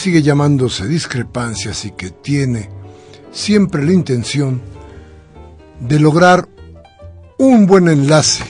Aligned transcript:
Sigue 0.00 0.22
llamándose 0.22 0.88
discrepancias 0.88 1.84
y 1.84 1.90
que 1.90 2.08
tiene 2.08 2.70
siempre 3.32 3.84
la 3.84 3.92
intención 3.92 4.62
de 5.78 6.00
lograr 6.00 6.48
un 7.36 7.66
buen 7.66 7.86
enlace 7.86 8.44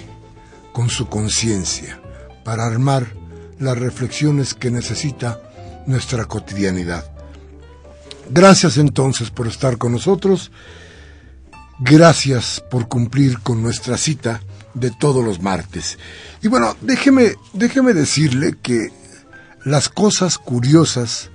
con 0.72 0.88
su 0.88 1.08
conciencia 1.08 2.00
para 2.44 2.66
armar 2.66 3.14
las 3.58 3.76
reflexiones 3.76 4.54
que 4.54 4.70
necesita 4.70 5.40
nuestra 5.86 6.26
cotidianidad. 6.26 7.10
Gracias 8.30 8.76
entonces 8.76 9.30
por 9.30 9.48
estar 9.48 9.76
con 9.76 9.90
nosotros. 9.90 10.52
Gracias 11.80 12.62
por 12.70 12.86
cumplir 12.86 13.40
con 13.40 13.60
nuestra 13.60 13.96
cita 13.96 14.40
de 14.74 14.92
todos 14.92 15.24
los 15.24 15.42
martes. 15.42 15.98
Y 16.42 16.46
bueno, 16.46 16.76
déjeme, 16.80 17.34
déjeme 17.54 17.92
decirle 17.92 18.55
que 18.62 18.92
las 19.64 19.89
cosas 19.89 20.39
curiosas 20.39 21.30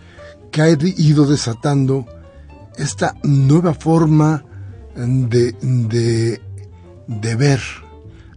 que 0.56 0.62
ha 0.62 0.70
ido 0.70 1.26
desatando 1.26 2.06
esta 2.78 3.14
nueva 3.24 3.74
forma 3.74 4.46
de, 4.96 5.52
de, 5.52 6.42
de 7.08 7.36
ver 7.36 7.60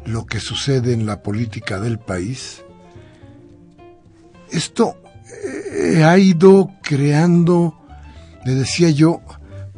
lo 0.05 0.27
que 0.27 0.41
sucede 0.41 0.95
en 0.95 1.07
la 1.07 1.23
política 1.23 1.79
del 1.79 2.01
país, 2.01 2.65
esto 4.51 4.97
eh, 5.77 6.03
ha 6.03 6.19
ido 6.19 6.73
creando, 6.83 7.79
le 8.45 8.57
decía 8.57 8.91
yo, 8.91 9.21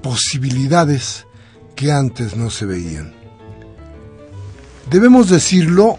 posibilidades 0.03 1.27
que 1.77 1.93
antes 1.93 2.39
no 2.39 2.49
se 2.49 2.65
veían. 2.65 3.13
Debemos 4.91 5.29
decirlo 5.29 5.99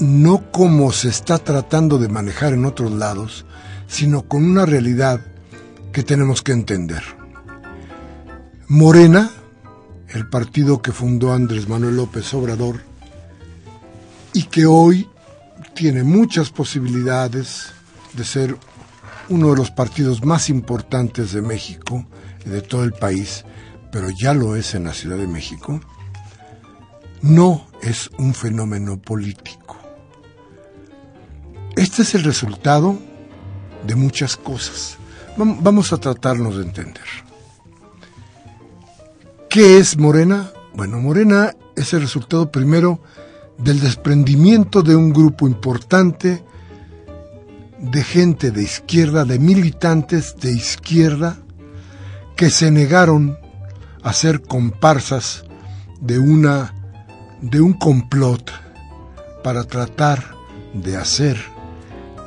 no 0.00 0.50
como 0.50 0.90
se 0.90 1.08
está 1.08 1.38
tratando 1.38 1.98
de 1.98 2.08
manejar 2.08 2.52
en 2.52 2.64
otros 2.64 2.90
lados, 2.90 3.46
sino 3.86 4.22
con 4.22 4.44
una 4.44 4.66
realidad 4.66 5.20
que 5.92 6.02
tenemos 6.02 6.42
que 6.42 6.52
entender. 6.52 7.02
Morena, 8.68 9.30
el 10.08 10.28
partido 10.28 10.82
que 10.82 10.92
fundó 10.92 11.32
Andrés 11.32 11.68
Manuel 11.68 11.96
López 11.96 12.32
Obrador, 12.34 12.80
y 14.32 14.44
que 14.44 14.66
hoy 14.66 15.08
tiene 15.74 16.04
muchas 16.04 16.50
posibilidades 16.50 17.72
de 18.12 18.24
ser 18.24 18.56
uno 19.28 19.50
de 19.50 19.56
los 19.56 19.70
partidos 19.70 20.24
más 20.24 20.48
importantes 20.50 21.32
de 21.32 21.42
México 21.42 22.06
y 22.44 22.48
de 22.48 22.62
todo 22.62 22.84
el 22.84 22.92
país, 22.92 23.44
pero 23.90 24.08
ya 24.10 24.34
lo 24.34 24.56
es 24.56 24.74
en 24.74 24.84
la 24.84 24.94
Ciudad 24.94 25.16
de 25.16 25.26
México, 25.26 25.80
no 27.22 27.66
es 27.82 28.10
un 28.18 28.34
fenómeno 28.34 29.00
político. 29.00 29.76
Este 31.76 32.02
es 32.02 32.14
el 32.14 32.24
resultado 32.24 32.98
de 33.86 33.94
muchas 33.94 34.36
cosas. 34.36 34.98
Vamos 35.38 35.92
a 35.92 35.98
tratarnos 35.98 36.56
de 36.56 36.64
entender. 36.64 37.04
¿Qué 39.48 39.78
es 39.78 39.96
Morena? 39.96 40.50
Bueno, 40.74 40.98
Morena 40.98 41.54
es 41.76 41.92
el 41.92 42.00
resultado 42.00 42.50
primero 42.50 42.98
del 43.56 43.78
desprendimiento 43.78 44.82
de 44.82 44.96
un 44.96 45.12
grupo 45.12 45.46
importante 45.46 46.42
de 47.78 48.02
gente 48.02 48.50
de 48.50 48.64
izquierda, 48.64 49.24
de 49.24 49.38
militantes 49.38 50.34
de 50.40 50.50
izquierda, 50.50 51.36
que 52.34 52.50
se 52.50 52.72
negaron 52.72 53.38
a 54.02 54.12
ser 54.14 54.42
comparsas 54.42 55.44
de 56.00 56.18
una 56.18 56.74
de 57.40 57.60
un 57.60 57.74
complot 57.74 58.50
para 59.44 59.62
tratar 59.62 60.34
de 60.74 60.96
hacer 60.96 61.38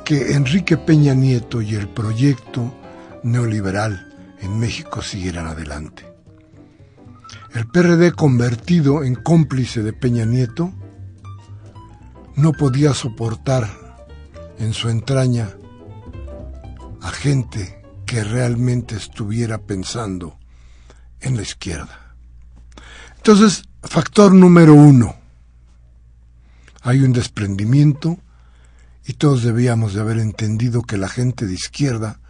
que 0.02 0.32
Enrique 0.32 0.78
Peña 0.78 1.12
Nieto 1.12 1.60
y 1.60 1.74
el 1.74 1.88
proyecto 1.88 2.72
neoliberal 3.22 4.08
en 4.40 4.58
México 4.58 5.02
siguieran 5.02 5.46
adelante. 5.46 6.12
El 7.54 7.66
PRD 7.66 8.12
convertido 8.12 9.04
en 9.04 9.14
cómplice 9.14 9.82
de 9.82 9.92
Peña 9.92 10.24
Nieto 10.24 10.72
no 12.36 12.52
podía 12.52 12.94
soportar 12.94 13.68
en 14.58 14.72
su 14.72 14.88
entraña 14.88 15.50
a 17.02 17.10
gente 17.10 17.82
que 18.06 18.24
realmente 18.24 18.96
estuviera 18.96 19.58
pensando 19.58 20.38
en 21.20 21.36
la 21.36 21.42
izquierda. 21.42 22.14
Entonces, 23.16 23.64
factor 23.82 24.34
número 24.34 24.74
uno, 24.74 25.14
hay 26.82 27.00
un 27.00 27.12
desprendimiento 27.12 28.18
y 29.06 29.14
todos 29.14 29.42
debíamos 29.42 29.94
de 29.94 30.00
haber 30.00 30.18
entendido 30.18 30.82
que 30.82 30.96
la 30.96 31.08
gente 31.08 31.46
de 31.46 31.54
izquierda 31.54 32.20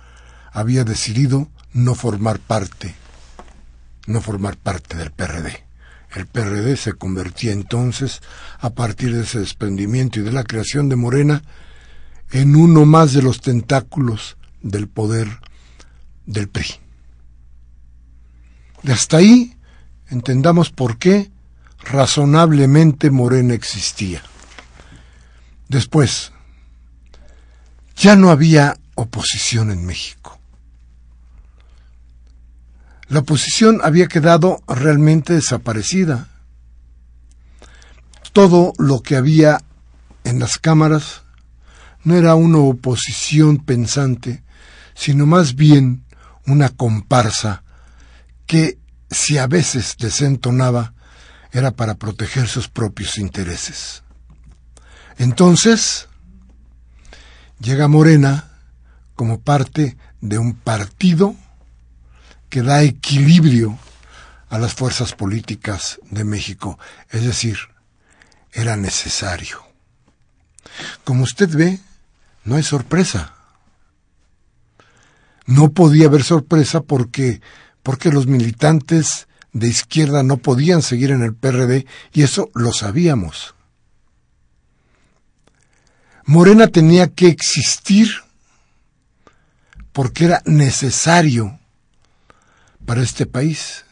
había 0.52 0.84
decidido 0.84 1.48
no 1.72 1.94
formar 1.94 2.38
parte, 2.38 2.94
no 4.06 4.20
formar 4.20 4.56
parte 4.56 4.96
del 4.96 5.10
PRD. 5.10 5.64
El 6.14 6.26
PRD 6.26 6.76
se 6.76 6.92
convertía 6.92 7.52
entonces, 7.52 8.20
a 8.60 8.70
partir 8.70 9.14
de 9.14 9.22
ese 9.22 9.40
desprendimiento 9.40 10.20
y 10.20 10.22
de 10.22 10.32
la 10.32 10.44
creación 10.44 10.88
de 10.90 10.96
Morena, 10.96 11.42
en 12.30 12.54
uno 12.54 12.84
más 12.84 13.14
de 13.14 13.22
los 13.22 13.40
tentáculos 13.40 14.36
del 14.62 14.88
poder 14.88 15.28
del 16.26 16.48
PRI. 16.48 16.66
De 18.82 18.92
hasta 18.92 19.18
ahí 19.18 19.56
entendamos 20.08 20.70
por 20.70 20.98
qué 20.98 21.30
razonablemente 21.84 23.10
Morena 23.10 23.54
existía. 23.54 24.22
Después, 25.68 26.32
ya 27.96 28.16
no 28.16 28.30
había 28.30 28.76
oposición 28.94 29.70
en 29.70 29.86
México. 29.86 30.41
La 33.12 33.18
oposición 33.18 33.80
había 33.84 34.06
quedado 34.06 34.62
realmente 34.66 35.34
desaparecida. 35.34 36.28
Todo 38.32 38.72
lo 38.78 39.02
que 39.02 39.16
había 39.16 39.60
en 40.24 40.38
las 40.38 40.56
cámaras 40.56 41.20
no 42.04 42.16
era 42.16 42.36
una 42.36 42.56
oposición 42.56 43.58
pensante, 43.58 44.42
sino 44.94 45.26
más 45.26 45.56
bien 45.56 46.06
una 46.46 46.70
comparsa 46.70 47.64
que, 48.46 48.78
si 49.10 49.36
a 49.36 49.46
veces 49.46 49.96
desentonaba, 49.98 50.94
era 51.50 51.72
para 51.72 51.96
proteger 51.96 52.48
sus 52.48 52.68
propios 52.68 53.18
intereses. 53.18 54.04
Entonces, 55.18 56.08
llega 57.60 57.88
Morena 57.88 58.52
como 59.14 59.38
parte 59.38 59.98
de 60.22 60.38
un 60.38 60.54
partido 60.54 61.36
que 62.52 62.60
da 62.60 62.82
equilibrio 62.82 63.78
a 64.50 64.58
las 64.58 64.74
fuerzas 64.74 65.14
políticas 65.14 65.98
de 66.10 66.22
México. 66.22 66.78
Es 67.08 67.24
decir, 67.24 67.56
era 68.52 68.76
necesario. 68.76 69.64
Como 71.02 71.22
usted 71.22 71.48
ve, 71.48 71.80
no 72.44 72.56
hay 72.56 72.62
sorpresa. 72.62 73.32
No 75.46 75.72
podía 75.72 76.08
haber 76.08 76.24
sorpresa 76.24 76.82
porque, 76.82 77.40
porque 77.82 78.12
los 78.12 78.26
militantes 78.26 79.28
de 79.54 79.68
izquierda 79.68 80.22
no 80.22 80.36
podían 80.36 80.82
seguir 80.82 81.10
en 81.10 81.22
el 81.22 81.34
PRD 81.34 81.86
y 82.12 82.20
eso 82.20 82.50
lo 82.52 82.74
sabíamos. 82.74 83.54
Morena 86.26 86.66
tenía 86.66 87.08
que 87.08 87.28
existir 87.28 88.10
porque 89.94 90.26
era 90.26 90.42
necesario 90.44 91.58
para 92.84 93.02
este 93.02 93.26
país. 93.26 93.84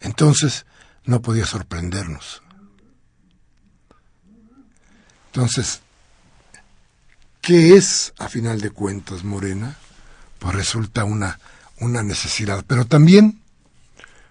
Entonces 0.00 0.66
no 1.04 1.22
podía 1.22 1.46
sorprendernos. 1.46 2.42
Entonces, 5.26 5.80
¿qué 7.40 7.76
es 7.76 8.12
a 8.18 8.28
final 8.28 8.60
de 8.60 8.70
cuentas 8.70 9.24
Morena? 9.24 9.76
Pues 10.38 10.54
resulta 10.54 11.04
una, 11.04 11.38
una 11.80 12.02
necesidad, 12.02 12.64
pero 12.66 12.84
también, 12.84 13.40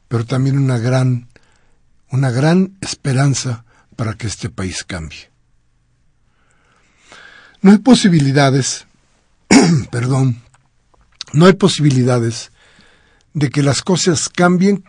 pero 0.08 0.26
también 0.26 0.58
una 0.58 0.78
gran, 0.78 1.28
una 2.10 2.32
gran 2.32 2.78
esperanza 2.82 3.66
para 3.96 4.14
que 4.14 4.28
este 4.28 4.50
país 4.50 4.84
cambie. 4.84 5.30
No 7.62 7.72
hay 7.72 7.80
posibilidades, 7.80 8.86
perdón, 9.92 10.42
no 11.34 11.46
hay 11.46 11.54
posibilidades 11.54 12.52
de 13.38 13.52
que 13.52 13.62
las 13.62 13.84
cosas 13.84 14.30
cambien 14.30 14.84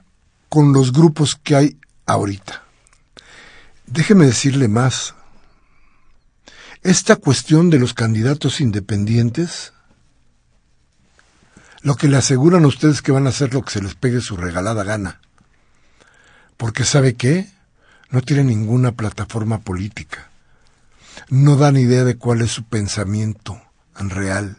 con 0.48 0.72
los 0.72 0.92
grupos 0.92 1.36
que 1.36 1.54
hay 1.54 1.78
ahorita. 2.06 2.62
Déjeme 3.86 4.24
decirle 4.24 4.68
más. 4.68 5.14
Esta 6.82 7.16
cuestión 7.16 7.68
de 7.68 7.78
los 7.78 7.92
candidatos 7.92 8.62
independientes, 8.62 9.74
lo 11.82 11.96
que 11.96 12.08
le 12.08 12.16
aseguran 12.16 12.64
a 12.64 12.68
ustedes 12.68 13.02
que 13.02 13.12
van 13.12 13.26
a 13.26 13.30
hacer 13.30 13.52
lo 13.52 13.60
que 13.62 13.70
se 13.70 13.82
les 13.82 13.94
pegue 13.94 14.22
su 14.22 14.38
regalada 14.38 14.82
gana. 14.82 15.20
Porque 16.56 16.84
sabe 16.84 17.16
qué? 17.16 17.50
No 18.08 18.22
tiene 18.22 18.44
ninguna 18.44 18.92
plataforma 18.92 19.58
política. 19.58 20.30
No 21.28 21.56
dan 21.56 21.76
idea 21.76 22.04
de 22.04 22.16
cuál 22.16 22.40
es 22.40 22.50
su 22.50 22.64
pensamiento 22.64 23.60
en 23.98 24.08
real. 24.08 24.56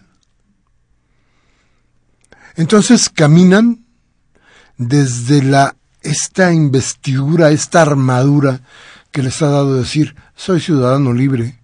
Entonces 2.59 3.07
caminan 3.07 3.85
desde 4.77 5.41
la 5.41 5.77
esta 6.01 6.51
investidura, 6.51 7.51
esta 7.51 7.81
armadura 7.81 8.59
que 9.13 9.23
les 9.23 9.41
ha 9.41 9.47
dado 9.47 9.77
decir, 9.77 10.13
soy 10.35 10.59
ciudadano 10.59 11.13
libre. 11.13 11.57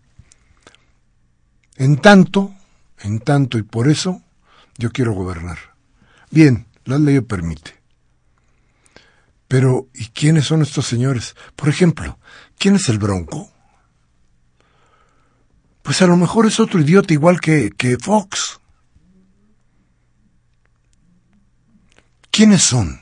En 1.76 1.98
tanto, 1.98 2.56
en 3.00 3.20
tanto 3.20 3.58
y 3.58 3.64
por 3.64 3.90
eso, 3.90 4.22
yo 4.78 4.90
quiero 4.94 5.12
gobernar. 5.12 5.58
Bien, 6.32 6.66
la 6.86 6.98
ley 6.98 7.16
lo 7.16 7.26
permite. 7.26 7.76
Pero, 9.50 9.90
¿y 9.94 10.06
quiénes 10.08 10.46
son 10.46 10.62
estos 10.62 10.86
señores? 10.86 11.36
Por 11.58 11.68
ejemplo, 11.68 12.20
¿quién 12.58 12.76
es 12.76 12.88
el 12.88 13.00
Bronco? 13.00 13.52
Pues 15.82 16.02
a 16.02 16.08
lo 16.08 16.16
mejor 16.16 16.46
es 16.46 16.62
otro 16.62 16.80
idiota 16.80 17.14
igual 17.14 17.42
que, 17.42 17.72
que 17.76 17.98
Fox. 17.98 18.62
¿Quiénes 22.36 22.64
son? 22.64 23.00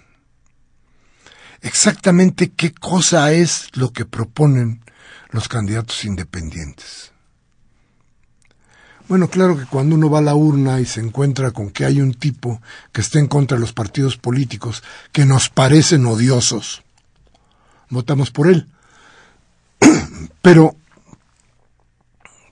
Exactamente 1.61 2.51
qué 2.51 2.71
cosa 2.71 3.31
es 3.31 3.67
lo 3.73 3.91
que 3.91 4.05
proponen 4.05 4.85
los 5.31 5.47
candidatos 5.47 6.05
independientes. 6.05 7.11
Bueno, 9.07 9.29
claro 9.29 9.57
que 9.57 9.65
cuando 9.65 9.95
uno 9.95 10.07
va 10.07 10.19
a 10.19 10.21
la 10.21 10.35
urna 10.35 10.79
y 10.81 10.85
se 10.85 10.99
encuentra 10.99 11.49
con 11.49 11.71
que 11.71 11.83
hay 11.83 11.99
un 11.99 12.13
tipo 12.13 12.61
que 12.91 13.01
está 13.01 13.17
en 13.17 13.25
contra 13.25 13.57
de 13.57 13.61
los 13.61 13.73
partidos 13.73 14.17
políticos 14.17 14.83
que 15.11 15.25
nos 15.25 15.49
parecen 15.49 16.05
odiosos, 16.05 16.83
votamos 17.89 18.29
por 18.29 18.45
él. 18.45 18.67
Pero, 20.43 20.75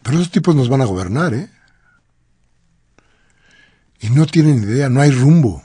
pero 0.02 0.16
esos 0.18 0.32
tipos 0.32 0.56
nos 0.56 0.68
van 0.68 0.82
a 0.82 0.86
gobernar, 0.86 1.36
¿eh? 1.36 1.48
Y 4.00 4.10
no 4.10 4.26
tienen 4.26 4.64
idea, 4.64 4.90
no 4.90 5.00
hay 5.02 5.12
rumbo 5.12 5.62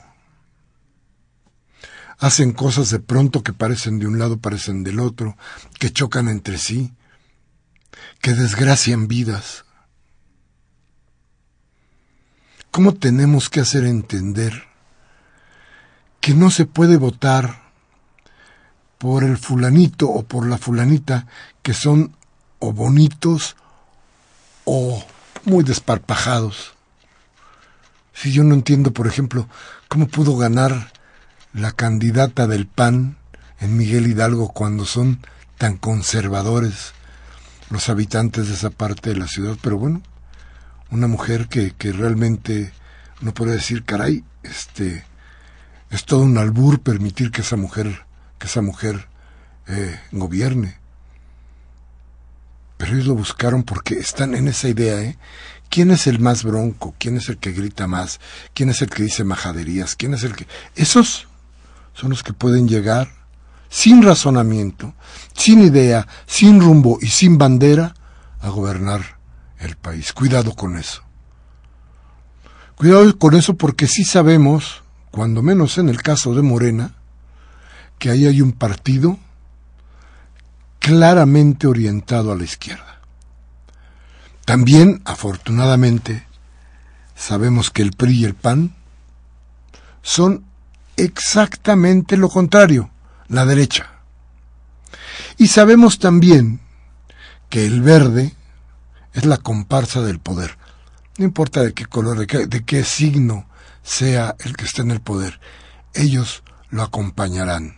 hacen 2.19 2.51
cosas 2.51 2.89
de 2.89 2.99
pronto 2.99 3.43
que 3.43 3.53
parecen 3.53 3.99
de 3.99 4.07
un 4.07 4.19
lado, 4.19 4.37
parecen 4.37 4.83
del 4.83 4.99
otro, 4.99 5.37
que 5.79 5.91
chocan 5.91 6.27
entre 6.27 6.57
sí, 6.57 6.93
que 8.21 8.33
desgracian 8.33 9.07
vidas. 9.07 9.65
¿Cómo 12.71 12.93
tenemos 12.93 13.49
que 13.49 13.59
hacer 13.59 13.85
entender 13.85 14.63
que 16.19 16.33
no 16.33 16.51
se 16.51 16.65
puede 16.65 16.97
votar 16.97 17.71
por 18.97 19.23
el 19.23 19.37
fulanito 19.37 20.09
o 20.09 20.23
por 20.23 20.47
la 20.47 20.57
fulanita 20.57 21.27
que 21.61 21.73
son 21.73 22.15
o 22.59 22.73
bonitos 22.73 23.55
o 24.65 25.03
muy 25.45 25.63
desparpajados? 25.63 26.73
Si 28.13 28.31
yo 28.31 28.43
no 28.43 28.55
entiendo, 28.55 28.91
por 28.91 29.07
ejemplo, 29.07 29.47
cómo 29.87 30.07
pudo 30.07 30.35
ganar 30.37 30.91
la 31.57 31.71
candidata 31.71 32.45
del 32.45 32.67
PAN 32.67 33.17
en 33.59 33.77
Miguel 33.77 34.05
Hidalgo 34.07 34.53
cuando 34.53 34.85
son 34.85 35.19
tan 35.57 35.77
conservadores 35.77 36.93
los 37.71 37.89
habitantes 37.89 38.47
de 38.47 38.53
esa 38.53 38.69
parte 38.69 39.09
de 39.09 39.17
la 39.17 39.27
ciudad, 39.27 39.57
pero 39.61 39.77
bueno, 39.77 40.03
una 40.91 41.07
mujer 41.07 41.47
que, 41.47 41.71
que 41.71 41.91
realmente 41.91 42.71
no 43.21 43.33
puede 43.33 43.53
decir, 43.53 43.83
caray, 43.83 44.23
este 44.43 45.03
es 45.89 46.05
todo 46.05 46.21
un 46.21 46.37
albur 46.37 46.79
permitir 46.79 47.31
que 47.31 47.41
esa 47.41 47.55
mujer, 47.55 48.05
que 48.37 48.45
esa 48.45 48.61
mujer 48.61 49.07
eh, 49.67 49.99
gobierne. 50.11 50.77
Pero 52.77 52.93
ellos 52.93 53.07
lo 53.07 53.15
buscaron 53.15 53.63
porque 53.63 53.95
están 53.95 54.35
en 54.35 54.47
esa 54.47 54.69
idea, 54.69 55.01
¿eh? 55.01 55.17
¿Quién 55.69 55.89
es 55.89 56.05
el 56.05 56.19
más 56.19 56.43
bronco? 56.43 56.95
¿Quién 56.99 57.17
es 57.17 57.27
el 57.29 57.39
que 57.39 57.51
grita 57.51 57.87
más? 57.87 58.21
¿Quién 58.53 58.69
es 58.69 58.81
el 58.83 58.89
que 58.89 59.03
dice 59.03 59.23
majaderías? 59.23 59.95
¿Quién 59.95 60.13
es 60.13 60.23
el 60.23 60.35
que... 60.35 60.47
Esos 60.75 61.27
son 61.97 62.11
los 62.11 62.21
que 62.21 62.33
pueden 62.33 62.67
llegar 62.67 63.09
sin 63.69 64.03
razonamiento, 64.03 64.93
sin 65.33 65.61
idea, 65.61 66.07
sin 66.27 66.61
rumbo 66.61 66.99
y 67.01 67.07
sin 67.07 67.37
bandera 67.37 67.95
a 68.39 68.49
gobernar 68.49 69.17
el 69.59 69.75
país. 69.75 70.13
Cuidado 70.13 70.53
con 70.53 70.77
eso. 70.77 71.01
Cuidado 72.75 73.17
con 73.17 73.33
eso 73.33 73.55
porque 73.55 73.87
sí 73.87 74.03
sabemos, 74.03 74.83
cuando 75.09 75.41
menos 75.41 75.79
en 75.79 75.89
el 75.89 76.01
caso 76.03 76.35
de 76.35 76.43
Morena, 76.43 76.93
que 77.97 78.11
ahí 78.11 78.27
hay 78.27 78.41
un 78.41 78.51
partido 78.51 79.17
claramente 80.77 81.65
orientado 81.65 82.31
a 82.31 82.35
la 82.35 82.43
izquierda. 82.43 83.01
También, 84.45 85.01
afortunadamente, 85.03 86.27
sabemos 87.15 87.71
que 87.71 87.81
el 87.81 87.91
PRI 87.91 88.19
y 88.19 88.25
el 88.25 88.35
PAN 88.35 88.75
son 90.03 90.46
exactamente 90.97 92.17
lo 92.17 92.29
contrario, 92.29 92.89
la 93.27 93.45
derecha. 93.45 93.91
Y 95.37 95.47
sabemos 95.47 95.99
también 95.99 96.59
que 97.49 97.65
el 97.65 97.81
verde 97.81 98.33
es 99.13 99.25
la 99.25 99.37
comparsa 99.37 100.01
del 100.01 100.19
poder. 100.19 100.57
No 101.17 101.25
importa 101.25 101.63
de 101.63 101.73
qué 101.73 101.85
color, 101.85 102.27
de 102.27 102.63
qué, 102.65 102.83
signo 102.83 103.47
sea 103.81 104.35
el 104.39 104.55
que 104.55 104.65
esté 104.65 104.81
en 104.81 104.91
el 104.91 105.01
poder, 105.01 105.39
ellos 105.93 106.43
lo 106.69 106.83
acompañarán. 106.83 107.77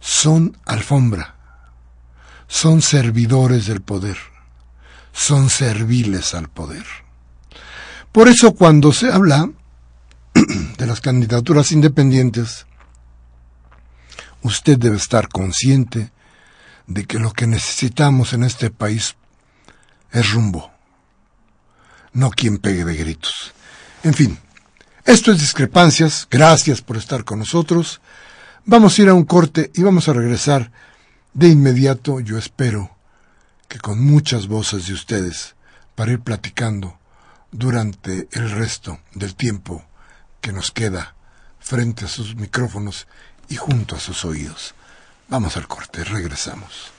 Son 0.00 0.58
alfombra, 0.66 1.36
son 2.48 2.82
servidores 2.82 3.66
del 3.66 3.80
poder, 3.80 4.18
son 5.12 5.48
serviles 5.48 6.34
al 6.34 6.48
poder. 6.48 6.84
Por 8.10 8.28
eso 8.28 8.52
cuando 8.52 8.92
se 8.92 9.10
habla 9.10 9.48
de 10.78 10.86
las 10.86 11.00
candidaturas 11.00 11.72
independientes, 11.72 12.66
usted 14.42 14.78
debe 14.78 14.96
estar 14.96 15.28
consciente 15.28 16.10
de 16.86 17.04
que 17.04 17.18
lo 17.18 17.32
que 17.32 17.46
necesitamos 17.46 18.32
en 18.32 18.44
este 18.44 18.70
país 18.70 19.16
es 20.10 20.32
rumbo, 20.32 20.70
no 22.12 22.30
quien 22.30 22.58
pegue 22.58 22.84
de 22.84 22.96
gritos. 22.96 23.52
En 24.02 24.14
fin, 24.14 24.38
esto 25.04 25.32
es 25.32 25.40
discrepancias, 25.40 26.26
gracias 26.30 26.82
por 26.82 26.96
estar 26.96 27.24
con 27.24 27.38
nosotros. 27.38 28.00
Vamos 28.64 28.98
a 28.98 29.02
ir 29.02 29.08
a 29.08 29.14
un 29.14 29.24
corte 29.24 29.70
y 29.74 29.82
vamos 29.82 30.08
a 30.08 30.12
regresar 30.12 30.70
de 31.34 31.48
inmediato, 31.48 32.20
yo 32.20 32.36
espero 32.36 32.96
que 33.68 33.78
con 33.78 34.04
muchas 34.04 34.48
voces 34.48 34.86
de 34.86 34.92
ustedes, 34.92 35.54
para 35.94 36.12
ir 36.12 36.20
platicando 36.20 36.98
durante 37.50 38.28
el 38.32 38.50
resto 38.50 39.00
del 39.14 39.34
tiempo 39.34 39.84
que 40.42 40.52
nos 40.52 40.70
queda 40.72 41.14
frente 41.60 42.04
a 42.04 42.08
sus 42.08 42.34
micrófonos 42.36 43.06
y 43.48 43.56
junto 43.56 43.96
a 43.96 44.00
sus 44.00 44.26
oídos. 44.26 44.74
Vamos 45.28 45.56
al 45.56 45.68
corte, 45.68 46.04
regresamos. 46.04 46.92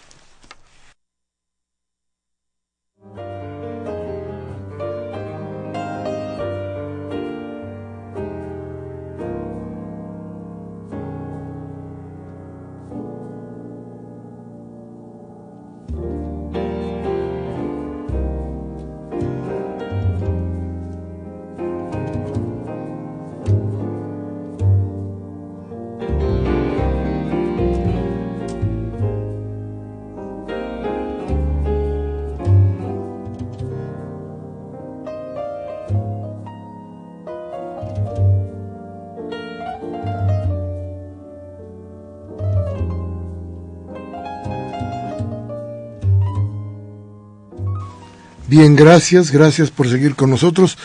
Bien, 48.56 48.76
gracias, 48.76 49.32
gracias 49.32 49.72
por 49.72 49.90
seguir 49.90 50.14
con 50.14 50.30
nosotros. 50.30 50.78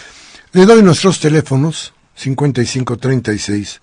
Le 0.53 0.65
doy 0.65 0.83
nuestros 0.83 1.21
teléfonos 1.21 1.93
5536 2.15 3.83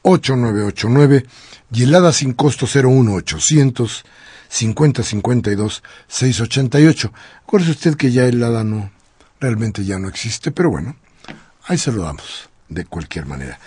8989 0.00 1.26
y 1.70 1.82
helada 1.82 2.14
sin 2.14 2.32
costo 2.32 2.64
01800 2.64 4.04
5052 4.48 5.82
688. 6.08 7.12
Acuérdese 7.42 7.72
usted 7.72 7.96
que 7.96 8.10
ya 8.10 8.24
el 8.24 8.36
helada 8.36 8.64
no, 8.64 8.90
realmente 9.38 9.84
ya 9.84 9.98
no 9.98 10.08
existe, 10.08 10.50
pero 10.50 10.70
bueno, 10.70 10.96
ahí 11.66 11.76
se 11.76 11.92
lo 11.92 12.04
damos, 12.04 12.48
de 12.70 12.86
cualquier 12.86 13.26
manera. 13.26 13.60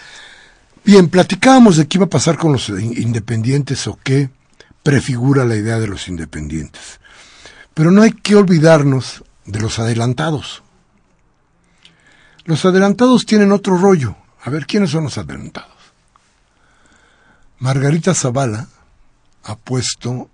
Bien, 0.83 1.09
platicábamos 1.09 1.77
de 1.77 1.87
qué 1.87 1.99
iba 1.99 2.07
a 2.07 2.09
pasar 2.09 2.39
con 2.39 2.53
los 2.53 2.69
independientes 2.69 3.85
o 3.85 3.99
qué 4.03 4.31
prefigura 4.81 5.45
la 5.45 5.55
idea 5.55 5.77
de 5.77 5.89
los 5.89 6.07
independientes. 6.07 6.99
Pero 7.75 7.91
no 7.91 8.01
hay 8.01 8.13
que 8.13 8.35
olvidarnos 8.35 9.23
de 9.49 9.59
los 9.59 9.79
adelantados. 9.79 10.61
Los 12.45 12.63
adelantados 12.65 13.25
tienen 13.25 13.51
otro 13.51 13.77
rollo. 13.77 14.15
A 14.43 14.49
ver, 14.49 14.65
¿quiénes 14.65 14.91
son 14.91 15.05
los 15.05 15.17
adelantados? 15.17 15.69
Margarita 17.57 18.13
Zavala 18.13 18.67
ha 19.43 19.55
puesto, 19.57 20.29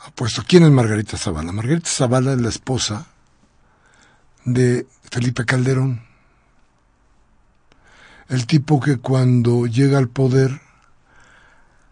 ha 0.00 0.10
puesto, 0.10 0.44
¿quién 0.46 0.64
es 0.64 0.70
Margarita 0.70 1.16
Zavala? 1.16 1.52
Margarita 1.52 1.90
Zavala 1.90 2.34
es 2.34 2.40
la 2.40 2.50
esposa 2.50 3.06
de 4.44 4.86
Felipe 5.10 5.44
Calderón, 5.44 6.02
el 8.28 8.46
tipo 8.46 8.78
que 8.78 8.98
cuando 8.98 9.66
llega 9.66 9.98
al 9.98 10.08
poder 10.08 10.60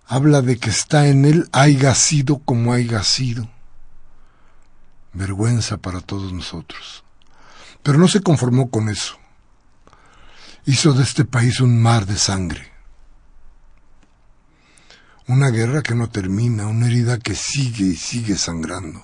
habla 0.07 0.43
de 0.43 0.59
que 0.59 0.71
está 0.71 1.09
en 1.09 1.25
él 1.25 1.49
haya 1.53 1.95
sido 1.95 2.39
como 2.39 2.73
haya 2.73 3.03
sido 3.03 3.49
vergüenza 5.13 5.79
para 5.79 6.01
todos 6.01 6.33
nosotros. 6.33 7.05
Pero 7.83 7.99
no 7.99 8.09
se 8.09 8.21
conformó 8.21 8.71
con 8.71 8.89
eso. 8.89 9.17
Hizo 10.67 10.93
de 10.93 11.03
este 11.03 11.25
país 11.25 11.61
un 11.61 11.81
mar 11.81 12.07
de 12.07 12.17
sangre. 12.17 12.73
Una 15.27 15.51
guerra 15.51 15.83
que 15.83 15.95
no 15.95 16.09
termina, 16.09 16.67
una 16.67 16.87
herida 16.87 17.19
que 17.19 17.35
sigue 17.35 17.87
y 17.87 17.97
sigue 17.97 18.37
sangrando. 18.37 19.03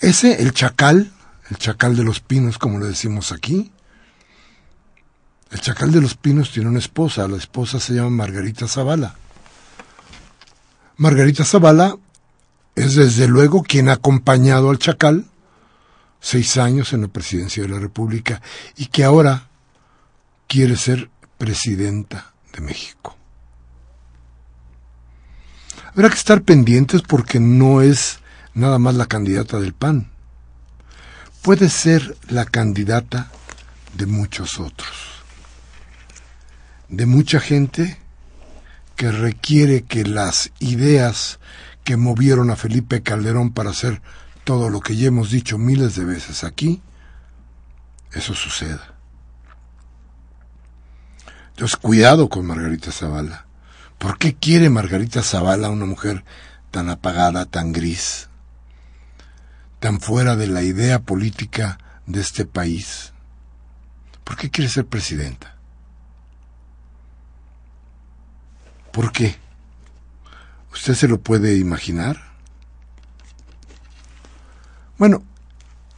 Ese, 0.00 0.42
el 0.42 0.52
chacal, 0.52 1.12
el 1.50 1.58
chacal 1.58 1.96
de 1.96 2.04
los 2.04 2.20
pinos, 2.20 2.58
como 2.58 2.78
le 2.78 2.86
decimos 2.86 3.32
aquí, 3.32 3.72
el 5.50 5.60
chacal 5.60 5.90
de 5.90 6.00
los 6.00 6.14
pinos 6.14 6.52
tiene 6.52 6.68
una 6.68 6.78
esposa, 6.78 7.26
la 7.26 7.38
esposa 7.38 7.80
se 7.80 7.94
llama 7.94 8.10
Margarita 8.10 8.68
Zavala. 8.68 9.16
Margarita 10.98 11.44
Zavala 11.44 11.96
es 12.78 12.94
desde 12.94 13.26
luego 13.26 13.62
quien 13.62 13.88
ha 13.88 13.94
acompañado 13.94 14.70
al 14.70 14.78
Chacal 14.78 15.26
seis 16.20 16.56
años 16.56 16.92
en 16.92 17.02
la 17.02 17.08
presidencia 17.08 17.62
de 17.62 17.68
la 17.68 17.78
República 17.78 18.40
y 18.76 18.86
que 18.86 19.04
ahora 19.04 19.48
quiere 20.46 20.76
ser 20.76 21.10
presidenta 21.36 22.32
de 22.52 22.60
México. 22.60 23.16
Habrá 25.86 26.08
que 26.08 26.16
estar 26.16 26.42
pendientes 26.42 27.02
porque 27.02 27.40
no 27.40 27.82
es 27.82 28.20
nada 28.54 28.78
más 28.78 28.94
la 28.94 29.06
candidata 29.06 29.58
del 29.58 29.74
PAN. 29.74 30.10
Puede 31.42 31.68
ser 31.68 32.16
la 32.28 32.44
candidata 32.44 33.30
de 33.94 34.06
muchos 34.06 34.60
otros. 34.60 34.90
De 36.88 37.06
mucha 37.06 37.40
gente 37.40 37.98
que 38.96 39.10
requiere 39.10 39.82
que 39.82 40.04
las 40.04 40.50
ideas 40.58 41.38
que 41.88 41.96
movieron 41.96 42.50
a 42.50 42.56
Felipe 42.56 43.02
Calderón 43.02 43.50
para 43.50 43.70
hacer 43.70 44.02
todo 44.44 44.68
lo 44.68 44.82
que 44.82 44.94
ya 44.94 45.08
hemos 45.08 45.30
dicho 45.30 45.56
miles 45.56 45.96
de 45.96 46.04
veces 46.04 46.44
aquí, 46.44 46.82
eso 48.12 48.34
suceda. 48.34 48.94
Entonces, 51.48 51.78
cuidado 51.78 52.28
con 52.28 52.44
Margarita 52.44 52.92
Zavala. 52.92 53.46
¿Por 53.96 54.18
qué 54.18 54.34
quiere 54.34 54.68
Margarita 54.68 55.22
Zavala 55.22 55.70
una 55.70 55.86
mujer 55.86 56.26
tan 56.70 56.90
apagada, 56.90 57.46
tan 57.46 57.72
gris, 57.72 58.28
tan 59.80 59.98
fuera 59.98 60.36
de 60.36 60.46
la 60.46 60.62
idea 60.62 60.98
política 60.98 61.78
de 62.04 62.20
este 62.20 62.44
país? 62.44 63.14
¿Por 64.24 64.36
qué 64.36 64.50
quiere 64.50 64.68
ser 64.68 64.84
presidenta? 64.84 65.56
¿Por 68.92 69.10
qué? 69.10 69.47
¿Usted 70.78 70.94
se 70.94 71.08
lo 71.08 71.20
puede 71.20 71.56
imaginar? 71.56 72.22
Bueno, 74.96 75.24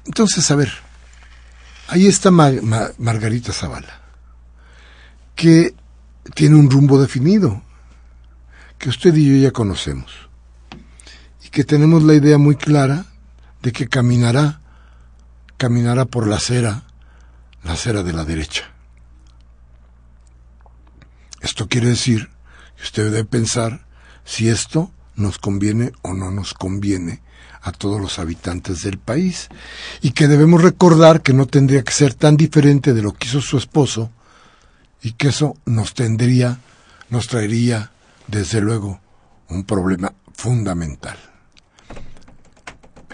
entonces, 0.07 0.51
a 0.51 0.57
ver, 0.57 0.73
ahí 1.89 2.07
está 2.07 2.31
Margarita 2.31 3.53
Zavala, 3.53 4.01
que 5.37 5.75
tiene 6.35 6.57
un 6.57 6.71
rumbo 6.71 7.01
definido, 7.01 7.63
que 8.79 8.89
usted 8.89 9.15
y 9.17 9.29
yo 9.29 9.37
ya 9.37 9.53
conocemos, 9.53 10.13
y 11.45 11.51
que 11.51 11.65
tenemos 11.65 12.03
la 12.03 12.15
idea 12.15 12.39
muy 12.39 12.57
clara 12.57 13.05
de 13.61 13.73
que 13.73 13.87
caminará, 13.87 14.63
caminará 15.59 16.07
por 16.07 16.27
la 16.27 16.37
acera, 16.37 16.85
la 17.65 17.75
acera 17.75 18.03
de 18.03 18.15
la 18.15 18.25
derecha. 18.25 18.65
Esto 21.43 21.69
quiere 21.69 21.89
decir 21.89 22.31
que 22.77 22.83
usted 22.83 23.05
debe 23.05 23.25
pensar 23.27 23.90
si 24.31 24.49
esto 24.49 24.93
nos 25.17 25.39
conviene 25.39 25.91
o 26.03 26.15
no 26.15 26.31
nos 26.31 26.55
conviene 26.55 27.21
a 27.63 27.73
todos 27.73 28.01
los 28.01 28.21
habitantes 28.21 28.83
del 28.83 28.97
país 28.97 29.49
y 30.03 30.13
que 30.13 30.29
debemos 30.29 30.63
recordar 30.63 31.21
que 31.21 31.33
no 31.33 31.47
tendría 31.47 31.83
que 31.83 31.91
ser 31.91 32.15
tan 32.15 32.37
diferente 32.37 32.95
de 32.95 33.03
lo 33.03 33.13
que 33.13 33.27
hizo 33.27 33.41
su 33.41 33.59
esposo 33.59 34.13
y 35.03 35.15
que 35.15 35.31
eso 35.31 35.57
nos 35.67 35.95
tendría, 35.95 36.61
nos 37.09 37.27
traería 37.27 37.91
desde 38.29 38.61
luego 38.61 39.01
un 39.49 39.65
problema 39.65 40.13
fundamental. 40.33 41.19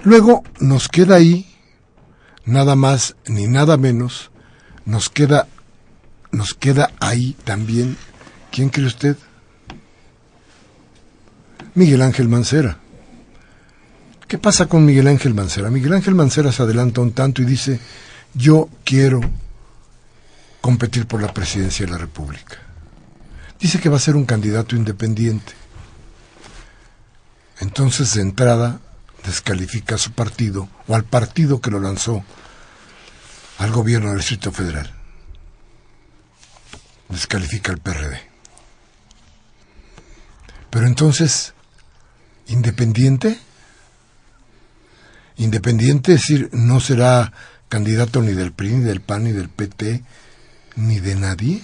Luego 0.05 0.45
nos 0.61 0.89
queda 0.89 1.17
ahí 1.17 1.47
nada 2.45 2.77
más 2.77 3.17
ni 3.27 3.47
nada 3.47 3.79
menos, 3.79 4.31
nos 4.85 5.09
queda 5.09 5.49
nos 6.31 6.53
queda 6.53 6.91
ahí 7.01 7.35
también 7.45 7.97
¿quién 8.51 8.69
cree 8.69 8.87
usted? 8.87 9.17
Miguel 11.77 12.01
Ángel 12.01 12.29
Mancera. 12.29 12.79
¿Qué 14.27 14.39
pasa 14.39 14.67
con 14.67 14.87
Miguel 14.87 15.09
Ángel 15.09 15.35
Mancera? 15.35 15.71
Miguel 15.71 15.93
Ángel 15.93 16.15
Mancera 16.15 16.51
se 16.51 16.63
adelanta 16.63 17.03
un 17.03 17.13
tanto 17.13 17.43
y 17.43 17.45
dice, 17.45 17.79
yo 18.33 18.71
quiero 18.83 19.21
competir 20.63 21.07
por 21.07 21.21
la 21.21 21.35
presidencia 21.35 21.85
de 21.85 21.93
la 21.93 21.99
República. 21.99 22.57
Dice 23.61 23.79
que 23.79 23.91
va 23.91 23.97
a 23.97 24.01
ser 24.01 24.17
un 24.17 24.25
candidato 24.25 24.75
independiente. 24.75 25.53
Entonces, 27.61 28.15
de 28.15 28.23
entrada, 28.23 28.81
descalifica 29.25 29.97
a 29.97 29.99
su 29.99 30.13
partido 30.13 30.71
o 30.89 30.95
al 30.95 31.05
partido 31.05 31.61
que 31.61 31.71
lo 31.71 31.79
lanzó 31.79 32.25
al 33.59 33.71
gobierno 33.71 34.09
del 34.09 34.19
Distrito 34.19 34.51
Federal. 34.51 34.91
Descalifica 37.11 37.71
al 37.71 37.79
PRD. 37.79 38.19
Pero 40.71 40.87
entonces 40.87 41.53
independiente, 42.49 43.39
Independiente, 45.39 46.15
es 46.15 46.23
decir, 46.23 46.49
no 46.53 46.81
será 46.81 47.33
candidato 47.69 48.23
ni 48.23 48.33
del 48.33 48.53
PRI, 48.53 48.73
ni 48.77 48.85
del 48.85 49.01
PAN, 49.01 49.25
ni 49.25 49.33
del 49.33 49.51
PT, 49.51 50.03
ni 50.77 50.99
de 51.01 51.15
nadie. 51.15 51.63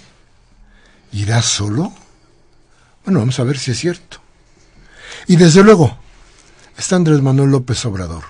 ¿Irá 1.12 1.40
solo? 1.40 1.92
Bueno, 3.04 3.20
vamos 3.20 3.38
a 3.40 3.44
ver 3.44 3.58
si 3.58 3.70
es 3.70 3.78
cierto. 3.78 4.18
Y 5.26 5.36
desde 5.36 5.62
luego, 5.62 5.96
está 6.76 6.96
Andrés 6.96 7.22
Manuel 7.22 7.50
López 7.50 7.84
Obrador, 7.86 8.24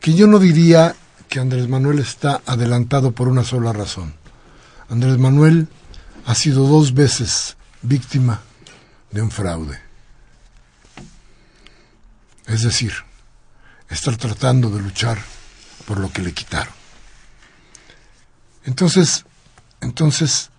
que 0.00 0.14
yo 0.14 0.26
no 0.26 0.38
diría 0.38 0.94
que 1.28 1.40
Andrés 1.40 1.68
Manuel 1.68 1.98
está 1.98 2.40
adelantado 2.46 3.12
por 3.12 3.28
una 3.28 3.44
sola 3.44 3.72
razón. 3.72 4.14
Andrés 4.88 5.18
Manuel 5.18 5.68
ha 6.24 6.34
sido 6.34 6.66
dos 6.66 6.94
veces 6.94 7.56
víctima 7.82 8.40
de 9.10 9.22
un 9.22 9.30
fraude. 9.30 9.89
Es 12.50 12.62
decir, 12.62 12.92
estar 13.90 14.16
tratando 14.16 14.70
de 14.70 14.82
luchar 14.82 15.18
por 15.86 16.00
lo 16.00 16.12
que 16.12 16.20
le 16.20 16.32
quitaron. 16.32 16.74
Entonces, 18.64 19.24
entonces, 19.80 20.50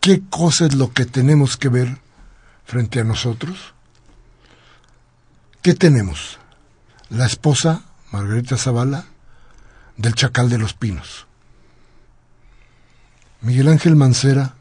¿qué 0.00 0.22
cosa 0.30 0.64
es 0.64 0.74
lo 0.74 0.90
que 0.94 1.04
tenemos 1.04 1.58
que 1.58 1.68
ver 1.68 1.98
frente 2.64 2.98
a 2.98 3.04
nosotros? 3.04 3.74
¿Qué 5.60 5.74
tenemos? 5.74 6.38
La 7.10 7.26
esposa, 7.26 7.82
Margarita 8.10 8.56
Zavala, 8.56 9.04
del 9.98 10.14
Chacal 10.14 10.48
de 10.48 10.56
los 10.56 10.72
Pinos. 10.72 11.26
Miguel 13.42 13.68
Ángel 13.68 13.96
Mancera, 13.96 14.54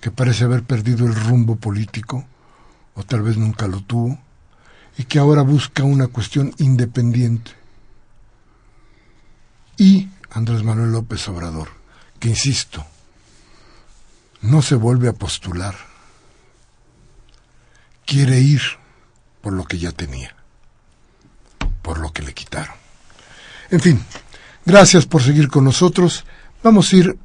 que 0.00 0.10
parece 0.10 0.44
haber 0.44 0.62
perdido 0.62 1.04
el 1.04 1.14
rumbo 1.14 1.56
político, 1.56 2.26
o 2.94 3.02
tal 3.02 3.20
vez 3.20 3.36
nunca 3.36 3.68
lo 3.68 3.82
tuvo, 3.82 4.18
y 4.98 5.04
que 5.04 5.18
ahora 5.18 5.42
busca 5.42 5.84
una 5.84 6.08
cuestión 6.08 6.54
independiente. 6.58 7.52
Y 9.76 10.08
Andrés 10.30 10.62
Manuel 10.62 10.92
López 10.92 11.26
Obrador, 11.28 11.68
que 12.18 12.28
insisto, 12.28 12.84
no 14.42 14.62
se 14.62 14.74
vuelve 14.74 15.08
a 15.08 15.12
postular, 15.12 15.74
quiere 18.04 18.40
ir 18.40 18.62
por 19.40 19.52
lo 19.52 19.64
que 19.64 19.78
ya 19.78 19.92
tenía, 19.92 20.34
por 21.82 21.98
lo 21.98 22.12
que 22.12 22.22
le 22.22 22.34
quitaron. 22.34 22.74
En 23.70 23.80
fin, 23.80 24.04
gracias 24.66 25.06
por 25.06 25.22
seguir 25.22 25.48
con 25.48 25.64
nosotros. 25.64 26.24
Vamos 26.62 26.92
a 26.92 26.96
ir 26.96 27.18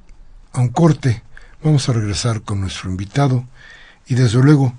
a 0.53 0.59
un 0.59 0.69
corte, 0.69 1.23
vamos 1.63 1.89
a 1.89 1.93
regresar 1.93 2.41
con 2.41 2.61
nuestro 2.61 2.89
invitado 2.89 3.45
y 4.07 4.15
desde 4.15 4.41
luego 4.41 4.73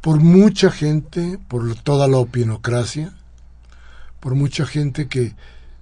por 0.00 0.18
mucha 0.20 0.70
gente, 0.70 1.38
por 1.48 1.74
toda 1.76 2.08
la 2.08 2.16
opinocracia, 2.16 3.12
por 4.18 4.34
mucha 4.34 4.66
gente 4.66 5.08
que, 5.08 5.34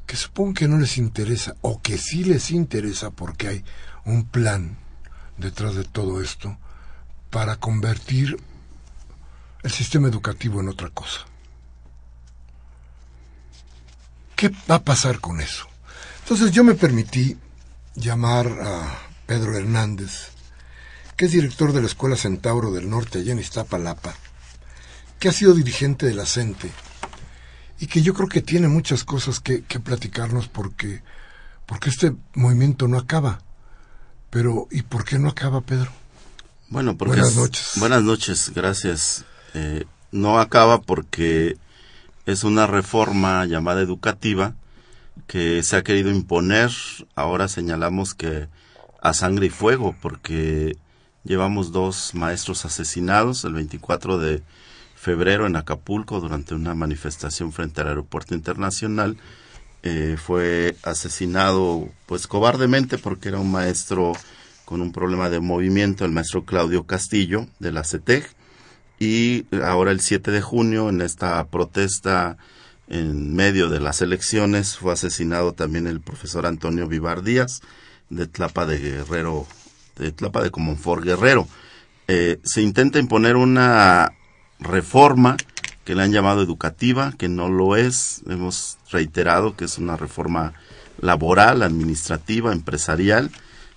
que 0.07 0.17
supongo 0.17 0.55
que 0.55 0.69
no 0.69 0.79
les 0.79 0.99
interesa, 0.99 1.57
o 1.61 1.81
que 1.81 1.99
sí 1.99 2.25
les 2.25 2.51
interesa 2.51 3.11
porque 3.11 3.49
hay 3.49 3.65
un 4.05 4.25
plan 4.25 4.77
detrás 5.37 5.75
de 5.75 5.85
todo 5.85 6.21
esto 6.21 6.57
para 7.31 7.57
convertir 7.57 8.37
el 9.63 9.71
sistema 9.71 10.09
educativo 10.09 10.61
en 10.61 10.69
otra 10.69 10.91
cosa. 10.91 11.21
¿Qué 14.35 14.53
va 14.71 14.77
a 14.77 14.85
pasar 14.85 15.21
con 15.21 15.41
eso? 15.41 15.67
Entonces 16.23 16.53
yo 16.53 16.63
me 16.63 16.75
permití 16.75 17.37
llamar 17.97 18.47
a 18.47 19.08
Pedro 19.29 19.55
Hernández, 19.55 20.31
que 21.15 21.27
es 21.27 21.33
director 21.33 21.75
de 21.75 21.83
la 21.83 21.87
Escuela 21.87 22.17
Centauro 22.17 22.73
del 22.73 22.89
Norte 22.89 23.19
allá 23.19 23.33
en 23.33 23.39
Iztapalapa, 23.39 24.15
que 25.19 25.29
ha 25.29 25.33
sido 25.33 25.53
dirigente 25.53 26.07
de 26.07 26.15
la 26.15 26.25
CENTE 26.25 26.71
y 27.79 27.89
que 27.89 28.01
yo 28.01 28.15
creo 28.15 28.31
que 28.31 28.41
tiene 28.41 28.69
muchas 28.69 29.05
cosas 29.05 29.39
que, 29.39 29.61
platicarnos 29.61 30.49
porque, 30.49 31.03
porque 31.67 31.91
este 31.91 32.15
movimiento 32.35 32.89
no 32.89 32.97
acaba. 32.97 33.43
Pero, 34.31 34.67
¿y 34.71 34.81
por 34.81 35.05
qué 35.05 35.19
no 35.19 35.29
acaba, 35.29 35.61
Pedro? 35.61 35.91
Bueno, 36.71 36.97
porque 36.97 37.17
buenas 37.17 37.37
noches. 37.37 37.73
Buenas 37.77 38.03
noches, 38.03 38.51
gracias. 38.55 39.27
Eh, 39.53 39.85
no 40.11 40.41
acaba 40.41 40.81
porque 40.81 41.59
es 42.25 42.45
una 42.45 42.67
reforma 42.67 43.45
llamada 43.45 43.83
educativa 43.83 44.55
que 45.27 45.63
se 45.63 45.77
ha 45.77 45.83
querido 45.83 46.11
imponer. 46.11 46.71
Ahora 47.15 47.47
señalamos 47.49 48.15
que 48.15 48.49
a 49.01 49.15
sangre 49.15 49.47
y 49.47 49.51
fuego 49.51 49.95
porque 50.01 50.77
llevamos 51.25 51.73
dos 51.73 52.15
maestros 52.15 52.65
asesinados 52.65 53.45
el 53.45 53.55
24 53.55 54.19
de 54.19 54.43
febrero 54.95 55.47
en 55.47 55.57
Acapulco 55.57 56.21
durante 56.21 56.55
una 56.55 56.75
manifestación 56.75 57.53
frente 57.53 57.81
al 57.81 57.89
aeropuerto 57.89 58.35
internacional. 58.35 59.17
Eh, 59.85 60.17
fue 60.19 60.77
asesinado 60.83 61.89
pues 62.07 62.27
cobardemente 62.27 62.99
porque 62.99 63.29
era 63.29 63.39
un 63.39 63.53
maestro 63.53 64.13
con 64.65 64.83
un 64.83 64.93
problema 64.93 65.31
de 65.31 65.41
movimiento, 65.41 66.05
el 66.05 66.11
maestro 66.11 66.45
Claudio 66.45 66.85
Castillo 66.85 67.47
de 67.59 67.73
la 67.73 67.85
CETEG. 67.85 68.29
Y 68.99 69.47
ahora 69.63 69.93
el 69.93 70.01
7 70.01 70.33
de 70.33 70.41
junio 70.41 70.89
en 70.89 71.01
esta 71.01 71.47
protesta 71.47 72.37
en 72.89 73.35
medio 73.35 73.69
de 73.69 73.79
las 73.79 74.03
elecciones 74.03 74.77
fue 74.77 74.93
asesinado 74.93 75.53
también 75.53 75.87
el 75.87 76.01
profesor 76.01 76.47
Antonio 76.47 76.89
Vivar 76.89 77.23
Díaz 77.23 77.61
de 78.11 78.27
Tlapa 78.27 78.67
de 78.67 78.79
Guerrero, 78.79 79.47
de 79.97 80.13
Tlapa 80.13 80.43
de 80.43 80.51
Comonfort 80.51 81.05
Guerrero. 81.05 81.47
Eh, 82.07 82.41
se 82.43 82.63
intenta 82.63 82.99
imponer 82.99 83.37
una 83.37 84.13
reforma 84.61 85.37
que 85.85 85.95
le 85.95 86.03
han 86.03 86.13
llamado 86.13 86.43
educativa, 86.43 87.13
que 87.17 87.29
no 87.29 87.49
lo 87.49 87.77
es. 87.77 88.23
Hemos 88.29 88.79
reiterado 88.91 89.57
que 89.57 89.65
es 89.65 89.79
una 89.79 89.97
reforma 89.97 90.55
laboral, 91.01 91.63
administrativa, 91.63 92.53
empresarial, 92.53 93.31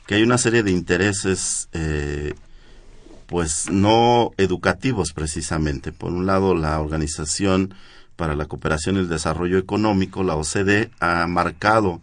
que 0.08 0.16
hay 0.16 0.24
una 0.24 0.38
serie 0.38 0.64
de 0.64 0.72
intereses, 0.72 1.70
eh, 1.74 2.34
pues 3.28 3.70
no 3.70 4.32
educativos 4.38 5.14
precisamente. 5.14 5.92
Por 5.92 6.12
un 6.12 6.26
lado, 6.26 6.56
la 6.56 6.80
Organización 6.80 7.74
para 8.16 8.36
la 8.36 8.46
Cooperación 8.46 8.96
y 8.96 9.00
el 9.00 9.10
Desarrollo 9.10 9.58
Económico, 9.58 10.24
la 10.24 10.36
OCDE, 10.36 10.92
ha 11.00 11.28
marcado 11.28 12.02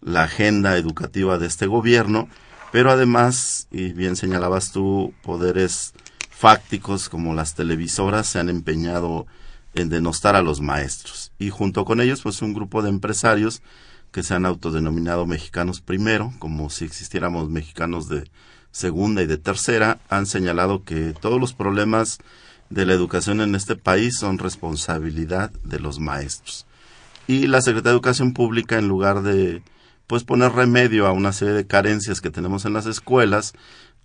la 0.00 0.24
agenda 0.24 0.76
educativa 0.76 1.38
de 1.38 1.46
este 1.46 1.66
gobierno, 1.66 2.28
pero 2.72 2.90
además, 2.90 3.68
y 3.70 3.92
bien 3.92 4.16
señalabas 4.16 4.72
tú, 4.72 5.14
poderes 5.22 5.94
fácticos 6.30 7.08
como 7.08 7.34
las 7.34 7.54
televisoras 7.54 8.26
se 8.26 8.38
han 8.38 8.48
empeñado 8.48 9.26
en 9.74 9.88
denostar 9.88 10.36
a 10.36 10.42
los 10.42 10.60
maestros. 10.60 11.32
Y 11.38 11.50
junto 11.50 11.84
con 11.84 12.00
ellos, 12.00 12.22
pues 12.22 12.42
un 12.42 12.54
grupo 12.54 12.82
de 12.82 12.90
empresarios 12.90 13.62
que 14.10 14.22
se 14.22 14.34
han 14.34 14.46
autodenominado 14.46 15.26
mexicanos 15.26 15.80
primero, 15.80 16.32
como 16.38 16.70
si 16.70 16.84
existiéramos 16.84 17.50
mexicanos 17.50 18.08
de 18.08 18.30
segunda 18.70 19.22
y 19.22 19.26
de 19.26 19.38
tercera, 19.38 20.00
han 20.08 20.26
señalado 20.26 20.84
que 20.84 21.14
todos 21.18 21.40
los 21.40 21.52
problemas 21.52 22.18
de 22.70 22.84
la 22.84 22.94
educación 22.94 23.40
en 23.40 23.54
este 23.54 23.76
país 23.76 24.18
son 24.18 24.38
responsabilidad 24.38 25.50
de 25.64 25.80
los 25.80 25.98
maestros. 25.98 26.66
Y 27.26 27.46
la 27.46 27.60
Secretaría 27.60 27.92
de 27.92 27.96
Educación 27.96 28.32
Pública, 28.32 28.78
en 28.78 28.88
lugar 28.88 29.22
de 29.22 29.62
pues 30.06 30.24
poner 30.24 30.52
remedio 30.52 31.06
a 31.06 31.12
una 31.12 31.32
serie 31.32 31.54
de 31.54 31.66
carencias 31.66 32.20
que 32.20 32.30
tenemos 32.30 32.64
en 32.64 32.72
las 32.72 32.86
escuelas, 32.86 33.54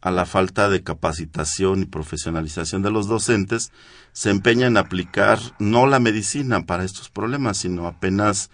a 0.01 0.09
la 0.09 0.25
falta 0.25 0.69
de 0.69 0.83
capacitación 0.83 1.83
y 1.83 1.85
profesionalización 1.85 2.81
de 2.81 2.91
los 2.91 3.07
docentes, 3.07 3.71
se 4.13 4.31
empeña 4.31 4.67
en 4.67 4.77
aplicar 4.77 5.39
no 5.59 5.85
la 5.85 5.99
medicina 5.99 6.65
para 6.65 6.83
estos 6.83 7.09
problemas, 7.09 7.57
sino 7.57 7.87
apenas 7.87 8.49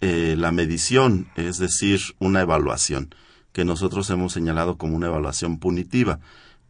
eh, 0.00 0.36
la 0.38 0.52
medición, 0.52 1.28
es 1.34 1.58
decir, 1.58 2.00
una 2.20 2.42
evaluación, 2.42 3.14
que 3.52 3.64
nosotros 3.64 4.08
hemos 4.10 4.32
señalado 4.32 4.78
como 4.78 4.96
una 4.96 5.08
evaluación 5.08 5.58
punitiva. 5.58 6.20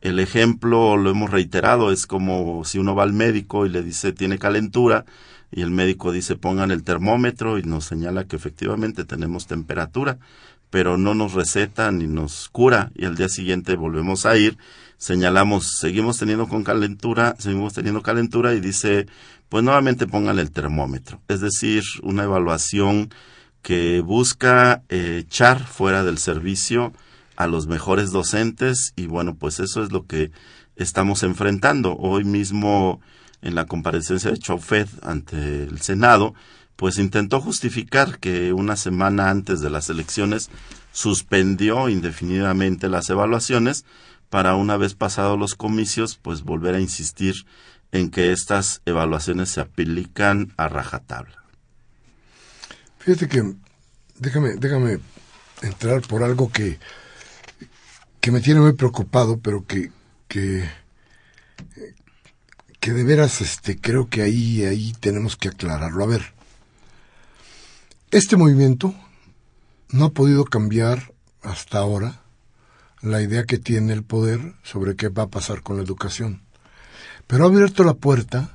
El 0.00 0.18
ejemplo, 0.20 0.96
lo 0.96 1.10
hemos 1.10 1.30
reiterado, 1.30 1.90
es 1.90 2.06
como 2.06 2.64
si 2.64 2.78
uno 2.78 2.94
va 2.94 3.02
al 3.02 3.12
médico 3.12 3.66
y 3.66 3.70
le 3.70 3.82
dice 3.82 4.12
tiene 4.12 4.38
calentura, 4.38 5.04
y 5.54 5.62
el 5.62 5.70
médico 5.70 6.10
dice 6.10 6.34
pongan 6.34 6.70
el 6.72 6.82
termómetro 6.82 7.58
y 7.58 7.62
nos 7.62 7.84
señala 7.84 8.24
que 8.24 8.36
efectivamente 8.36 9.04
tenemos 9.04 9.46
temperatura, 9.46 10.18
pero 10.70 10.98
no 10.98 11.14
nos 11.14 11.34
receta 11.34 11.92
ni 11.92 12.08
nos 12.08 12.48
cura 12.48 12.90
y 12.96 13.04
al 13.04 13.14
día 13.14 13.28
siguiente 13.28 13.76
volvemos 13.76 14.26
a 14.26 14.36
ir, 14.36 14.58
señalamos, 14.98 15.76
seguimos 15.78 16.18
teniendo 16.18 16.48
con 16.48 16.64
calentura, 16.64 17.36
seguimos 17.38 17.72
teniendo 17.72 18.02
calentura 18.02 18.54
y 18.54 18.60
dice, 18.60 19.06
pues 19.48 19.62
nuevamente 19.62 20.08
pongan 20.08 20.40
el 20.40 20.50
termómetro, 20.50 21.20
es 21.28 21.40
decir, 21.40 21.84
una 22.02 22.24
evaluación 22.24 23.10
que 23.62 24.00
busca 24.00 24.82
eh, 24.88 25.18
echar 25.24 25.64
fuera 25.64 26.02
del 26.02 26.18
servicio 26.18 26.92
a 27.36 27.46
los 27.46 27.68
mejores 27.68 28.10
docentes 28.10 28.92
y 28.96 29.06
bueno, 29.06 29.36
pues 29.36 29.60
eso 29.60 29.84
es 29.84 29.92
lo 29.92 30.06
que 30.06 30.32
estamos 30.76 31.22
enfrentando. 31.22 31.96
Hoy 31.96 32.24
mismo 32.24 33.00
en 33.44 33.54
la 33.54 33.66
comparecencia 33.66 34.30
de 34.30 34.38
Chaufet 34.38 34.88
ante 35.02 35.64
el 35.64 35.80
Senado, 35.80 36.34
pues 36.76 36.98
intentó 36.98 37.40
justificar 37.40 38.18
que 38.18 38.52
una 38.52 38.74
semana 38.74 39.30
antes 39.30 39.60
de 39.60 39.70
las 39.70 39.90
elecciones 39.90 40.50
suspendió 40.92 41.88
indefinidamente 41.88 42.88
las 42.88 43.08
evaluaciones 43.10 43.84
para 44.30 44.56
una 44.56 44.76
vez 44.76 44.94
pasados 44.94 45.38
los 45.38 45.54
comicios, 45.54 46.18
pues 46.20 46.42
volver 46.42 46.74
a 46.74 46.80
insistir 46.80 47.46
en 47.92 48.10
que 48.10 48.32
estas 48.32 48.80
evaluaciones 48.86 49.50
se 49.50 49.60
aplican 49.60 50.52
a 50.56 50.68
rajatabla. 50.68 51.44
Fíjate 52.98 53.28
que 53.28 53.54
déjame, 54.18 54.54
déjame 54.56 54.98
entrar 55.62 56.00
por 56.02 56.22
algo 56.22 56.50
que, 56.50 56.78
que 58.20 58.32
me 58.32 58.40
tiene 58.40 58.60
muy 58.60 58.72
preocupado, 58.72 59.38
pero 59.38 59.64
que, 59.66 59.92
que 60.28 60.64
que 62.84 62.92
de 62.92 63.02
veras 63.02 63.40
este 63.40 63.80
creo 63.80 64.10
que 64.10 64.20
ahí 64.20 64.62
ahí 64.62 64.92
tenemos 65.00 65.38
que 65.38 65.48
aclararlo. 65.48 66.04
A 66.04 66.06
ver, 66.06 66.34
este 68.10 68.36
movimiento 68.36 68.94
no 69.88 70.04
ha 70.04 70.10
podido 70.10 70.44
cambiar 70.44 71.14
hasta 71.40 71.78
ahora 71.78 72.20
la 73.00 73.22
idea 73.22 73.44
que 73.44 73.56
tiene 73.56 73.94
el 73.94 74.02
poder 74.02 74.52
sobre 74.62 74.96
qué 74.96 75.08
va 75.08 75.22
a 75.22 75.30
pasar 75.30 75.62
con 75.62 75.78
la 75.78 75.82
educación. 75.82 76.42
Pero 77.26 77.44
ha 77.44 77.48
abierto 77.48 77.84
la 77.84 77.94
puerta 77.94 78.50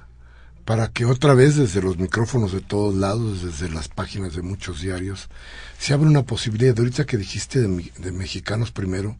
para 0.63 0.89
que 0.89 1.05
otra 1.05 1.33
vez 1.33 1.55
desde 1.55 1.81
los 1.81 1.97
micrófonos 1.97 2.51
de 2.51 2.61
todos 2.61 2.93
lados, 2.93 3.41
desde 3.41 3.73
las 3.73 3.87
páginas 3.87 4.35
de 4.35 4.43
muchos 4.43 4.81
diarios, 4.81 5.27
se 5.79 5.95
abra 5.95 6.07
una 6.07 6.21
posibilidad. 6.21 6.77
Ahorita 6.77 7.07
que 7.07 7.17
dijiste 7.17 7.61
de, 7.61 7.91
de 7.97 8.11
mexicanos 8.11 8.69
primero, 8.69 9.17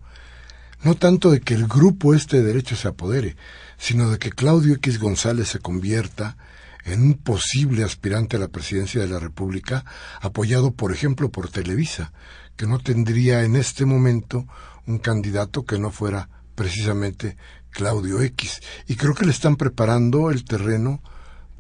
no 0.84 0.93
tanto 0.93 1.32
de 1.32 1.41
que 1.41 1.56
el 1.56 1.65
grupo 1.65 2.13
este 2.13 2.38
de 2.38 2.43
derecho 2.43 2.76
se 2.76 2.88
apodere, 2.88 3.36
sino 3.80 4.12
de 4.12 4.20
que 4.20 4.30
Claudio 4.30 4.76
X 4.76 5.00
González 5.00 5.48
se 5.48 5.60
convierta 5.60 6.38
en 6.86 7.02
un 7.02 7.13
posible 7.15 7.84
aspirante 7.84 8.36
a 8.36 8.39
la 8.39 8.50
presidencia 8.50 9.02
de 9.02 9.08
la 9.08 9.20
República, 9.20 9.86
apoyado, 10.22 10.72
por 10.72 10.92
ejemplo, 10.92 11.30
por 11.30 11.50
Televisa, 11.50 12.12
que 12.56 12.68
no 12.68 12.80
tendría 12.80 13.44
en 13.44 13.56
este 13.56 13.86
momento 13.86 14.46
un 14.86 15.00
candidato 15.00 15.65
que 15.65 15.80
no 15.80 15.92
fuera 15.92 16.30
precisamente 16.56 17.38
Claudio 17.70 18.22
X. 18.22 18.60
Y 18.88 18.96
creo 18.96 19.15
que 19.15 19.26
le 19.26 19.32
están 19.32 19.56
preparando 19.56 20.30
el 20.30 20.44
terreno 20.44 21.02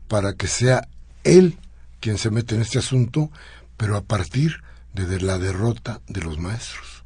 para 0.07 0.33
que 0.33 0.47
sea 0.47 0.87
él 1.23 1.57
quien 1.99 2.17
se 2.17 2.31
mete 2.31 2.55
en 2.55 2.61
este 2.61 2.79
asunto, 2.79 3.31
pero 3.77 3.95
a 3.95 4.01
partir 4.01 4.61
de 4.93 5.21
la 5.21 5.37
derrota 5.37 6.01
de 6.07 6.21
los 6.21 6.37
maestros. 6.37 7.05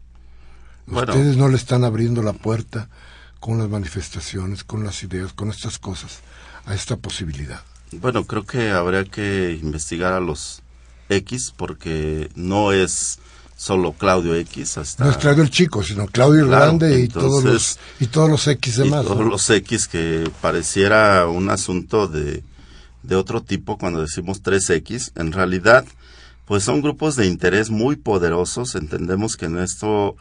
Ustedes 0.87 1.37
no 1.37 1.47
le 1.49 1.55
están 1.55 1.83
abriendo 1.83 2.23
la 2.23 2.33
puerta 2.33 2.89
con 3.43 3.57
las 3.57 3.67
manifestaciones, 3.67 4.63
con 4.63 4.85
las 4.85 5.03
ideas, 5.03 5.33
con 5.33 5.49
estas 5.49 5.77
cosas, 5.77 6.21
a 6.65 6.73
esta 6.73 6.95
posibilidad? 6.95 7.61
Bueno, 7.91 8.23
creo 8.23 8.45
que 8.45 8.71
habría 8.71 9.03
que 9.03 9.59
investigar 9.61 10.13
a 10.13 10.21
los 10.21 10.61
X 11.09 11.53
porque 11.57 12.29
no 12.35 12.71
es 12.71 13.19
solo 13.57 13.91
Claudio 13.91 14.33
X. 14.35 14.77
Hasta... 14.77 15.03
No 15.03 15.11
es 15.11 15.17
Claudio 15.17 15.43
el 15.43 15.49
chico, 15.49 15.83
sino 15.83 16.07
Claudio 16.07 16.43
el 16.43 16.51
grande 16.51 17.01
y, 17.01 17.09
todos 17.09 17.43
los, 17.43 17.79
y 17.99 18.07
todos 18.07 18.29
los 18.29 18.47
X 18.47 18.77
demás. 18.77 19.03
Y 19.03 19.07
todos 19.09 19.25
los 19.25 19.49
X 19.49 19.89
que 19.89 20.31
pareciera 20.39 21.27
un 21.27 21.49
asunto 21.49 22.07
de, 22.07 22.45
de 23.01 23.15
otro 23.17 23.43
tipo 23.43 23.77
cuando 23.77 23.99
decimos 23.99 24.41
3X. 24.41 25.11
En 25.19 25.33
realidad, 25.33 25.83
pues 26.45 26.63
son 26.63 26.81
grupos 26.81 27.17
de 27.17 27.27
interés 27.27 27.69
muy 27.71 27.97
poderosos. 27.97 28.75
Entendemos 28.75 29.35
que 29.35 29.47
en 29.47 29.57
esto 29.57 30.15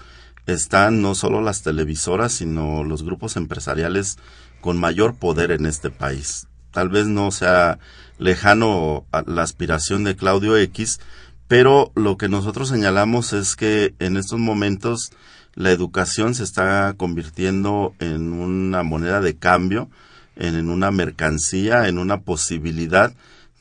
están 0.46 1.02
no 1.02 1.14
solo 1.14 1.40
las 1.40 1.62
televisoras, 1.62 2.32
sino 2.32 2.84
los 2.84 3.02
grupos 3.02 3.36
empresariales 3.36 4.18
con 4.60 4.78
mayor 4.78 5.14
poder 5.14 5.50
en 5.50 5.66
este 5.66 5.90
país. 5.90 6.46
Tal 6.70 6.88
vez 6.88 7.06
no 7.06 7.30
sea 7.30 7.78
lejano 8.18 9.04
la 9.26 9.42
aspiración 9.42 10.04
de 10.04 10.16
Claudio 10.16 10.56
X, 10.56 11.00
pero 11.48 11.92
lo 11.94 12.16
que 12.16 12.28
nosotros 12.28 12.68
señalamos 12.68 13.32
es 13.32 13.56
que 13.56 13.94
en 13.98 14.16
estos 14.16 14.38
momentos 14.38 15.12
la 15.54 15.70
educación 15.70 16.34
se 16.34 16.44
está 16.44 16.94
convirtiendo 16.96 17.94
en 17.98 18.32
una 18.32 18.82
moneda 18.82 19.20
de 19.20 19.36
cambio, 19.36 19.90
en 20.36 20.70
una 20.70 20.90
mercancía, 20.90 21.88
en 21.88 21.98
una 21.98 22.22
posibilidad 22.22 23.12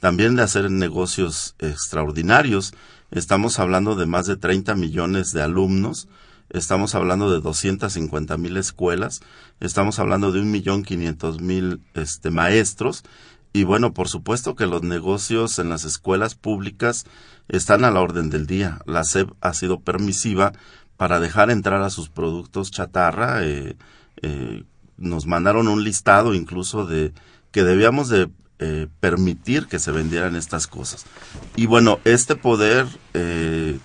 también 0.02 0.36
de 0.36 0.42
hacer 0.42 0.72
negocios 0.72 1.56
extraordinarios. 1.60 2.74
Estamos 3.12 3.60
hablando 3.60 3.96
de 3.96 4.08
más 4.08 4.26
de 4.26 4.36
30 4.36 4.74
millones 4.76 5.32
de 5.32 5.44
alumnos, 5.44 6.08
estamos 6.52 6.96
hablando 6.96 7.32
de 7.32 7.42
250 7.42 8.38
mil 8.38 8.58
escuelas, 8.58 9.22
estamos 9.60 10.00
hablando 10.00 10.32
de 10.32 10.40
un 10.40 10.52
millón 10.52 10.84
quinientos 10.84 11.42
mil 11.42 11.82
este, 11.94 12.32
maestros, 12.32 13.04
y 13.54 13.64
bueno, 13.64 13.94
por 13.94 14.08
supuesto 14.08 14.56
que 14.56 14.66
los 14.66 14.84
negocios 14.84 15.60
en 15.60 15.70
las 15.70 15.84
escuelas 15.84 16.36
públicas 16.36 17.06
están 17.50 17.84
a 17.84 17.92
la 17.92 18.00
orden 18.00 18.30
del 18.30 18.48
día. 18.48 18.80
La 18.86 19.04
SEP 19.04 19.30
ha 19.42 19.54
sido 19.54 19.82
permisiva 19.82 20.54
para 20.96 21.20
dejar 21.20 21.50
entrar 21.50 21.82
a 21.82 21.90
sus 21.90 22.10
productos 22.10 22.72
chatarra. 22.72 23.44
Eh, 23.44 23.76
eh, 24.22 24.64
nos 24.98 25.26
mandaron 25.26 25.68
un 25.68 25.84
listado 25.84 26.34
incluso 26.34 26.86
de 26.86 27.14
que 27.52 27.64
debíamos 27.64 28.08
de 28.08 28.30
eh, 28.60 28.88
permitir 29.02 29.68
que 29.68 29.80
se 29.80 29.92
vendieran 29.92 30.38
estas 30.38 30.68
cosas. 30.68 31.06
Y 31.58 31.66
bueno, 31.66 32.00
este 32.06 32.38
poder, 32.38 32.88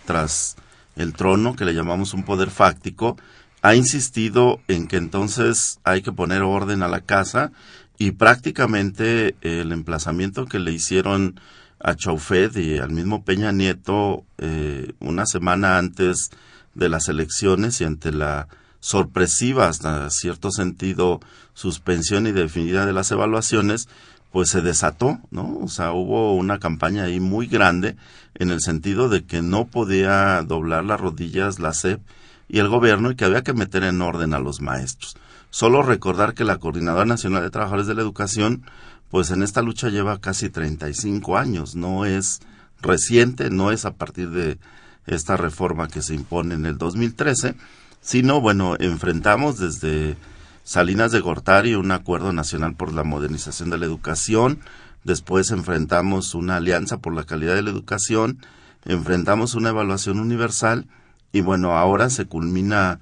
tras 0.05 0.57
el 0.97 1.13
trono, 1.13 1.55
que 1.55 1.65
le 1.65 1.75
llamamos 1.75 2.15
un 2.15 2.25
poder 2.25 2.51
fáctico, 2.51 3.17
ha 3.63 3.75
insistido 3.75 4.61
en 4.69 4.87
que 4.87 4.97
entonces 4.97 5.81
hay 5.85 6.03
que 6.03 6.13
poner 6.13 6.43
orden 6.43 6.83
a 6.83 6.89
la 6.89 7.01
casa 7.01 7.53
y 7.99 8.13
prácticamente 8.13 9.37
el 9.41 9.73
emplazamiento 9.73 10.47
que 10.47 10.59
le 10.59 10.73
hicieron 10.73 11.41
a 11.81 11.95
Chaufet 11.95 12.57
y 12.57 12.79
al 12.79 12.91
mismo 12.91 13.25
Peña 13.25 13.53
Nieto 13.53 14.25
eh, 14.39 14.93
una 15.01 15.27
semana 15.27 15.79
antes 15.79 16.31
de 16.75 16.89
las 16.89 17.09
elecciones 17.09 17.81
y 17.81 17.85
ante 17.85 18.13
la 18.13 18.49
sorpresiva, 18.81 19.69
hasta 19.69 20.09
cierto 20.11 20.51
sentido, 20.51 21.21
suspensión 21.57 22.27
y 22.27 22.33
definida 22.33 22.85
de 22.85 22.93
las 22.93 23.11
evaluaciones, 23.11 23.89
pues 24.31 24.51
se 24.51 24.61
desató, 24.61 25.19
¿no? 25.31 25.59
O 25.63 25.69
sea, 25.69 25.93
hubo 25.93 26.35
una 26.35 26.59
campaña 26.59 27.05
ahí 27.05 27.19
muy 27.19 27.47
grande 27.47 27.97
en 28.35 28.51
el 28.51 28.61
sentido 28.61 29.09
de 29.09 29.25
que 29.25 29.41
no 29.41 29.67
podía 29.67 30.43
doblar 30.43 30.85
las 30.85 31.01
rodillas 31.01 31.59
la 31.59 31.73
SEP 31.73 32.03
y 32.47 32.59
el 32.59 32.69
gobierno 32.69 33.11
y 33.11 33.17
que 33.17 33.25
había 33.25 33.43
que 33.43 33.55
meter 33.55 33.85
en 33.85 34.03
orden 34.03 34.35
a 34.35 34.39
los 34.39 34.61
maestros. 34.61 35.17
Solo 35.49 35.83
recordar 35.83 36.35
que 36.35 36.45
la 36.45 36.59
Coordinadora 36.59 37.07
Nacional 37.07 37.43
de 37.43 37.51
Trabajadores 37.51 37.87
de 37.87 37.95
la 37.95 38.03
Educación, 38.03 38.63
pues 39.11 39.31
en 39.31 39.43
esta 39.43 39.63
lucha 39.63 39.89
lleva 39.89 40.21
casi 40.21 40.51
35 40.51 41.39
años, 41.39 41.75
no 41.75 42.05
es 42.05 42.41
reciente, 42.83 43.49
no 43.49 43.71
es 43.71 43.87
a 43.87 43.95
partir 43.95 44.29
de 44.29 44.59
esta 45.07 45.39
reforma 45.39 45.89
que 45.89 46.03
se 46.03 46.15
impone 46.15 46.55
en 46.55 46.67
el 46.67 46.77
2013, 46.77 47.55
sino, 48.03 48.43
bueno, 48.43 48.77
enfrentamos 48.79 49.59
desde 49.59 50.19
Salinas 50.67 51.13
de 51.13 51.21
Gortari 51.21 51.77
un 51.77 51.93
acuerdo 51.93 52.33
nacional 52.33 52.75
por 52.75 52.93
la 52.93 53.05
modernización 53.05 53.71
de 53.71 53.79
la 53.79 53.87
educación, 53.87 54.59
después 55.05 55.53
enfrentamos 55.53 56.35
una 56.35 56.57
alianza 56.57 56.99
por 56.99 57.15
la 57.15 57.23
calidad 57.23 57.55
de 57.55 57.63
la 57.63 57.71
educación, 57.71 58.41
enfrentamos 58.85 59.55
una 59.55 59.69
evaluación 59.69 60.19
universal 60.19 60.89
y 61.31 61.41
bueno, 61.41 61.79
ahora 61.79 62.11
se 62.11 62.25
culmina 62.25 62.99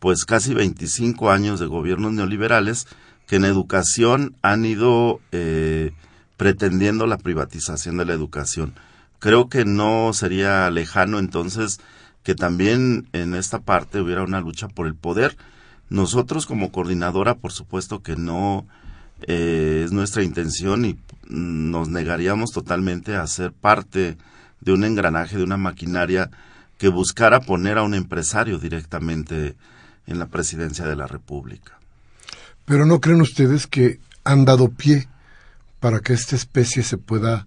pues 0.00 0.24
casi 0.24 0.54
25 0.54 1.30
años 1.30 1.60
de 1.60 1.66
gobiernos 1.66 2.12
neoliberales 2.12 2.88
que 3.28 3.36
en 3.36 3.44
educación 3.44 4.34
han 4.42 4.64
ido 4.64 5.20
eh, 5.30 5.92
pretendiendo 6.36 7.06
la 7.06 7.18
privatización 7.18 7.96
de 7.96 8.06
la 8.06 8.12
educación. 8.12 8.74
Creo 9.20 9.48
que 9.48 9.64
no 9.64 10.12
sería 10.14 10.68
lejano 10.68 11.20
entonces 11.20 11.78
que 12.24 12.34
también 12.34 13.08
en 13.12 13.34
esta 13.34 13.60
parte 13.60 14.00
hubiera 14.00 14.24
una 14.24 14.40
lucha 14.40 14.66
por 14.66 14.88
el 14.88 14.96
poder. 14.96 15.36
Nosotros 15.94 16.46
como 16.46 16.72
coordinadora, 16.72 17.36
por 17.36 17.52
supuesto 17.52 18.02
que 18.02 18.16
no 18.16 18.66
eh, 19.28 19.82
es 19.84 19.92
nuestra 19.92 20.24
intención 20.24 20.84
y 20.84 20.98
nos 21.28 21.88
negaríamos 21.88 22.50
totalmente 22.50 23.14
a 23.14 23.24
ser 23.28 23.52
parte 23.52 24.16
de 24.60 24.72
un 24.72 24.82
engranaje, 24.82 25.36
de 25.36 25.44
una 25.44 25.56
maquinaria 25.56 26.30
que 26.78 26.88
buscara 26.88 27.42
poner 27.42 27.78
a 27.78 27.84
un 27.84 27.94
empresario 27.94 28.58
directamente 28.58 29.54
en 30.08 30.18
la 30.18 30.26
presidencia 30.26 30.84
de 30.84 30.96
la 30.96 31.06
República. 31.06 31.78
Pero 32.64 32.86
¿no 32.86 33.00
creen 33.00 33.20
ustedes 33.20 33.68
que 33.68 34.00
han 34.24 34.44
dado 34.44 34.70
pie 34.70 35.06
para 35.78 36.00
que 36.00 36.12
esta 36.12 36.34
especie 36.34 36.82
se 36.82 36.98
pueda, 36.98 37.46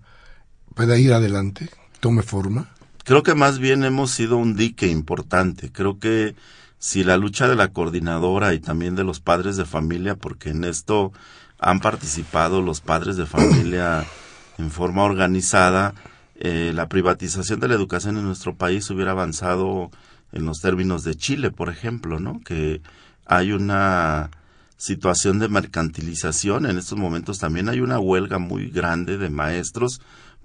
pueda 0.73 0.97
ir 0.97 1.11
adelante, 1.11 1.69
tome 1.99 2.23
forma? 2.23 2.69
Creo 3.03 3.23
que 3.23 3.35
más 3.35 3.59
bien 3.59 3.83
hemos 3.83 4.11
sido 4.11 4.37
un 4.37 4.55
dique 4.55 4.87
importante. 4.87 5.69
Creo 5.69 5.99
que 5.99 6.33
si 6.79 7.03
la 7.03 7.17
lucha 7.17 7.47
de 7.47 7.55
la 7.55 7.69
coordinadora 7.69 8.53
y 8.53 8.59
también 8.59 8.95
de 8.95 9.03
los 9.03 9.19
padres 9.19 9.57
de 9.57 9.65
familia, 9.65 10.15
porque 10.15 10.49
en 10.49 10.63
esto 10.63 11.11
han 11.59 11.79
participado 11.79 12.61
los 12.61 12.81
padres 12.81 13.17
de 13.17 13.25
familia 13.25 14.05
en 14.57 14.71
forma 14.71 15.03
organizada, 15.03 15.95
eh, 16.35 16.71
la 16.73 16.87
privatización 16.87 17.59
de 17.59 17.67
la 17.67 17.75
educación 17.75 18.17
en 18.17 18.25
nuestro 18.25 18.55
país 18.55 18.89
hubiera 18.91 19.11
avanzado 19.11 19.89
en 20.31 20.45
los 20.45 20.59
términos 20.59 21.03
de 21.03 21.15
Chile, 21.15 21.51
por 21.51 21.69
ejemplo, 21.69 22.19
¿no? 22.19 22.41
Que 22.41 22.81
hay 23.25 23.51
una 23.51 24.29
situación 24.77 25.39
de 25.39 25.49
mercantilización. 25.49 26.67
En 26.67 26.77
estos 26.77 26.97
momentos 26.97 27.39
también 27.39 27.69
hay 27.69 27.79
una 27.79 27.99
huelga 27.99 28.37
muy 28.37 28.69
grande 28.69 29.17
de 29.17 29.29
maestros 29.29 29.99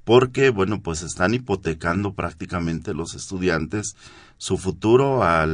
porque, 0.04 0.50
bueno, 0.50 0.80
pues 0.80 1.02
están 1.02 1.34
hipotecando 1.34 2.14
prácticamente 2.14 2.94
los 2.94 3.14
estudiantes 3.14 3.94
su 4.38 4.58
futuro 4.58 5.22
a 5.22 5.46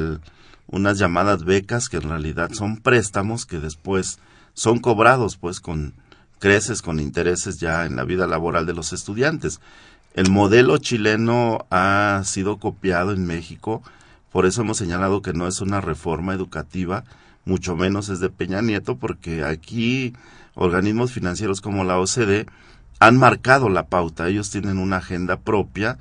unas 0.68 0.98
llamadas 0.98 1.44
becas 1.44 1.88
que 1.88 1.96
en 1.96 2.08
realidad 2.08 2.50
son 2.52 2.76
préstamos 2.76 3.46
que 3.46 3.58
después 3.58 4.18
son 4.54 4.78
cobrados 4.78 5.36
pues 5.36 5.60
con 5.60 5.94
creces, 6.38 6.82
con 6.82 7.00
intereses 7.00 7.58
ya 7.58 7.86
en 7.86 7.96
la 7.96 8.04
vida 8.04 8.26
laboral 8.26 8.66
de 8.66 8.74
los 8.74 8.92
estudiantes. 8.92 9.60
El 10.14 10.30
modelo 10.30 10.78
chileno 10.78 11.66
ha 11.70 12.22
sido 12.24 12.58
copiado 12.58 13.12
en 13.12 13.26
México, 13.26 13.82
por 14.30 14.46
eso 14.46 14.62
hemos 14.62 14.76
señalado 14.76 15.22
que 15.22 15.32
no 15.32 15.46
es 15.46 15.60
una 15.60 15.80
reforma 15.80 16.34
educativa, 16.34 17.04
mucho 17.44 17.76
menos 17.76 18.08
es 18.08 18.20
de 18.20 18.28
Peña 18.28 18.60
Nieto, 18.60 18.96
porque 18.96 19.44
aquí 19.44 20.14
organismos 20.54 21.12
financieros 21.12 21.60
como 21.60 21.84
la 21.84 21.98
OCDE 21.98 22.46
han 23.00 23.16
marcado 23.16 23.68
la 23.68 23.86
pauta, 23.86 24.28
ellos 24.28 24.50
tienen 24.50 24.78
una 24.78 24.96
agenda 24.96 25.38
propia, 25.38 25.98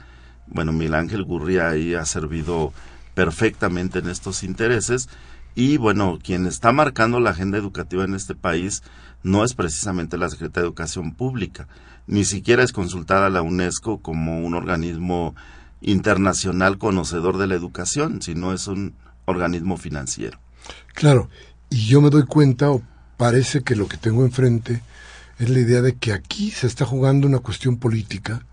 bueno, 0.48 0.72
Miguel 0.72 0.96
Ángel 0.96 1.24
Gurria 1.24 1.70
ahí 1.70 1.94
ha 1.94 2.06
servido 2.06 2.74
perfectamente 3.18 3.98
en 3.98 4.10
estos 4.10 4.44
intereses, 4.44 5.10
y 5.56 5.78
bueno, 5.78 6.20
quien 6.22 6.46
está 6.46 6.72
marcando 6.72 7.20
la 7.20 7.32
agenda 7.32 7.58
educativa 7.58 8.04
en 8.04 8.14
este 8.14 8.36
país 8.36 8.84
no 9.24 9.44
es 9.44 9.56
precisamente 9.56 10.20
la 10.20 10.30
Secretaría 10.30 10.62
de 10.62 10.68
Educación 10.68 11.16
Pública, 11.16 11.68
ni 12.06 12.26
siquiera 12.26 12.62
es 12.62 12.72
consultada 12.74 13.32
la 13.32 13.42
UNESCO 13.42 14.04
como 14.04 14.46
un 14.46 14.54
organismo 14.54 15.34
internacional 15.82 16.78
conocedor 16.78 17.40
de 17.40 17.48
la 17.48 17.56
educación, 17.56 18.22
sino 18.22 18.54
es 18.54 18.68
un 18.68 18.94
organismo 19.26 19.78
financiero. 19.78 20.38
Claro, 20.94 21.28
y 21.72 21.88
yo 21.88 22.02
me 22.02 22.12
doy 22.12 22.28
cuenta, 22.28 22.70
o 22.70 22.84
parece 23.18 23.64
que 23.64 23.76
lo 23.76 23.88
que 23.88 23.98
tengo 23.98 24.26
enfrente 24.26 24.84
es 25.40 25.50
la 25.50 25.58
idea 25.60 25.82
de 25.82 25.96
que 25.96 26.14
aquí 26.14 26.52
se 26.52 26.68
está 26.68 26.86
jugando 26.86 27.26
una 27.26 27.40
cuestión 27.40 27.78
política, 27.78 28.46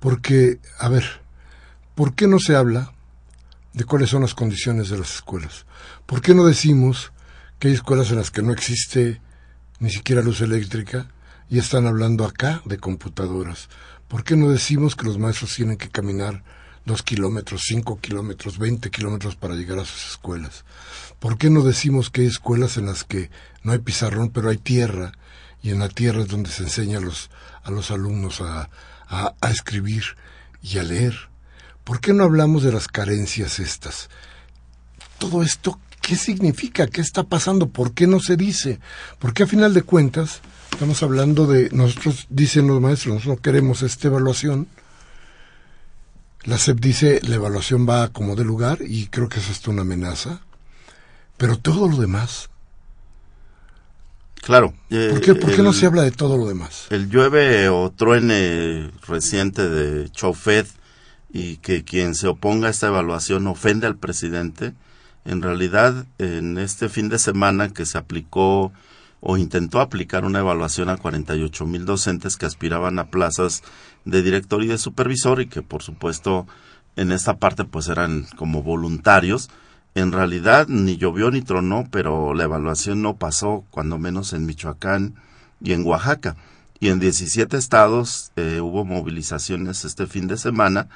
porque, 0.00 0.60
a 0.78 0.88
ver, 0.88 1.04
¿por 1.94 2.14
qué 2.14 2.26
no 2.26 2.38
se 2.38 2.56
habla 2.56 2.94
de 3.72 3.84
cuáles 3.84 4.10
son 4.10 4.22
las 4.22 4.34
condiciones 4.34 4.88
de 4.88 4.98
las 4.98 5.16
escuelas? 5.16 5.66
¿Por 6.06 6.20
qué 6.20 6.34
no 6.34 6.46
decimos 6.46 7.12
que 7.58 7.68
hay 7.68 7.74
escuelas 7.74 8.10
en 8.10 8.16
las 8.16 8.30
que 8.30 8.42
no 8.42 8.52
existe 8.52 9.20
ni 9.80 9.90
siquiera 9.90 10.22
luz 10.22 10.40
eléctrica 10.40 11.08
y 11.48 11.58
están 11.58 11.86
hablando 11.86 12.24
acá 12.24 12.62
de 12.64 12.78
computadoras? 12.78 13.68
¿Por 14.08 14.24
qué 14.24 14.36
no 14.36 14.50
decimos 14.50 14.96
que 14.96 15.06
los 15.06 15.18
maestros 15.18 15.54
tienen 15.54 15.76
que 15.76 15.90
caminar 15.90 16.42
dos 16.86 17.02
kilómetros, 17.02 17.62
cinco 17.66 18.00
kilómetros, 18.00 18.58
veinte 18.58 18.90
kilómetros 18.90 19.36
para 19.36 19.54
llegar 19.54 19.78
a 19.78 19.84
sus 19.84 20.12
escuelas? 20.12 20.64
¿Por 21.18 21.36
qué 21.36 21.50
no 21.50 21.62
decimos 21.62 22.10
que 22.10 22.22
hay 22.22 22.28
escuelas 22.28 22.76
en 22.76 22.86
las 22.86 23.04
que 23.04 23.30
no 23.62 23.72
hay 23.72 23.78
pizarrón, 23.78 24.30
pero 24.30 24.50
hay 24.50 24.56
tierra 24.56 25.12
y 25.62 25.70
en 25.70 25.80
la 25.80 25.88
tierra 25.88 26.22
es 26.22 26.28
donde 26.28 26.50
se 26.50 26.62
enseña 26.62 26.98
a 26.98 27.00
los, 27.00 27.30
a 27.62 27.70
los 27.70 27.90
alumnos 27.90 28.40
a, 28.40 28.70
a, 29.08 29.50
escribir 29.50 30.04
y 30.62 30.78
a 30.78 30.82
leer. 30.82 31.28
¿Por 31.88 32.00
qué 32.00 32.12
no 32.12 32.24
hablamos 32.24 32.62
de 32.64 32.70
las 32.70 32.86
carencias 32.86 33.58
estas? 33.58 34.10
Todo 35.16 35.42
esto, 35.42 35.80
¿qué 36.02 36.16
significa? 36.16 36.86
¿Qué 36.86 37.00
está 37.00 37.22
pasando? 37.22 37.70
¿Por 37.70 37.94
qué 37.94 38.06
no 38.06 38.20
se 38.20 38.36
dice? 38.36 38.78
Porque 39.18 39.44
a 39.44 39.46
final 39.46 39.72
de 39.72 39.80
cuentas, 39.80 40.42
estamos 40.70 41.02
hablando 41.02 41.46
de, 41.46 41.70
nosotros, 41.70 42.26
dicen 42.28 42.66
los 42.66 42.78
maestros, 42.78 43.14
nosotros 43.14 43.38
no 43.38 43.42
queremos 43.42 43.80
esta 43.80 44.08
evaluación. 44.08 44.68
La 46.44 46.58
SEP 46.58 46.78
dice, 46.78 47.20
la 47.22 47.36
evaluación 47.36 47.88
va 47.88 48.08
como 48.08 48.36
de 48.36 48.44
lugar 48.44 48.80
y 48.86 49.06
creo 49.06 49.30
que 49.30 49.38
es 49.40 49.48
hasta 49.48 49.70
una 49.70 49.80
amenaza. 49.80 50.42
Pero 51.38 51.56
todo 51.56 51.88
lo 51.88 51.96
demás, 51.96 52.50
Claro. 54.42 54.72
¿Por 54.88 55.20
qué, 55.20 55.34
¿por 55.34 55.54
qué 55.54 55.62
no 55.62 55.72
se 55.72 55.86
habla 55.86 56.02
de 56.02 56.10
todo 56.10 56.36
lo 56.36 56.46
demás? 56.46 56.86
El 56.90 57.08
llueve 57.10 57.68
o 57.68 57.90
truene 57.90 58.90
reciente 59.06 59.68
de 59.68 60.08
Chaufet 60.10 60.66
y 61.30 61.56
que 61.58 61.84
quien 61.84 62.14
se 62.14 62.28
oponga 62.28 62.68
a 62.68 62.70
esta 62.70 62.88
evaluación 62.88 63.46
ofende 63.46 63.86
al 63.86 63.96
presidente, 63.96 64.74
en 65.24 65.42
realidad 65.42 66.06
en 66.18 66.58
este 66.58 66.88
fin 66.88 67.08
de 67.08 67.18
semana 67.18 67.68
que 67.68 67.84
se 67.86 67.98
aplicó 67.98 68.72
o 69.20 69.36
intentó 69.36 69.80
aplicar 69.80 70.24
una 70.24 70.38
evaluación 70.38 70.88
a 70.88 70.96
48 70.96 71.66
mil 71.66 71.84
docentes 71.84 72.36
que 72.36 72.46
aspiraban 72.46 72.98
a 72.98 73.08
plazas 73.08 73.62
de 74.04 74.22
director 74.22 74.62
y 74.62 74.68
de 74.68 74.78
supervisor 74.78 75.40
y 75.40 75.48
que 75.48 75.60
por 75.60 75.82
supuesto 75.82 76.46
en 76.96 77.12
esta 77.12 77.36
parte 77.36 77.64
pues 77.64 77.88
eran 77.88 78.26
como 78.36 78.62
voluntarios, 78.62 79.50
en 79.94 80.12
realidad 80.12 80.68
ni 80.68 80.96
llovió 80.96 81.30
ni 81.30 81.42
tronó, 81.42 81.88
pero 81.90 82.34
la 82.34 82.44
evaluación 82.44 83.02
no 83.02 83.16
pasó, 83.16 83.64
cuando 83.70 83.98
menos 83.98 84.32
en 84.32 84.46
Michoacán 84.46 85.14
y 85.60 85.72
en 85.72 85.84
Oaxaca. 85.84 86.36
Y 86.80 86.88
en 86.88 87.00
17 87.00 87.56
estados 87.56 88.30
eh, 88.36 88.60
hubo 88.60 88.84
movilizaciones 88.84 89.84
este 89.84 90.06
fin 90.06 90.28
de 90.28 90.36
semana 90.36 90.88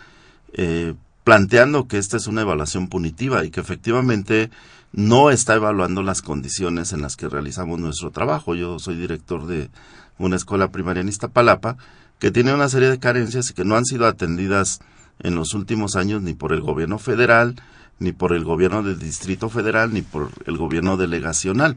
eh, 0.52 0.94
planteando 1.24 1.88
que 1.88 1.98
esta 1.98 2.16
es 2.16 2.26
una 2.26 2.42
evaluación 2.42 2.88
punitiva 2.88 3.44
y 3.44 3.50
que 3.50 3.60
efectivamente 3.60 4.50
no 4.92 5.30
está 5.30 5.54
evaluando 5.54 6.02
las 6.02 6.22
condiciones 6.22 6.92
en 6.92 7.02
las 7.02 7.16
que 7.16 7.28
realizamos 7.28 7.78
nuestro 7.78 8.10
trabajo. 8.10 8.54
Yo 8.54 8.78
soy 8.78 8.96
director 8.96 9.46
de 9.46 9.70
una 10.18 10.36
escuela 10.36 10.70
primaria 10.70 11.00
en 11.00 11.08
Iztapalapa 11.08 11.76
que 12.18 12.30
tiene 12.30 12.54
una 12.54 12.68
serie 12.68 12.90
de 12.90 12.98
carencias 12.98 13.50
y 13.50 13.54
que 13.54 13.64
no 13.64 13.76
han 13.76 13.84
sido 13.84 14.06
atendidas 14.06 14.80
en 15.20 15.34
los 15.34 15.54
últimos 15.54 15.96
años 15.96 16.22
ni 16.22 16.34
por 16.34 16.52
el 16.52 16.60
gobierno 16.60 16.98
federal 16.98 17.56
ni 18.02 18.12
por 18.12 18.32
el 18.32 18.44
gobierno 18.44 18.82
del 18.82 18.98
Distrito 18.98 19.48
Federal, 19.48 19.92
ni 19.92 20.02
por 20.02 20.30
el 20.46 20.58
gobierno 20.58 20.96
delegacional. 20.96 21.76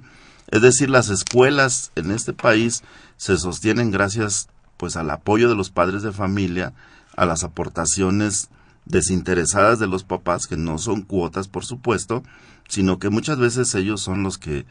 Es 0.49 0.61
decir, 0.61 0.89
las 0.89 1.09
escuelas 1.09 1.91
en 1.95 2.11
este 2.11 2.33
país 2.33 2.83
se 3.17 3.37
sostienen 3.37 3.91
gracias 3.91 4.49
pues 4.77 4.95
al 4.97 5.09
apoyo 5.09 5.47
de 5.47 5.55
los 5.55 5.69
padres 5.69 6.01
de 6.01 6.11
familia, 6.11 6.73
a 7.15 7.25
las 7.25 7.43
aportaciones 7.43 8.49
desinteresadas 8.85 9.79
de 9.79 9.87
los 9.87 10.03
papás, 10.03 10.47
que 10.47 10.57
no 10.57 10.77
son 10.77 11.01
cuotas, 11.01 11.47
por 11.47 11.65
supuesto, 11.65 12.23
sino 12.67 12.99
que 12.99 13.09
muchas 13.09 13.37
veces 13.37 13.73
ellos 13.75 14.01
son 14.01 14.23
los 14.23 14.37
que 14.37 14.65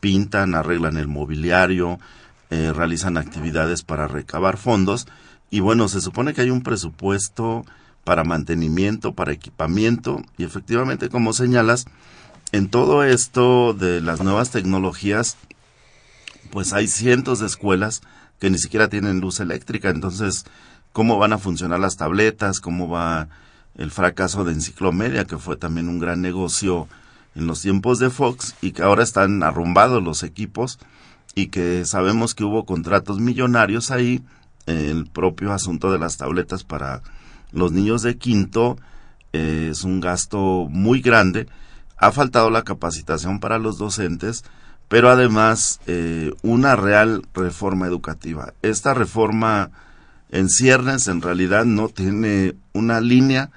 pintan, 0.00 0.54
arreglan 0.54 0.96
el 0.96 1.08
mobiliario, 1.08 1.98
eh, 2.50 2.72
realizan 2.74 3.16
actividades 3.16 3.82
para 3.82 4.08
recabar 4.08 4.56
fondos, 4.56 5.06
y 5.50 5.60
bueno, 5.60 5.88
se 5.88 6.00
supone 6.00 6.32
que 6.32 6.42
hay 6.42 6.50
un 6.50 6.62
presupuesto 6.62 7.64
para 8.04 8.24
mantenimiento, 8.24 9.14
para 9.14 9.32
equipamiento 9.32 10.22
y 10.38 10.44
efectivamente, 10.44 11.08
como 11.08 11.32
señalas, 11.32 11.86
en 12.52 12.68
todo 12.68 13.04
esto 13.04 13.74
de 13.74 14.00
las 14.00 14.20
nuevas 14.20 14.50
tecnologías, 14.50 15.36
pues 16.50 16.72
hay 16.72 16.88
cientos 16.88 17.38
de 17.38 17.46
escuelas 17.46 18.00
que 18.40 18.50
ni 18.50 18.58
siquiera 18.58 18.88
tienen 18.88 19.20
luz 19.20 19.38
eléctrica, 19.40 19.90
entonces, 19.90 20.44
¿cómo 20.92 21.18
van 21.18 21.32
a 21.32 21.38
funcionar 21.38 21.78
las 21.78 21.96
tabletas? 21.96 22.60
¿Cómo 22.60 22.88
va 22.88 23.28
el 23.76 23.90
fracaso 23.90 24.44
de 24.44 24.52
Enciclomedia, 24.52 25.24
que 25.24 25.38
fue 25.38 25.56
también 25.56 25.88
un 25.88 25.98
gran 25.98 26.20
negocio 26.20 26.88
en 27.34 27.46
los 27.46 27.62
tiempos 27.62 27.98
de 27.98 28.10
Fox 28.10 28.54
y 28.60 28.72
que 28.72 28.82
ahora 28.82 29.02
están 29.02 29.42
arrumbados 29.42 30.02
los 30.02 30.22
equipos 30.22 30.78
y 31.34 31.46
que 31.46 31.84
sabemos 31.84 32.34
que 32.34 32.44
hubo 32.44 32.64
contratos 32.64 33.20
millonarios 33.20 33.90
ahí, 33.90 34.22
el 34.66 35.06
propio 35.06 35.52
asunto 35.52 35.90
de 35.90 35.98
las 35.98 36.16
tabletas 36.16 36.64
para 36.64 37.02
los 37.52 37.72
niños 37.72 38.02
de 38.02 38.16
quinto 38.18 38.76
eh, 39.32 39.68
es 39.70 39.84
un 39.84 40.00
gasto 40.00 40.66
muy 40.70 41.00
grande, 41.00 41.46
ha 41.96 42.12
faltado 42.12 42.50
la 42.50 42.62
capacitación 42.62 43.40
para 43.40 43.58
los 43.58 43.78
docentes, 43.78 44.44
pero 44.88 45.08
además 45.08 45.80
eh, 45.86 46.32
una 46.42 46.74
real 46.74 47.22
reforma 47.34 47.86
educativa. 47.86 48.54
Esta 48.62 48.94
reforma 48.94 49.70
en 50.30 50.48
ciernes 50.48 51.08
en 51.08 51.22
realidad 51.22 51.64
no 51.64 51.88
tiene 51.88 52.54
una 52.72 53.00
línea 53.00 53.50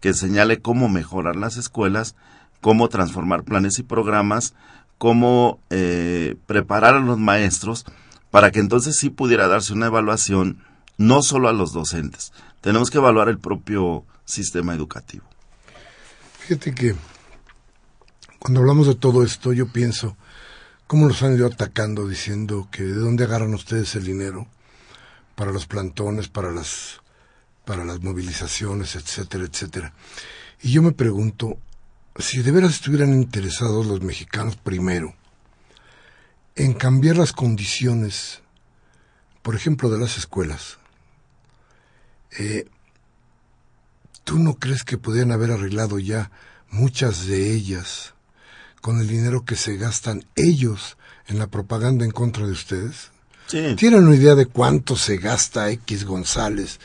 que 0.00 0.14
señale 0.14 0.60
cómo 0.60 0.88
mejorar 0.88 1.36
las 1.36 1.56
escuelas, 1.56 2.14
cómo 2.60 2.88
transformar 2.88 3.44
planes 3.44 3.78
y 3.78 3.82
programas, 3.82 4.54
cómo 4.98 5.60
eh, 5.70 6.36
preparar 6.46 6.94
a 6.94 7.00
los 7.00 7.18
maestros 7.18 7.84
para 8.30 8.50
que 8.50 8.60
entonces 8.60 8.96
sí 8.96 9.10
pudiera 9.10 9.48
darse 9.48 9.72
una 9.72 9.86
evaluación 9.86 10.62
no 10.96 11.22
solo 11.22 11.48
a 11.48 11.52
los 11.52 11.72
docentes, 11.72 12.32
tenemos 12.60 12.90
que 12.90 12.98
evaluar 12.98 13.28
el 13.28 13.38
propio 13.38 14.04
sistema 14.24 14.74
educativo. 14.74 15.24
Fíjate 16.38 16.74
que 16.74 16.94
cuando 18.38 18.60
hablamos 18.60 18.86
de 18.86 18.94
todo 18.94 19.22
esto 19.22 19.52
yo 19.52 19.68
pienso 19.68 20.16
cómo 20.86 21.06
nos 21.06 21.22
han 21.22 21.34
ido 21.34 21.46
atacando 21.46 22.06
diciendo 22.06 22.68
que 22.70 22.82
de 22.82 22.94
dónde 22.94 23.24
agarran 23.24 23.54
ustedes 23.54 23.94
el 23.96 24.04
dinero 24.04 24.46
para 25.40 25.52
los 25.52 25.66
plantones, 25.66 26.28
para 26.28 26.50
las 26.50 27.00
para 27.64 27.82
las 27.86 28.02
movilizaciones, 28.02 28.94
etcétera, 28.94 29.44
etcétera. 29.44 29.94
Y 30.60 30.70
yo 30.70 30.82
me 30.82 30.92
pregunto, 30.92 31.56
si 32.18 32.42
de 32.42 32.50
veras 32.50 32.72
estuvieran 32.72 33.14
interesados 33.14 33.86
los 33.86 34.02
mexicanos 34.02 34.56
primero 34.56 35.14
en 36.56 36.74
cambiar 36.74 37.16
las 37.16 37.32
condiciones, 37.32 38.42
por 39.40 39.56
ejemplo, 39.56 39.88
de 39.88 39.98
las 39.98 40.18
escuelas, 40.18 40.76
eh, 42.38 42.68
¿tú 44.24 44.38
no 44.38 44.56
crees 44.56 44.84
que 44.84 44.98
podrían 44.98 45.32
haber 45.32 45.52
arreglado 45.52 45.98
ya 45.98 46.30
muchas 46.68 47.26
de 47.26 47.50
ellas 47.50 48.12
con 48.82 49.00
el 49.00 49.08
dinero 49.08 49.46
que 49.46 49.56
se 49.56 49.78
gastan 49.78 50.22
ellos 50.36 50.98
en 51.28 51.38
la 51.38 51.46
propaganda 51.46 52.04
en 52.04 52.10
contra 52.10 52.44
de 52.44 52.52
ustedes? 52.52 53.10
¿Tienen 53.50 54.04
una 54.06 54.14
idea 54.14 54.34
de 54.34 54.46
cuánto 54.46 54.96
se 54.96 55.16
gasta 55.16 55.70
X 55.70 56.04
González 56.04 56.78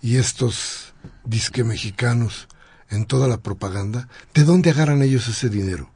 y 0.00 0.16
estos 0.16 0.92
disque 1.24 1.64
mexicanos 1.64 2.48
en 2.90 3.04
toda 3.06 3.28
la 3.28 3.38
propaganda? 3.38 4.08
¿De 4.32 4.44
dónde 4.44 4.70
agarran 4.70 5.02
ellos 5.02 5.28
ese 5.28 5.48
dinero? 5.48 5.90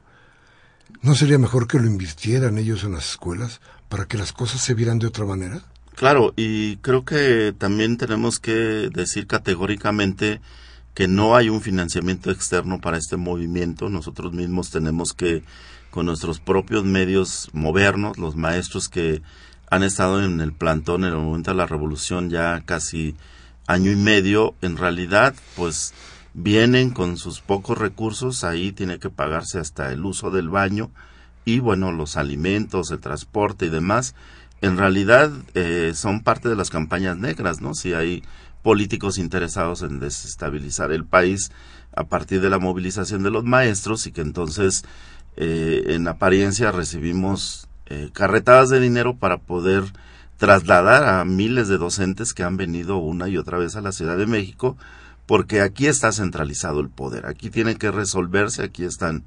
¿No 1.01 1.15
sería 1.15 1.37
mejor 1.37 1.67
que 1.67 1.79
lo 1.79 1.87
invirtieran 1.87 2.57
ellos 2.57 2.83
en 2.83 2.93
las 2.93 3.11
escuelas 3.11 3.61
para 3.87 4.05
que 4.05 4.17
las 4.17 4.33
cosas 4.33 4.61
se 4.61 4.73
vieran 4.73 4.99
de 4.99 5.07
otra 5.07 5.25
manera? 5.25 5.63
Claro, 5.95 6.33
y 6.35 6.77
creo 6.77 7.05
que 7.05 7.53
también 7.57 7.97
tenemos 7.97 8.39
que 8.39 8.89
decir 8.93 9.27
categóricamente 9.27 10.41
que 10.93 11.07
no 11.07 11.35
hay 11.35 11.49
un 11.49 11.61
financiamiento 11.61 12.31
externo 12.31 12.81
para 12.81 12.97
este 12.97 13.15
movimiento. 13.15 13.89
Nosotros 13.89 14.33
mismos 14.33 14.69
tenemos 14.69 15.13
que, 15.13 15.43
con 15.91 16.05
nuestros 16.05 16.39
propios 16.39 16.83
medios, 16.83 17.49
movernos. 17.53 18.17
Los 18.17 18.35
maestros 18.35 18.89
que 18.89 19.21
han 19.69 19.83
estado 19.83 20.23
en 20.23 20.41
el 20.41 20.53
plantón 20.53 21.03
en 21.03 21.11
el 21.11 21.17
momento 21.17 21.51
de 21.51 21.57
la 21.57 21.67
revolución 21.67 22.29
ya 22.29 22.61
casi 22.65 23.15
año 23.67 23.91
y 23.91 23.95
medio, 23.95 24.55
en 24.61 24.77
realidad, 24.77 25.35
pues 25.55 25.93
vienen 26.33 26.89
con 26.89 27.17
sus 27.17 27.41
pocos 27.41 27.77
recursos, 27.77 28.43
ahí 28.43 28.71
tiene 28.71 28.97
que 28.97 29.09
pagarse 29.09 29.59
hasta 29.59 29.91
el 29.91 30.05
uso 30.05 30.31
del 30.31 30.49
baño 30.49 30.89
y 31.45 31.59
bueno, 31.59 31.91
los 31.91 32.17
alimentos, 32.17 32.91
el 32.91 32.99
transporte 32.99 33.67
y 33.67 33.69
demás. 33.69 34.15
En 34.61 34.77
realidad 34.77 35.31
eh, 35.53 35.93
son 35.95 36.21
parte 36.21 36.49
de 36.49 36.55
las 36.55 36.69
campañas 36.69 37.17
negras, 37.17 37.61
¿no? 37.61 37.73
Si 37.73 37.93
hay 37.93 38.23
políticos 38.63 39.17
interesados 39.17 39.83
en 39.83 39.99
desestabilizar 39.99 40.91
el 40.91 41.05
país 41.05 41.51
a 41.95 42.05
partir 42.05 42.41
de 42.41 42.49
la 42.49 42.59
movilización 42.59 43.23
de 43.23 43.31
los 43.31 43.43
maestros 43.43 44.05
y 44.05 44.11
que 44.11 44.21
entonces 44.21 44.83
eh, 45.37 45.83
en 45.89 46.07
apariencia 46.07 46.71
recibimos 46.71 47.68
eh, 47.89 48.09
carretadas 48.13 48.69
de 48.69 48.79
dinero 48.79 49.15
para 49.17 49.37
poder 49.37 49.83
trasladar 50.37 51.03
a 51.03 51.25
miles 51.25 51.67
de 51.67 51.77
docentes 51.77 52.33
que 52.33 52.43
han 52.43 52.55
venido 52.55 52.97
una 52.97 53.27
y 53.27 53.37
otra 53.37 53.57
vez 53.57 53.75
a 53.75 53.81
la 53.81 53.91
Ciudad 53.91 54.17
de 54.17 54.25
México, 54.25 54.77
porque 55.25 55.61
aquí 55.61 55.87
está 55.87 56.11
centralizado 56.11 56.79
el 56.79 56.89
poder, 56.89 57.25
aquí 57.25 57.49
tiene 57.49 57.75
que 57.75 57.91
resolverse, 57.91 58.63
aquí 58.63 58.85
están 58.85 59.23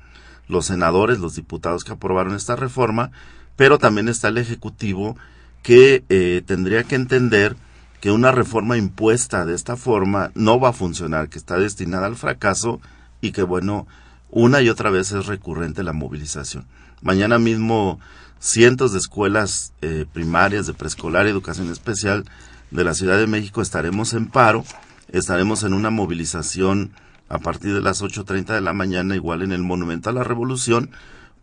los 0.49 0.67
senadores, 0.67 1.19
los 1.19 1.35
diputados 1.35 1.85
que 1.85 1.93
aprobaron 1.93 2.35
esta 2.35 2.57
reforma, 2.57 3.11
pero 3.57 3.79
también 3.79 4.09
está 4.09 4.29
el 4.29 4.39
Ejecutivo 4.39 5.17
que 5.63 6.05
eh, 6.09 6.43
tendría 6.47 6.85
que 6.85 6.95
entender 6.95 7.57
que 8.01 8.11
una 8.11 8.33
reforma 8.33 8.77
impuesta 8.77 9.45
de 9.45 9.55
esta 9.55 9.77
forma 9.77 10.33
no 10.35 10.59
va 10.59 10.71
a 10.71 10.73
funcionar, 10.73 11.29
que 11.29 11.39
está 11.39 11.57
destinada 11.57 12.07
al 12.07 12.17
fracaso 12.17 12.81
y 13.21 13.31
que, 13.33 13.43
bueno, 13.43 13.87
una 14.31 14.61
y 14.61 14.69
otra 14.69 14.91
vez 14.91 15.13
es 15.13 15.27
recurrente 15.27 15.83
la 15.83 15.93
movilización. 15.93 16.67
Mañana 17.01 17.39
mismo 17.39 18.01
cientos 18.43 18.93
de 18.93 18.99
escuelas 18.99 19.73
eh, 19.83 20.05
primarias 20.13 20.67
de 20.67 20.75
preescolar 20.75 21.27
y 21.27 21.31
educación 21.31 21.71
especial 21.71 22.25
de 22.73 22.83
la 22.83 22.93
Ciudad 22.93 23.17
de 23.17 23.29
México 23.29 23.63
estaremos 23.63 24.15
en 24.15 24.27
paro, 24.27 24.65
estaremos 25.13 25.63
en 25.63 25.73
una 25.73 25.91
movilización 25.91 26.91
a 27.29 27.39
partir 27.39 27.73
de 27.73 27.81
las 27.81 28.03
8.30 28.03 28.47
de 28.47 28.61
la 28.61 28.73
mañana, 28.73 29.15
igual 29.15 29.43
en 29.43 29.53
el 29.53 29.63
Monumento 29.63 30.11
a 30.11 30.13
la 30.13 30.25
Revolución, 30.25 30.91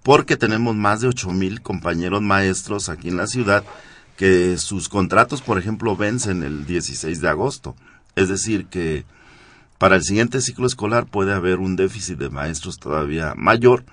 porque 0.03 0.35
tenemos 0.35 0.75
más 0.75 0.99
de 0.99 1.07
ocho 1.07 1.31
mil 1.31 1.61
compañeros 1.61 2.21
maestros 2.21 2.89
aquí 2.89 3.07
en 3.07 3.17
la 3.17 3.27
ciudad 3.27 3.63
que 4.17 4.57
sus 4.57 4.89
contratos, 4.89 5.41
por 5.41 5.57
ejemplo, 5.57 5.95
vencen 5.95 6.43
el 6.43 6.65
16 6.65 7.21
de 7.21 7.29
agosto. 7.29 7.75
Es 8.17 8.27
decir, 8.27 8.65
que 8.65 9.05
para 9.77 9.95
el 9.95 10.03
siguiente 10.03 10.41
ciclo 10.41 10.67
escolar 10.67 11.05
puede 11.05 11.33
haber 11.33 11.59
un 11.59 11.77
déficit 11.77 12.17
de 12.17 12.29
maestros 12.29 12.77
todavía 12.77 13.33
mayor 13.37 13.85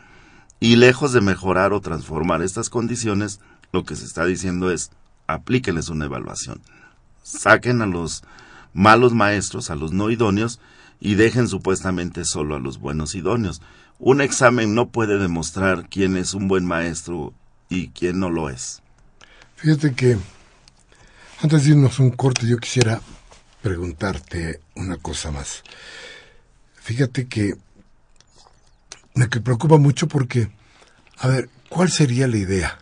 y 0.61 0.77
lejos 0.77 1.13
de 1.13 1.21
mejorar 1.21 1.73
o 1.73 1.81
transformar 1.81 2.43
estas 2.43 2.71
condiciones, 2.71 3.41
lo 3.73 3.85
que 3.85 3.97
se 3.97 4.05
está 4.05 4.25
diciendo 4.25 4.71
es 4.71 4.91
aplíquenles 5.27 5.89
una 5.89 6.07
evaluación. 6.07 6.63
Saquen 7.23 7.83
a 7.83 7.87
los 7.87 8.23
malos 8.73 9.13
maestros, 9.13 9.71
a 9.71 9.75
los 9.75 9.93
no 9.93 10.11
idóneos, 10.11 10.61
y 11.01 11.15
dejen 11.15 11.49
supuestamente 11.49 12.25
solo 12.25 12.57
a 12.57 12.61
los 12.61 12.79
buenos 12.79 13.15
idóneos. 13.15 13.61
Un 13.99 14.21
examen 14.21 14.75
no 14.75 14.89
puede 14.89 15.19
demostrar 15.19 15.89
quién 15.89 16.17
es 16.17 16.35
un 16.35 16.49
buen 16.49 16.65
maestro 16.65 17.35
y 17.69 17.89
quién 17.89 18.21
no 18.21 18.31
lo 18.31 18.49
es. 18.49 18.83
Fíjate 19.57 19.95
que 19.95 20.19
antes 21.43 21.65
de 21.65 21.71
irnos 21.71 21.99
un 21.99 22.11
corte 22.11 22.47
yo 22.47 22.59
quisiera 22.59 23.01
preguntarte 23.63 24.61
una 24.75 24.97
cosa 24.97 25.31
más. 25.31 25.63
Fíjate 26.75 27.27
que 27.27 27.57
me 29.17 29.27
preocupa 29.29 29.79
mucho 29.79 30.07
porque, 30.07 30.51
a 31.19 31.27
ver, 31.27 31.49
¿cuál 31.69 31.91
sería 31.91 32.29
la 32.29 32.37
idea? 32.37 32.79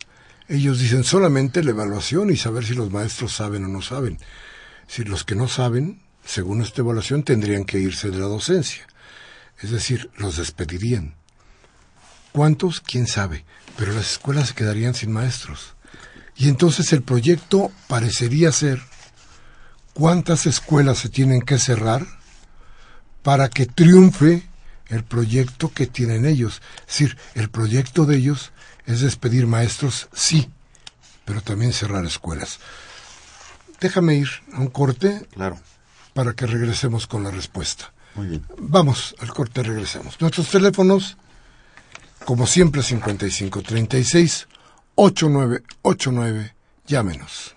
Ellos 0.48 0.80
dicen 0.80 1.04
solamente 1.04 1.62
la 1.62 1.70
evaluación 1.70 2.30
y 2.30 2.36
saber 2.36 2.66
si 2.66 2.74
los 2.74 2.90
maestros 2.90 3.32
saben 3.32 3.64
o 3.64 3.68
no 3.68 3.80
saben. 3.80 4.18
Si 4.86 5.04
los 5.04 5.24
que 5.24 5.36
no 5.36 5.48
saben, 5.48 6.02
según 6.24 6.60
esta 6.60 6.82
evaluación, 6.82 7.22
tendrían 7.22 7.64
que 7.64 7.78
irse 7.78 8.10
de 8.10 8.18
la 8.18 8.26
docencia. 8.26 8.86
Es 9.60 9.70
decir, 9.70 10.10
los 10.18 10.36
despedirían. 10.36 11.14
¿Cuántos? 12.32 12.80
¿Quién 12.80 13.06
sabe? 13.06 13.44
Pero 13.78 13.92
las 13.92 14.12
escuelas 14.12 14.48
se 14.48 14.54
quedarían 14.54 14.94
sin 14.94 15.12
maestros. 15.12 15.76
Y 16.36 16.48
entonces 16.48 16.92
el 16.92 17.02
proyecto 17.02 17.70
parecería 17.86 18.50
ser 18.50 18.82
cuántas 19.92 20.46
escuelas 20.46 20.98
se 20.98 21.08
tienen 21.08 21.42
que 21.42 21.58
cerrar 21.58 22.04
para 23.22 23.48
que 23.48 23.66
triunfe 23.66 24.42
el 24.88 25.04
proyecto 25.04 25.72
que 25.72 25.86
tienen 25.86 26.26
ellos. 26.26 26.62
Es 26.80 26.98
decir, 26.98 27.18
el 27.34 27.50
proyecto 27.50 28.06
de 28.06 28.16
ellos 28.16 28.52
es 28.86 29.00
despedir 29.00 29.46
maestros, 29.46 30.08
sí, 30.12 30.50
pero 31.24 31.40
también 31.40 31.72
cerrar 31.72 32.04
escuelas. 32.04 32.58
Déjame 33.80 34.16
ir 34.16 34.28
a 34.52 34.60
un 34.60 34.68
corte 34.68 35.26
claro. 35.32 35.58
para 36.12 36.32
que 36.34 36.46
regresemos 36.46 37.06
con 37.06 37.22
la 37.22 37.30
respuesta. 37.30 37.92
Muy 38.14 38.28
bien. 38.28 38.46
Vamos 38.58 39.14
al 39.18 39.28
corte, 39.34 39.62
regresemos. 39.62 40.20
Nuestros 40.20 40.48
teléfonos, 40.48 41.16
como 42.24 42.46
siempre, 42.46 42.82
5536 42.82 44.48
8989, 44.96 46.54
llámenos. 46.86 47.56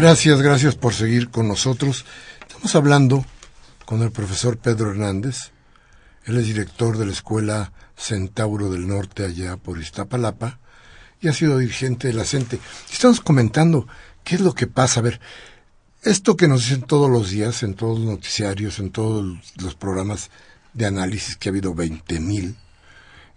Gracias, 0.00 0.40
gracias 0.40 0.76
por 0.76 0.94
seguir 0.94 1.28
con 1.28 1.46
nosotros. 1.46 2.06
Estamos 2.40 2.74
hablando 2.74 3.22
con 3.84 4.00
el 4.00 4.10
profesor 4.10 4.56
Pedro 4.56 4.92
Hernández. 4.92 5.50
Él 6.24 6.38
es 6.38 6.46
director 6.46 6.96
de 6.96 7.04
la 7.04 7.12
Escuela 7.12 7.74
Centauro 7.98 8.70
del 8.70 8.88
Norte 8.88 9.26
allá 9.26 9.58
por 9.58 9.78
Iztapalapa 9.78 10.58
y 11.20 11.28
ha 11.28 11.34
sido 11.34 11.58
dirigente 11.58 12.08
de 12.08 12.14
la 12.14 12.24
CENTE. 12.24 12.58
Estamos 12.90 13.20
comentando 13.20 13.86
qué 14.24 14.36
es 14.36 14.40
lo 14.40 14.54
que 14.54 14.66
pasa. 14.66 15.00
A 15.00 15.02
ver, 15.02 15.20
esto 16.02 16.34
que 16.34 16.48
nos 16.48 16.62
dicen 16.62 16.80
todos 16.80 17.10
los 17.10 17.28
días, 17.28 17.62
en 17.62 17.74
todos 17.74 17.98
los 17.98 18.08
noticiarios, 18.08 18.78
en 18.78 18.92
todos 18.92 19.38
los 19.62 19.74
programas 19.74 20.30
de 20.72 20.86
análisis, 20.86 21.36
que 21.36 21.50
ha 21.50 21.52
habido 21.52 21.74
veinte 21.74 22.20
mil, 22.20 22.56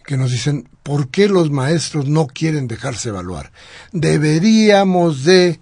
que 0.05 0.15
nos 0.15 0.31
dicen, 0.31 0.69
¿por 0.81 1.09
qué 1.09 1.27
los 1.27 1.51
maestros 1.51 2.07
no 2.07 2.25
quieren 2.25 2.69
dejarse 2.69 3.09
evaluar? 3.09 3.51
Deberíamos 3.91 5.25
de 5.25 5.59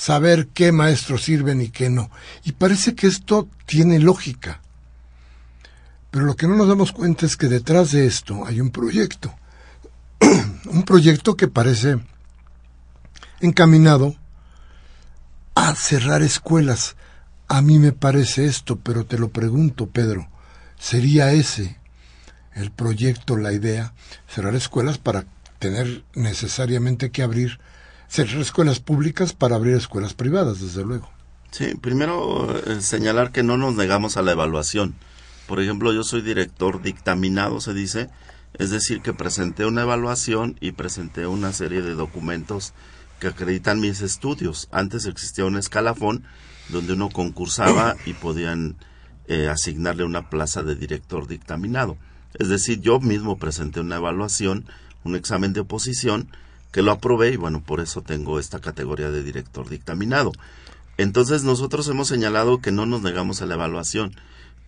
saber 0.00 0.48
qué 0.54 0.72
maestros 0.72 1.24
sirven 1.24 1.60
y 1.60 1.68
qué 1.68 1.90
no. 1.90 2.10
Y 2.42 2.52
parece 2.52 2.94
que 2.94 3.06
esto 3.06 3.50
tiene 3.66 3.98
lógica. 3.98 4.62
Pero 6.10 6.24
lo 6.24 6.36
que 6.36 6.48
no 6.48 6.56
nos 6.56 6.68
damos 6.68 6.92
cuenta 6.92 7.26
es 7.26 7.36
que 7.36 7.48
detrás 7.48 7.92
de 7.92 8.06
esto 8.06 8.46
hay 8.46 8.62
un 8.62 8.70
proyecto. 8.70 9.34
un 10.70 10.84
proyecto 10.84 11.36
que 11.36 11.48
parece 11.48 11.98
encaminado 13.40 14.16
a 15.54 15.74
cerrar 15.74 16.22
escuelas. 16.22 16.96
A 17.46 17.60
mí 17.60 17.78
me 17.78 17.92
parece 17.92 18.46
esto, 18.46 18.76
pero 18.76 19.04
te 19.04 19.18
lo 19.18 19.28
pregunto, 19.28 19.90
Pedro, 19.90 20.30
¿sería 20.78 21.32
ese 21.32 21.78
el 22.54 22.70
proyecto, 22.70 23.36
la 23.36 23.52
idea? 23.52 23.92
Cerrar 24.26 24.54
escuelas 24.54 24.96
para 24.96 25.26
tener 25.58 26.04
necesariamente 26.14 27.10
que 27.10 27.22
abrir, 27.22 27.60
cerrar 28.10 28.40
escuelas 28.40 28.80
públicas 28.80 29.32
para 29.32 29.54
abrir 29.54 29.76
escuelas 29.76 30.14
privadas, 30.14 30.60
desde 30.60 30.84
luego. 30.84 31.08
Sí, 31.52 31.74
primero 31.80 32.58
eh, 32.66 32.80
señalar 32.80 33.30
que 33.30 33.44
no 33.44 33.56
nos 33.56 33.76
negamos 33.76 34.16
a 34.16 34.22
la 34.22 34.32
evaluación. 34.32 34.96
Por 35.46 35.60
ejemplo, 35.60 35.92
yo 35.92 36.02
soy 36.02 36.20
director 36.20 36.82
dictaminado, 36.82 37.60
se 37.60 37.72
dice, 37.72 38.10
es 38.54 38.70
decir, 38.70 39.00
que 39.00 39.12
presenté 39.12 39.64
una 39.64 39.82
evaluación 39.82 40.56
y 40.60 40.72
presenté 40.72 41.26
una 41.28 41.52
serie 41.52 41.82
de 41.82 41.94
documentos 41.94 42.72
que 43.20 43.28
acreditan 43.28 43.80
mis 43.80 44.00
estudios. 44.00 44.68
Antes 44.72 45.06
existía 45.06 45.44
un 45.44 45.56
escalafón 45.56 46.24
donde 46.68 46.94
uno 46.94 47.10
concursaba 47.10 47.94
y 48.06 48.14
podían 48.14 48.76
eh, 49.28 49.48
asignarle 49.48 50.02
una 50.02 50.30
plaza 50.30 50.64
de 50.64 50.74
director 50.74 51.28
dictaminado. 51.28 51.96
Es 52.34 52.48
decir, 52.48 52.80
yo 52.80 52.98
mismo 52.98 53.38
presenté 53.38 53.80
una 53.80 53.96
evaluación, 53.96 54.66
un 55.04 55.14
examen 55.14 55.52
de 55.52 55.60
oposición, 55.60 56.28
que 56.72 56.82
lo 56.82 56.92
aprobé 56.92 57.32
y 57.32 57.36
bueno, 57.36 57.62
por 57.62 57.80
eso 57.80 58.02
tengo 58.02 58.38
esta 58.38 58.60
categoría 58.60 59.10
de 59.10 59.22
director 59.22 59.68
dictaminado. 59.68 60.32
Entonces 60.96 61.44
nosotros 61.44 61.88
hemos 61.88 62.08
señalado 62.08 62.60
que 62.60 62.72
no 62.72 62.86
nos 62.86 63.02
negamos 63.02 63.42
a 63.42 63.46
la 63.46 63.54
evaluación. 63.54 64.14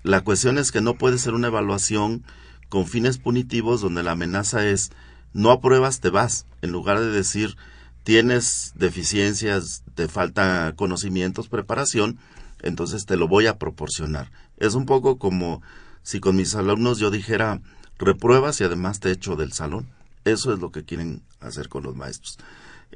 La 0.03 0.22
cuestión 0.22 0.59
es 0.59 0.72
que 0.72 0.80
no 0.80 0.94
puede 0.94 1.18
ser 1.18 1.34
una 1.34 1.48
evaluación 1.48 2.24
con 2.68 2.86
fines 2.86 3.18
punitivos 3.18 3.80
donde 3.80 4.03
la 4.03 4.12
amenaza 4.12 4.66
es 4.66 4.90
no 5.32 5.50
apruebas, 5.50 6.00
te 6.00 6.11
vas, 6.11 6.46
en 6.62 6.72
lugar 6.72 7.00
de 7.00 7.11
decir 7.11 7.57
tienes 8.03 8.72
deficiencias, 8.74 9.84
te 9.94 10.09
falta 10.09 10.72
conocimientos, 10.76 11.48
preparación, 11.48 12.18
entonces 12.61 13.07
te 13.07 13.16
lo 13.16 13.28
voy 13.28 13.46
a 13.46 13.59
proporcionar. 13.59 14.30
Es 14.57 14.74
un 14.74 14.86
poco 14.86 15.18
como 15.18 15.62
si 16.03 16.20
con 16.20 16.36
mis 16.36 16.55
alumnos 16.55 16.98
yo 16.98 17.11
dijera 17.11 17.61
repruebas 17.98 18.61
y 18.61 18.64
además 18.64 19.00
te 19.00 19.11
echo 19.11 19.36
del 19.36 19.53
salón. 19.53 19.86
Eso 20.25 20.53
es 20.53 20.61
lo 20.61 20.70
que 20.70 20.85
quieren 20.85 21.23
hacer 21.41 21.68
con 21.68 21.83
los 21.83 21.97
maestros. 21.97 22.39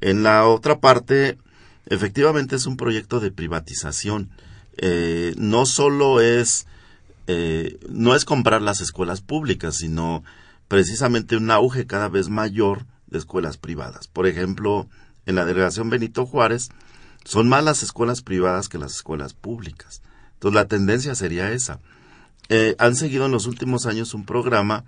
En 0.01 0.22
la 0.22 0.47
otra 0.47 0.81
parte, 0.81 1.39
efectivamente 1.87 2.57
es 2.57 2.66
un 2.66 2.77
proyecto 2.77 3.20
de 3.20 3.31
privatización. 3.31 4.31
Eh, 4.77 5.35
no 5.37 5.66
solo 5.66 6.20
es 6.20 6.66
eh, 7.27 7.81
no 7.89 8.14
es 8.14 8.24
comprar 8.24 8.62
las 8.62 8.81
escuelas 8.81 9.20
públicas, 9.20 9.77
sino 9.77 10.22
precisamente 10.68 11.37
un 11.37 11.51
auge 11.51 11.87
cada 11.87 12.09
vez 12.09 12.29
mayor 12.29 12.87
de 13.09 13.18
escuelas 13.18 13.57
privadas. 13.57 14.07
Por 14.07 14.27
ejemplo, 14.27 14.89
en 15.27 15.35
la 15.35 15.45
delegación 15.45 15.91
Benito 15.91 16.24
Juárez 16.24 16.70
son 17.24 17.49
más 17.49 17.64
las 17.64 17.83
escuelas 17.83 18.22
privadas 18.22 18.68
que 18.68 18.79
las 18.79 18.95
escuelas 18.95 19.35
públicas. 19.35 20.03
Entonces 20.35 20.55
la 20.55 20.68
tendencia 20.68 21.14
sería 21.14 21.51
esa. 21.51 21.81
Eh, 22.49 22.77
han 22.79 22.95
seguido 22.95 23.27
en 23.27 23.33
los 23.33 23.47
últimos 23.47 23.87
años 23.87 24.14
un 24.14 24.24
programa 24.24 24.85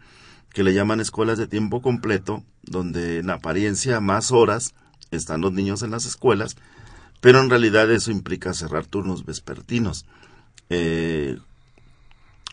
que 0.53 0.65
le 0.65 0.75
llaman 0.75 1.01
escuelas 1.01 1.39
de 1.39 1.47
tiempo 1.47 1.83
completo, 1.83 2.45
donde 2.63 3.19
en 3.19 3.31
apariencia 3.31 4.01
más 4.01 4.33
horas 4.33 4.75
están 5.11 5.41
los 5.41 5.53
niños 5.53 5.83
en 5.83 5.91
las 5.91 6.07
escuelas, 6.07 6.57
pero 7.21 7.41
en 7.41 7.51
realidad 7.51 7.91
eso 7.91 8.11
implica 8.11 8.55
cerrar 8.55 8.87
turnos 8.87 9.25
vespertinos. 9.25 10.07
Eh, 10.71 11.39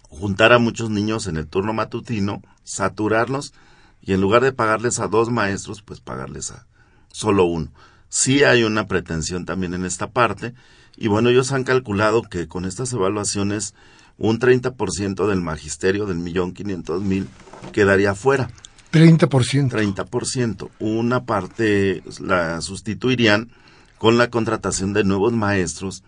juntar 0.09 0.53
a 0.53 0.59
muchos 0.59 0.89
niños 0.89 1.27
en 1.27 1.37
el 1.37 1.47
turno 1.47 1.73
matutino, 1.73 2.41
saturarlos 2.63 3.53
y 4.01 4.13
en 4.13 4.21
lugar 4.21 4.43
de 4.43 4.53
pagarles 4.53 4.99
a 4.99 5.07
dos 5.07 5.29
maestros, 5.29 5.81
pues 5.81 5.99
pagarles 5.99 6.51
a 6.51 6.65
solo 7.11 7.45
uno. 7.45 7.69
Sí 8.09 8.43
hay 8.43 8.63
una 8.63 8.87
pretensión 8.87 9.45
también 9.45 9.73
en 9.73 9.83
esta 9.83 10.11
parte 10.11 10.53
y 10.95 11.07
bueno, 11.07 11.29
ellos 11.29 11.51
han 11.51 11.63
calculado 11.63 12.21
que 12.23 12.47
con 12.47 12.65
estas 12.65 12.93
evaluaciones 12.93 13.73
un 14.17 14.39
30% 14.39 15.27
del 15.27 15.41
magisterio 15.41 16.05
del 16.05 16.17
millón 16.17 16.53
quinientos 16.53 17.01
mil 17.01 17.27
quedaría 17.71 18.15
fuera. 18.15 18.49
30%. 18.91 19.69
30%. 19.69 20.69
Una 20.79 21.25
parte 21.25 22.01
la 22.19 22.61
sustituirían 22.61 23.51
con 23.97 24.17
la 24.17 24.29
contratación 24.29 24.93
de 24.93 25.03
nuevos 25.03 25.33
maestros 25.33 26.03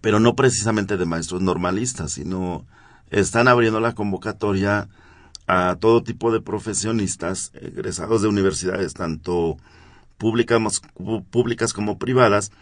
pero 0.00 0.20
no 0.20 0.34
precisamente 0.34 0.96
de 0.96 1.04
maestros 1.04 1.42
normalistas, 1.42 2.12
sino 2.12 2.66
están 3.10 3.48
abriendo 3.48 3.80
la 3.80 3.94
convocatoria 3.94 4.88
a 5.46 5.76
todo 5.80 6.02
tipo 6.02 6.32
de 6.32 6.40
profesionistas 6.40 7.50
egresados 7.54 8.22
de 8.22 8.28
universidades, 8.28 8.94
tanto 8.94 9.56
públicas, 10.16 10.80
públicas 11.30 11.72
como 11.72 11.98
privadas, 11.98 12.52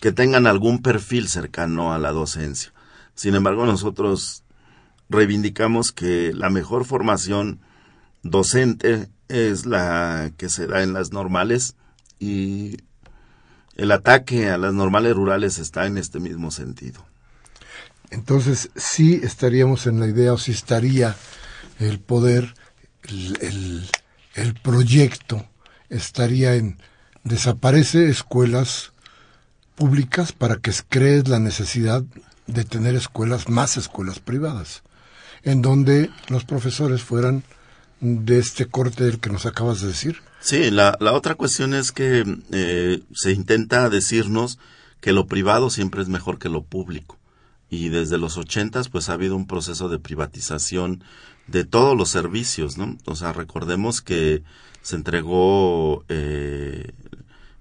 que 0.00 0.12
tengan 0.12 0.46
algún 0.46 0.82
perfil 0.82 1.28
cercano 1.28 1.92
a 1.92 1.98
la 1.98 2.12
docencia. 2.12 2.72
Sin 3.14 3.34
embargo, 3.34 3.66
nosotros 3.66 4.44
reivindicamos 5.08 5.92
que 5.92 6.32
la 6.34 6.50
mejor 6.50 6.84
formación 6.84 7.60
docente 8.22 9.08
es 9.28 9.66
la 9.66 10.32
que 10.36 10.48
se 10.48 10.66
da 10.66 10.82
en 10.82 10.92
las 10.92 11.12
normales 11.12 11.76
y 12.18 12.78
el 13.76 13.92
ataque 13.92 14.50
a 14.50 14.58
las 14.58 14.72
normales 14.72 15.14
rurales 15.14 15.58
está 15.58 15.86
en 15.86 15.98
este 15.98 16.20
mismo 16.20 16.50
sentido. 16.50 17.04
Entonces, 18.10 18.70
sí 18.76 19.20
estaríamos 19.22 19.86
en 19.86 19.98
la 19.98 20.06
idea, 20.06 20.32
o 20.32 20.38
sí 20.38 20.52
estaría 20.52 21.16
el 21.80 21.98
poder, 21.98 22.54
el, 23.08 23.88
el, 24.34 24.54
proyecto, 24.54 25.44
estaría 25.90 26.54
en 26.54 26.78
desaparece 27.24 28.08
escuelas 28.08 28.92
públicas 29.74 30.32
para 30.32 30.56
que 30.56 30.72
crees 30.88 31.28
la 31.28 31.40
necesidad 31.40 32.04
de 32.46 32.64
tener 32.64 32.94
escuelas, 32.94 33.48
más 33.48 33.76
escuelas 33.76 34.20
privadas, 34.20 34.82
en 35.42 35.62
donde 35.62 36.10
los 36.28 36.44
profesores 36.44 37.02
fueran 37.02 37.42
de 38.00 38.38
este 38.38 38.66
corte 38.66 39.04
del 39.04 39.20
que 39.20 39.30
nos 39.30 39.46
acabas 39.46 39.80
de 39.80 39.88
decir, 39.88 40.20
Sí, 40.44 40.70
la, 40.70 40.94
la 41.00 41.14
otra 41.14 41.36
cuestión 41.36 41.72
es 41.72 41.90
que 41.90 42.22
eh, 42.52 43.02
se 43.14 43.32
intenta 43.32 43.88
decirnos 43.88 44.58
que 45.00 45.14
lo 45.14 45.26
privado 45.26 45.70
siempre 45.70 46.02
es 46.02 46.08
mejor 46.08 46.38
que 46.38 46.50
lo 46.50 46.62
público. 46.62 47.18
Y 47.70 47.88
desde 47.88 48.18
los 48.18 48.36
ochentas, 48.36 48.90
pues 48.90 49.08
ha 49.08 49.14
habido 49.14 49.36
un 49.36 49.46
proceso 49.46 49.88
de 49.88 49.98
privatización 49.98 51.02
de 51.46 51.64
todos 51.64 51.96
los 51.96 52.10
servicios, 52.10 52.76
¿no? 52.76 52.98
O 53.06 53.16
sea, 53.16 53.32
recordemos 53.32 54.02
que 54.02 54.42
se 54.82 54.96
entregó 54.96 56.04
eh, 56.10 56.92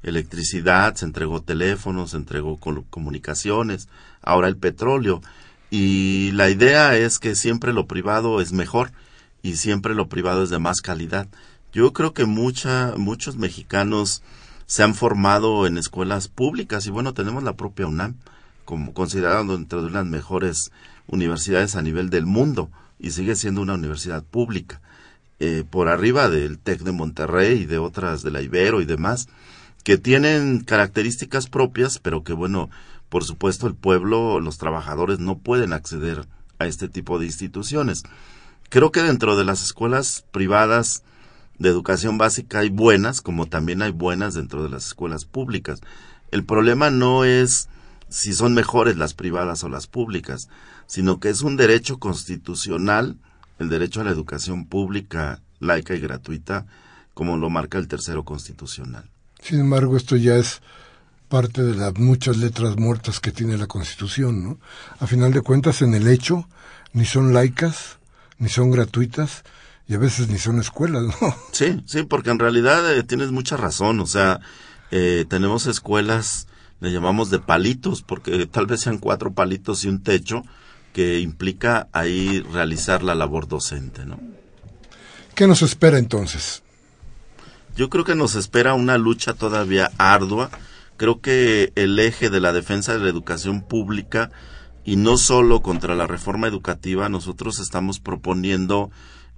electricidad, 0.01 0.95
se 0.95 1.05
entregó 1.05 1.41
teléfonos, 1.41 2.11
se 2.11 2.17
entregó 2.17 2.59
comunicaciones, 2.89 3.87
ahora 4.23 4.47
el 4.47 4.57
petróleo. 4.57 5.21
Y 5.69 6.31
la 6.31 6.49
idea 6.49 6.97
es 6.97 7.19
que 7.19 7.35
siempre 7.35 7.73
lo 7.73 7.87
privado 7.87 8.41
es 8.41 8.53
mejor 8.53 8.91
y 9.41 9.55
siempre 9.55 9.95
lo 9.95 10.07
privado 10.07 10.43
es 10.43 10.49
de 10.49 10.59
más 10.59 10.81
calidad. 10.81 11.27
Yo 11.73 11.93
creo 11.93 12.13
que 12.13 12.25
mucha, 12.25 12.93
muchos 12.97 13.37
mexicanos 13.37 14.21
se 14.65 14.83
han 14.83 14.95
formado 14.95 15.67
en 15.67 15.77
escuelas 15.77 16.27
públicas 16.27 16.85
y 16.85 16.91
bueno, 16.91 17.13
tenemos 17.13 17.43
la 17.43 17.53
propia 17.53 17.87
UNAM 17.87 18.15
como 18.65 18.93
considerado 18.93 19.55
entre 19.55 19.81
las 19.89 20.05
mejores 20.05 20.71
universidades 21.07 21.75
a 21.75 21.81
nivel 21.81 22.09
del 22.09 22.25
mundo 22.25 22.69
y 22.99 23.11
sigue 23.11 23.35
siendo 23.35 23.61
una 23.61 23.73
universidad 23.73 24.23
pública. 24.23 24.81
Eh, 25.39 25.65
por 25.69 25.89
arriba 25.89 26.29
del 26.29 26.57
TEC 26.57 26.81
de 26.81 26.91
Monterrey 26.93 27.63
y 27.63 27.65
de 27.65 27.77
otras 27.77 28.23
de 28.23 28.31
la 28.31 28.41
Ibero 28.41 28.79
y 28.79 28.85
demás, 28.85 29.27
que 29.83 29.97
tienen 29.97 30.61
características 30.61 31.47
propias, 31.47 31.99
pero 31.99 32.23
que 32.23 32.31
bueno, 32.31 32.69
por 33.13 33.25
supuesto 33.25 33.67
el 33.67 33.75
pueblo, 33.75 34.39
los 34.39 34.57
trabajadores 34.57 35.19
no 35.19 35.37
pueden 35.37 35.71
acceder 35.71 36.25
a 36.57 36.65
este 36.65 36.89
tipo 36.89 37.19
de 37.19 37.27
instituciones. 37.27 38.01
Creo 38.69 38.91
que 38.91 39.03
dentro 39.03 39.37
de 39.37 39.45
las 39.45 39.61
escuelas 39.61 40.25
privadas 40.31 41.03
de 41.59 41.69
educación 41.69 42.17
básica 42.17 42.57
hay 42.57 42.71
buenas, 42.71 43.21
como 43.21 43.45
también 43.45 43.83
hay 43.83 43.91
buenas 43.91 44.33
dentro 44.33 44.63
de 44.63 44.69
las 44.69 44.87
escuelas 44.87 45.25
públicas. 45.25 45.81
El 46.31 46.43
problema 46.43 46.89
no 46.89 47.23
es 47.23 47.69
si 48.09 48.33
son 48.33 48.55
mejores 48.55 48.97
las 48.97 49.13
privadas 49.13 49.63
o 49.63 49.69
las 49.69 49.85
públicas, 49.85 50.49
sino 50.87 51.19
que 51.19 51.29
es 51.29 51.43
un 51.43 51.55
derecho 51.55 51.99
constitucional, 51.99 53.17
el 53.59 53.69
derecho 53.69 54.01
a 54.01 54.05
la 54.05 54.09
educación 54.09 54.65
pública, 54.65 55.39
laica 55.59 55.93
y 55.93 55.99
gratuita, 55.99 56.65
como 57.13 57.37
lo 57.37 57.51
marca 57.51 57.77
el 57.77 57.87
tercero 57.87 58.25
constitucional. 58.25 59.07
Sin 59.39 59.59
embargo, 59.59 59.97
esto 59.97 60.15
ya 60.15 60.35
es 60.35 60.63
parte 61.33 61.63
de 61.63 61.73
las 61.73 61.95
muchas 61.97 62.37
letras 62.37 62.77
muertas 62.77 63.19
que 63.19 63.31
tiene 63.31 63.57
la 63.57 63.65
Constitución, 63.65 64.43
¿no? 64.43 64.59
A 64.99 65.07
final 65.07 65.33
de 65.33 65.41
cuentas, 65.41 65.81
en 65.81 65.95
el 65.95 66.07
hecho, 66.07 66.47
ni 66.93 67.05
son 67.05 67.33
laicas, 67.33 67.97
ni 68.37 68.49
son 68.49 68.69
gratuitas, 68.69 69.43
y 69.87 69.95
a 69.95 69.97
veces 69.97 70.27
ni 70.29 70.37
son 70.37 70.59
escuelas, 70.59 71.01
¿no? 71.01 71.35
Sí, 71.51 71.81
sí, 71.87 72.03
porque 72.03 72.29
en 72.29 72.37
realidad 72.37 72.95
eh, 72.95 73.01
tienes 73.01 73.31
mucha 73.31 73.57
razón, 73.57 73.99
o 73.99 74.05
sea, 74.05 74.41
eh, 74.91 75.25
tenemos 75.27 75.65
escuelas, 75.65 76.45
le 76.81 76.91
llamamos 76.91 77.31
de 77.31 77.39
palitos, 77.39 78.03
porque 78.03 78.45
tal 78.45 78.67
vez 78.67 78.81
sean 78.81 78.99
cuatro 78.99 79.33
palitos 79.33 79.83
y 79.85 79.87
un 79.87 80.03
techo, 80.03 80.43
que 80.93 81.19
implica 81.19 81.87
ahí 81.93 82.41
realizar 82.41 83.01
la 83.01 83.15
labor 83.15 83.47
docente, 83.47 84.05
¿no? 84.05 84.19
¿Qué 85.33 85.47
nos 85.47 85.63
espera 85.63 85.97
entonces? 85.97 86.61
Yo 87.75 87.89
creo 87.89 88.05
que 88.05 88.13
nos 88.13 88.35
espera 88.35 88.75
una 88.75 88.99
lucha 88.99 89.33
todavía 89.33 89.89
ardua. 89.97 90.51
Creo 91.03 91.19
que 91.19 91.73
el 91.75 91.99
eje 91.99 92.29
de 92.29 92.39
la 92.39 92.53
defensa 92.53 92.93
de 92.93 92.99
la 92.99 93.09
educación 93.09 93.61
pública 93.61 94.31
y 94.85 94.95
no 94.95 95.17
solo 95.17 95.61
contra 95.61 95.95
la 95.95 96.07
reforma 96.07 96.47
educativa, 96.47 97.09
nosotros 97.09 97.59
estamos 97.59 97.99
proponiendo 97.99 98.89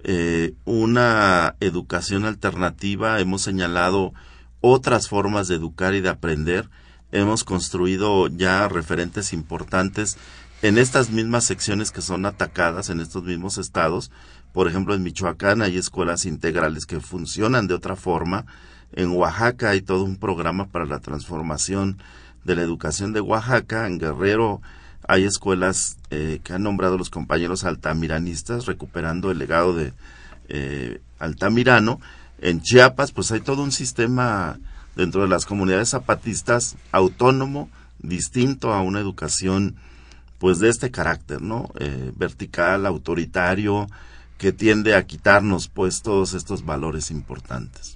eh, 0.04 0.54
una 0.64 1.56
educación 1.58 2.24
alternativa, 2.24 3.18
hemos 3.18 3.42
señalado 3.42 4.14
otras 4.60 5.08
formas 5.08 5.48
de 5.48 5.56
educar 5.56 5.94
y 5.94 6.00
de 6.00 6.08
aprender, 6.08 6.70
hemos 7.10 7.42
construido 7.42 8.28
ya 8.28 8.68
referentes 8.68 9.32
importantes 9.32 10.18
en 10.62 10.78
estas 10.78 11.10
mismas 11.10 11.42
secciones 11.42 11.90
que 11.90 12.00
son 12.00 12.26
atacadas 12.26 12.90
en 12.90 13.00
estos 13.00 13.24
mismos 13.24 13.58
estados. 13.58 14.12
Por 14.52 14.68
ejemplo, 14.68 14.94
en 14.94 15.02
Michoacán 15.02 15.62
hay 15.62 15.78
escuelas 15.78 16.26
integrales 16.26 16.86
que 16.86 17.00
funcionan 17.00 17.66
de 17.66 17.74
otra 17.74 17.96
forma. 17.96 18.46
En 18.92 19.10
Oaxaca 19.10 19.70
hay 19.70 19.82
todo 19.82 20.04
un 20.04 20.16
programa 20.16 20.66
para 20.66 20.86
la 20.86 21.00
transformación 21.00 21.98
de 22.44 22.56
la 22.56 22.62
educación 22.62 23.12
de 23.12 23.20
Oaxaca. 23.20 23.86
En 23.86 23.98
Guerrero 23.98 24.60
hay 25.06 25.24
escuelas 25.24 25.98
eh, 26.10 26.40
que 26.42 26.52
han 26.52 26.62
nombrado 26.62 26.98
los 26.98 27.10
compañeros 27.10 27.64
altamiranistas, 27.64 28.66
recuperando 28.66 29.30
el 29.30 29.38
legado 29.38 29.74
de 29.74 29.92
eh, 30.48 31.00
Altamirano. 31.18 32.00
En 32.38 32.60
Chiapas, 32.60 33.12
pues 33.12 33.30
hay 33.32 33.40
todo 33.40 33.62
un 33.62 33.72
sistema 33.72 34.58
dentro 34.94 35.22
de 35.22 35.28
las 35.28 35.46
comunidades 35.46 35.90
zapatistas 35.90 36.76
autónomo, 36.92 37.68
distinto 37.98 38.72
a 38.72 38.82
una 38.82 39.00
educación 39.00 39.76
pues 40.38 40.58
de 40.58 40.68
este 40.68 40.90
carácter, 40.90 41.40
¿no? 41.40 41.70
Eh, 41.78 42.12
vertical, 42.16 42.84
autoritario, 42.86 43.86
que 44.38 44.52
tiende 44.52 44.94
a 44.94 45.06
quitarnos 45.06 45.68
pues 45.68 46.02
todos 46.02 46.34
estos 46.34 46.64
valores 46.64 47.10
importantes. 47.10 47.95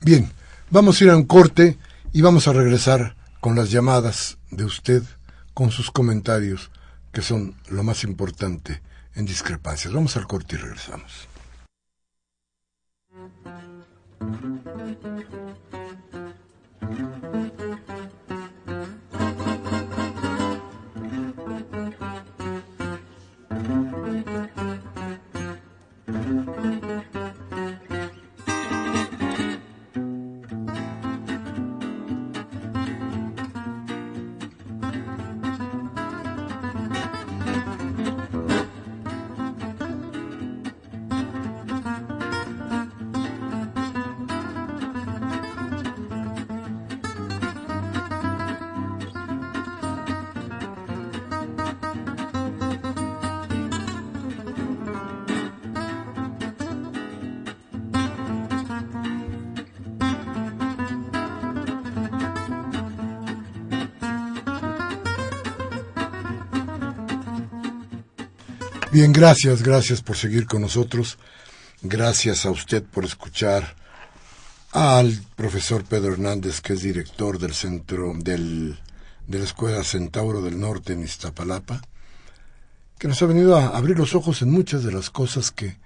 Bien, 0.00 0.30
vamos 0.70 1.00
a 1.00 1.04
ir 1.04 1.10
a 1.10 1.16
un 1.16 1.24
corte 1.24 1.78
y 2.12 2.22
vamos 2.22 2.48
a 2.48 2.52
regresar 2.52 3.16
con 3.40 3.56
las 3.56 3.70
llamadas 3.70 4.38
de 4.50 4.64
usted, 4.64 5.02
con 5.54 5.70
sus 5.70 5.90
comentarios, 5.90 6.70
que 7.12 7.22
son 7.22 7.54
lo 7.68 7.82
más 7.82 8.04
importante 8.04 8.82
en 9.14 9.26
discrepancias. 9.26 9.92
Vamos 9.94 10.16
al 10.16 10.26
corte 10.26 10.56
y 10.56 10.58
regresamos. 10.58 11.28
Bien, 68.96 69.12
gracias, 69.12 69.62
gracias 69.62 70.00
por 70.00 70.16
seguir 70.16 70.46
con 70.46 70.62
nosotros. 70.62 71.18
Gracias 71.82 72.46
a 72.46 72.50
usted 72.50 72.82
por 72.82 73.04
escuchar 73.04 73.76
al 74.72 75.22
profesor 75.36 75.84
Pedro 75.84 76.14
Hernández, 76.14 76.62
que 76.62 76.72
es 76.72 76.80
director 76.80 77.38
del 77.38 77.52
centro 77.52 78.14
del, 78.16 78.80
de 79.26 79.38
la 79.38 79.44
Escuela 79.44 79.84
Centauro 79.84 80.40
del 80.40 80.58
Norte 80.58 80.94
en 80.94 81.02
Iztapalapa, 81.02 81.82
que 82.98 83.06
nos 83.06 83.20
ha 83.20 83.26
venido 83.26 83.58
a 83.58 83.76
abrir 83.76 83.98
los 83.98 84.14
ojos 84.14 84.40
en 84.40 84.50
muchas 84.50 84.82
de 84.82 84.92
las 84.92 85.10
cosas 85.10 85.50
que, 85.50 85.76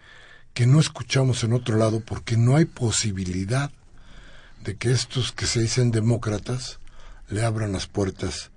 que 0.54 0.68
no 0.68 0.78
escuchamos 0.78 1.42
en 1.42 1.52
otro 1.52 1.78
lado, 1.78 1.98
porque 1.98 2.36
no 2.36 2.54
hay 2.54 2.66
posibilidad 2.66 3.72
de 4.62 4.76
que 4.76 4.92
estos 4.92 5.32
que 5.32 5.46
se 5.46 5.60
dicen 5.60 5.90
demócratas 5.90 6.78
le 7.28 7.44
abran 7.44 7.72
las 7.72 7.88
puertas 7.88 8.52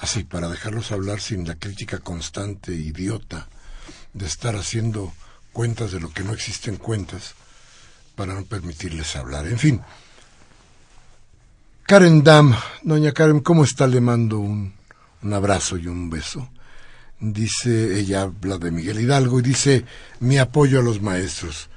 así 0.00 0.24
para 0.24 0.48
dejarlos 0.48 0.90
hablar 0.90 1.20
sin 1.20 1.46
la 1.46 1.54
crítica 1.54 1.98
constante, 1.98 2.74
idiota, 2.74 3.48
de 4.14 4.26
estar 4.26 4.56
haciendo 4.56 5.12
cuentas 5.52 5.92
de 5.92 6.00
lo 6.00 6.10
que 6.10 6.24
no 6.24 6.32
existen 6.32 6.76
cuentas 6.76 7.34
para 8.14 8.34
no 8.34 8.44
permitirles 8.44 9.16
hablar. 9.16 9.46
En 9.46 9.58
fin, 9.58 9.80
Karen 11.86 12.22
Dam, 12.22 12.54
doña 12.82 13.12
Karen, 13.12 13.40
¿cómo 13.40 13.64
está? 13.64 13.86
Le 13.86 14.00
mando 14.00 14.38
un, 14.38 14.72
un 15.22 15.32
abrazo 15.32 15.76
y 15.76 15.86
un 15.86 16.10
beso. 16.10 16.48
Dice, 17.20 17.98
ella 17.98 18.22
habla 18.22 18.58
de 18.58 18.70
Miguel 18.70 19.00
Hidalgo 19.00 19.40
y 19.40 19.42
dice, 19.42 19.84
mi 20.20 20.38
apoyo 20.38 20.80
a 20.80 20.82
los 20.82 21.00
maestros. 21.00 21.68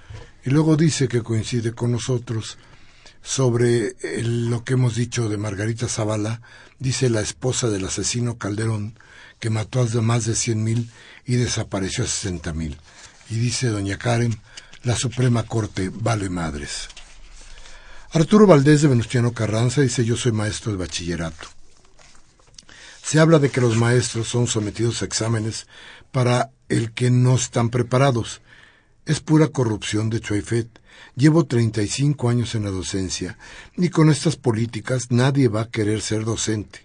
Y 0.43 0.49
luego 0.49 0.75
dice 0.75 1.07
que 1.07 1.21
coincide 1.21 1.73
con 1.73 1.91
nosotros 1.91 2.57
sobre 3.21 3.95
lo 4.23 4.63
que 4.63 4.73
hemos 4.73 4.95
dicho 4.95 5.29
de 5.29 5.38
Margarita 5.38 5.88
Zavala, 5.88 6.41
dice 6.77 7.09
la 7.09 7.21
esposa 7.21 7.69
del 7.69 7.86
asesino 7.86 8.38
Calderón, 8.38 8.97
que 9.39 9.49
mató 9.49 9.81
a 9.81 10.01
más 10.01 10.25
de 10.25 10.36
cien 10.36 10.63
mil 10.63 10.91
y 11.26 11.36
desapareció 11.36 12.03
a 12.03 12.07
sesenta 12.07 12.53
mil. 12.53 12.78
Y 13.30 13.36
dice 13.36 13.67
doña 13.67 13.97
Karen, 13.97 14.39
la 14.84 14.95
Suprema 14.95 15.43
Corte 15.43 15.89
vale 15.91 16.30
madres. 16.30 16.89
Arturo 18.11 18.47
Valdés 18.47 18.82
de 18.82 18.88
Venustiano 18.88 19.34
Carranza 19.34 19.82
dice 19.82 20.05
yo 20.05 20.15
soy 20.15 20.32
maestro 20.32 20.71
de 20.71 20.78
bachillerato. 20.78 21.47
Se 23.03 23.19
habla 23.19 23.39
de 23.39 23.49
que 23.49 23.61
los 23.61 23.76
maestros 23.78 24.28
son 24.28 24.47
sometidos 24.47 25.01
a 25.01 25.05
exámenes 25.05 25.67
para 26.11 26.51
el 26.69 26.91
que 26.93 27.11
no 27.11 27.36
están 27.36 27.69
preparados. 27.69 28.41
Es 29.05 29.19
pura 29.19 29.49
corrupción 29.49 30.09
de 30.09 30.21
Choifet. 30.21 30.80
Llevo 31.15 31.45
35 31.45 32.30
años 32.30 32.55
en 32.55 32.63
la 32.63 32.71
docencia 32.71 33.38
y 33.76 33.89
con 33.89 34.09
estas 34.09 34.38
políticas 34.38 35.11
nadie 35.11 35.49
va 35.49 35.61
a 35.61 35.69
querer 35.69 36.01
ser 36.01 36.26
docente. 36.26 36.84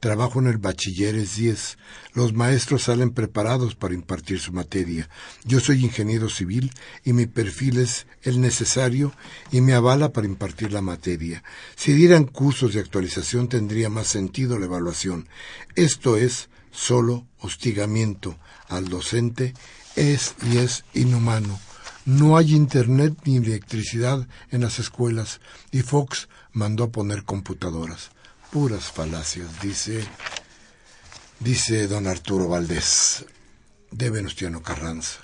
Trabajo 0.00 0.38
en 0.38 0.46
el 0.46 0.56
bachilleres 0.56 1.36
10. 1.36 1.76
Los 2.14 2.32
maestros 2.32 2.84
salen 2.84 3.10
preparados 3.10 3.74
para 3.74 3.92
impartir 3.92 4.40
su 4.40 4.50
materia. 4.50 5.10
Yo 5.44 5.60
soy 5.60 5.84
ingeniero 5.84 6.30
civil 6.30 6.72
y 7.04 7.12
mi 7.12 7.26
perfil 7.26 7.78
es 7.78 8.06
el 8.22 8.40
necesario 8.40 9.12
y 9.52 9.60
me 9.60 9.74
avala 9.74 10.10
para 10.14 10.26
impartir 10.26 10.72
la 10.72 10.80
materia. 10.80 11.44
Si 11.76 11.92
dieran 11.92 12.24
cursos 12.24 12.72
de 12.72 12.80
actualización 12.80 13.50
tendría 13.50 13.90
más 13.90 14.06
sentido 14.06 14.58
la 14.58 14.64
evaluación. 14.64 15.28
Esto 15.74 16.16
es 16.16 16.48
solo 16.70 17.26
hostigamiento 17.38 18.38
al 18.68 18.88
docente. 18.88 19.52
Es 19.96 20.34
y 20.50 20.56
es 20.56 20.86
inhumano. 20.94 21.60
No 22.06 22.38
hay 22.38 22.54
internet 22.54 23.18
ni 23.26 23.36
electricidad 23.36 24.26
en 24.50 24.62
las 24.62 24.78
escuelas 24.78 25.42
y 25.70 25.82
Fox 25.82 26.30
mandó 26.52 26.84
a 26.84 26.90
poner 26.90 27.24
computadoras 27.24 28.12
puras 28.50 28.90
falacias, 28.90 29.60
dice, 29.62 30.04
dice 31.38 31.86
don 31.86 32.06
Arturo 32.06 32.48
Valdés 32.48 33.24
de 33.90 34.10
Venustiano 34.10 34.62
Carranza. 34.62 35.20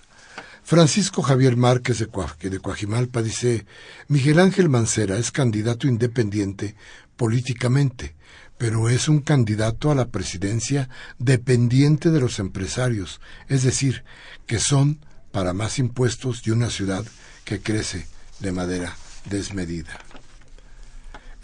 Francisco 0.62 1.22
Javier 1.22 1.56
Márquez 1.56 1.98
de, 1.98 2.08
de 2.50 2.58
Coajimalpa 2.60 3.22
dice, 3.22 3.66
Miguel 4.08 4.38
Ángel 4.38 4.68
Mancera 4.68 5.18
es 5.18 5.30
candidato 5.30 5.88
independiente 5.88 6.76
políticamente, 7.16 8.14
pero 8.58 8.88
es 8.88 9.08
un 9.08 9.20
candidato 9.20 9.90
a 9.90 9.94
la 9.94 10.08
presidencia 10.08 10.88
dependiente 11.18 12.10
de 12.10 12.20
los 12.20 12.38
empresarios, 12.38 13.20
es 13.48 13.62
decir, 13.62 14.04
que 14.46 14.58
son 14.58 15.00
para 15.32 15.52
más 15.52 15.78
impuestos 15.78 16.46
y 16.46 16.50
una 16.50 16.70
ciudad 16.70 17.04
que 17.44 17.60
crece 17.60 18.06
de 18.40 18.52
manera 18.52 18.96
desmedida. 19.28 20.05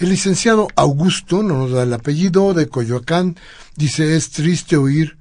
El 0.02 0.08
licenciado 0.08 0.66
Augusto, 0.74 1.44
no 1.44 1.58
nos 1.58 1.70
da 1.70 1.84
el 1.84 1.92
apellido, 1.92 2.54
de 2.54 2.66
Coyoacán, 2.66 3.36
dice 3.76 4.16
es 4.16 4.30
triste 4.30 4.76
oír 4.76 5.16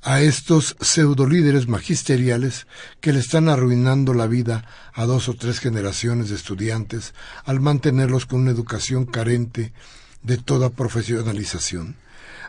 a 0.00 0.22
estos 0.22 0.74
pseudolíderes 0.80 1.68
magisteriales 1.68 2.66
que 3.02 3.12
le 3.12 3.18
están 3.18 3.50
arruinando 3.50 4.14
la 4.14 4.26
vida 4.26 4.64
a 4.94 5.04
dos 5.04 5.28
o 5.28 5.34
tres 5.34 5.60
generaciones 5.60 6.30
de 6.30 6.36
estudiantes 6.36 7.12
al 7.44 7.60
mantenerlos 7.60 8.24
con 8.24 8.40
una 8.40 8.52
educación 8.52 9.04
carente 9.04 9.74
de 10.22 10.38
toda 10.38 10.70
profesionalización. 10.70 11.96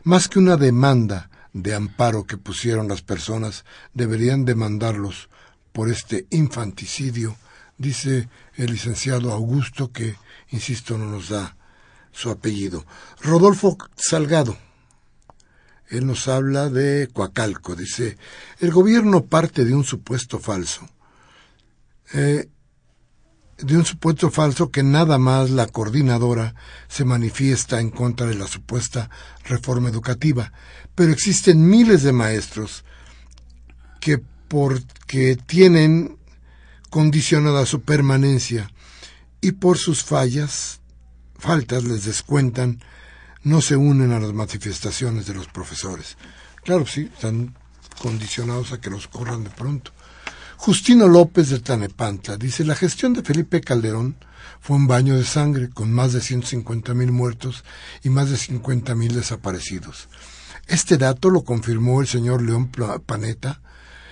Más 0.06 0.30
que 0.30 0.40
una 0.40 0.56
demanda 0.56 1.30
de 1.52 1.76
amparo 1.76 2.24
que 2.24 2.38
pusieron 2.38 2.88
las 2.88 3.02
personas, 3.02 3.66
deberían 3.94 4.46
demandarlos 4.46 5.28
por 5.74 5.90
este 5.90 6.28
infanticidio, 6.30 7.36
dice 7.78 8.30
el 8.56 8.72
licenciado 8.72 9.34
Augusto, 9.34 9.92
que, 9.92 10.16
insisto, 10.52 10.98
no 10.98 11.06
nos 11.06 11.30
da 11.30 11.56
su 12.12 12.30
apellido. 12.30 12.86
Rodolfo 13.22 13.78
Salgado, 13.96 14.58
él 15.90 16.06
nos 16.06 16.28
habla 16.28 16.70
de 16.70 17.10
Coacalco. 17.12 17.76
Dice, 17.76 18.18
el 18.60 18.72
gobierno 18.72 19.26
parte 19.26 19.66
de 19.66 19.74
un 19.74 19.84
supuesto 19.84 20.40
falso. 20.40 20.88
Eh, 22.14 22.50
de 23.58 23.78
un 23.78 23.86
supuesto 23.86 24.32
falso 24.32 24.72
que 24.72 24.84
nada 24.84 25.18
más 25.18 25.52
la 25.52 25.68
coordinadora 25.68 26.56
se 26.88 27.06
manifiesta 27.06 27.80
en 27.80 27.92
contra 27.92 28.26
de 28.26 28.36
la 28.36 28.48
supuesta 28.48 29.10
reforma 29.44 29.90
educativa. 29.90 30.52
Pero 30.96 31.12
existen 31.12 31.70
miles 31.70 32.04
de 32.04 32.12
maestros 32.12 32.84
que 34.00 34.22
porque 34.48 35.38
tienen 35.46 36.18
condicionada 36.90 37.66
su 37.66 37.82
permanencia 37.82 38.70
y 39.42 39.54
por 39.54 39.78
sus 39.78 40.04
fallas, 40.04 40.80
faltas 41.38 41.84
les 41.84 42.06
descuentan 42.06 42.80
no 43.44 43.62
se 43.62 43.76
unen 43.76 44.12
a 44.12 44.20
las 44.20 44.34
manifestaciones 44.34 45.26
de 45.26 45.34
los 45.34 45.48
profesores. 45.48 46.18
Claro, 46.64 46.86
sí, 46.86 47.10
están 47.14 47.56
condicionados 48.00 48.72
a 48.72 48.80
que 48.80 48.92
los 48.92 49.08
corran 49.08 49.44
de 49.44 49.50
pronto. 49.50 49.92
Justino 50.58 51.08
López 51.08 51.50
de 51.50 51.60
Tanepantla 51.60 52.38
dice, 52.38 52.64
la 52.64 52.76
gestión 52.76 53.14
de 53.14 53.24
Felipe 53.24 53.62
Calderón 53.62 54.16
fue 54.60 54.78
un 54.78 54.86
baño 54.86 55.18
de 55.18 55.26
sangre 55.26 55.72
con 55.72 55.92
más 55.92 56.14
de 56.14 56.22
150 56.22 56.94
mil 56.94 57.12
muertos 57.12 57.64
y 58.04 58.10
más 58.10 58.30
de 58.30 58.38
50 58.38 58.94
mil 58.94 59.16
desaparecidos. 59.16 60.08
Este 60.68 60.98
dato 60.98 61.32
lo 61.32 61.44
confirmó 61.44 62.00
el 62.02 62.08
señor 62.08 62.44
León 62.44 62.70
Panetta, 63.06 63.62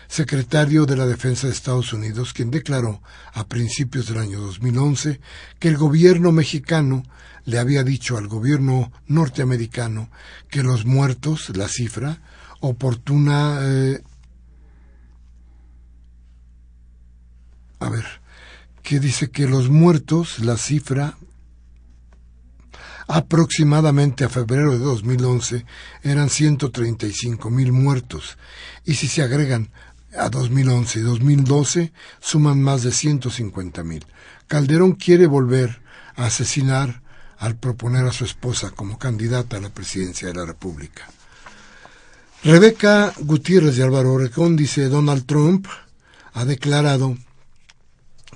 secretario 0.10 0.88
de 0.88 0.98
la 0.98 1.06
Defensa 1.06 1.48
de 1.48 1.54
Estados 1.54 1.94
Unidos, 1.94 2.34
quien 2.34 2.50
declaró 2.50 3.02
a 3.32 3.48
principios 3.48 4.08
del 4.08 4.18
año 4.18 4.42
2011 4.42 5.22
que 5.60 5.68
el 5.68 5.78
gobierno 5.78 6.32
mexicano 6.32 7.04
le 7.46 7.60
había 7.60 7.84
dicho 7.84 8.18
al 8.18 8.28
gobierno 8.28 8.92
norteamericano 9.06 10.10
que 10.50 10.64
los 10.64 10.86
muertos, 10.86 11.56
la 11.56 11.68
cifra, 11.68 12.22
oportuna... 12.60 13.60
Eh, 13.62 14.04
a 17.80 17.90
ver, 17.90 18.06
que 18.82 19.00
dice 19.00 19.30
que 19.30 19.48
los 19.48 19.70
muertos, 19.70 20.40
la 20.40 20.58
cifra 20.58 21.18
aproximadamente 23.10 24.24
a 24.24 24.30
febrero 24.30 24.72
de 24.72 24.80
2011 24.80 25.66
eran 26.04 26.30
135 26.30 27.50
mil 27.50 27.72
muertos. 27.72 28.38
Y 28.86 28.96
si 28.96 29.08
se 29.08 29.24
agregan 29.24 29.72
a 30.18 30.30
2011 30.30 31.00
y 31.00 31.02
2012 31.02 31.92
suman 32.20 32.62
más 32.62 32.84
de 32.84 32.92
150 32.92 33.84
mil. 33.84 34.06
Calderón 34.48 34.94
quiere 34.94 35.28
volver 35.28 35.82
a 36.16 36.26
asesinar 36.26 37.02
al 37.38 37.56
proponer 37.56 38.06
a 38.06 38.12
su 38.12 38.26
esposa 38.26 38.72
como 38.72 38.98
candidata 38.98 39.58
a 39.58 39.62
la 39.62 39.70
presidencia 39.70 40.28
de 40.28 40.34
la 40.34 40.46
República. 40.46 41.08
Rebeca 42.44 43.14
Gutiérrez 43.20 43.76
de 43.76 43.84
Álvaro 43.84 44.14
Orecón 44.14 44.56
dice 44.56 44.88
Donald 44.88 45.26
Trump 45.26 45.68
ha 46.34 46.46
declarado 46.46 47.18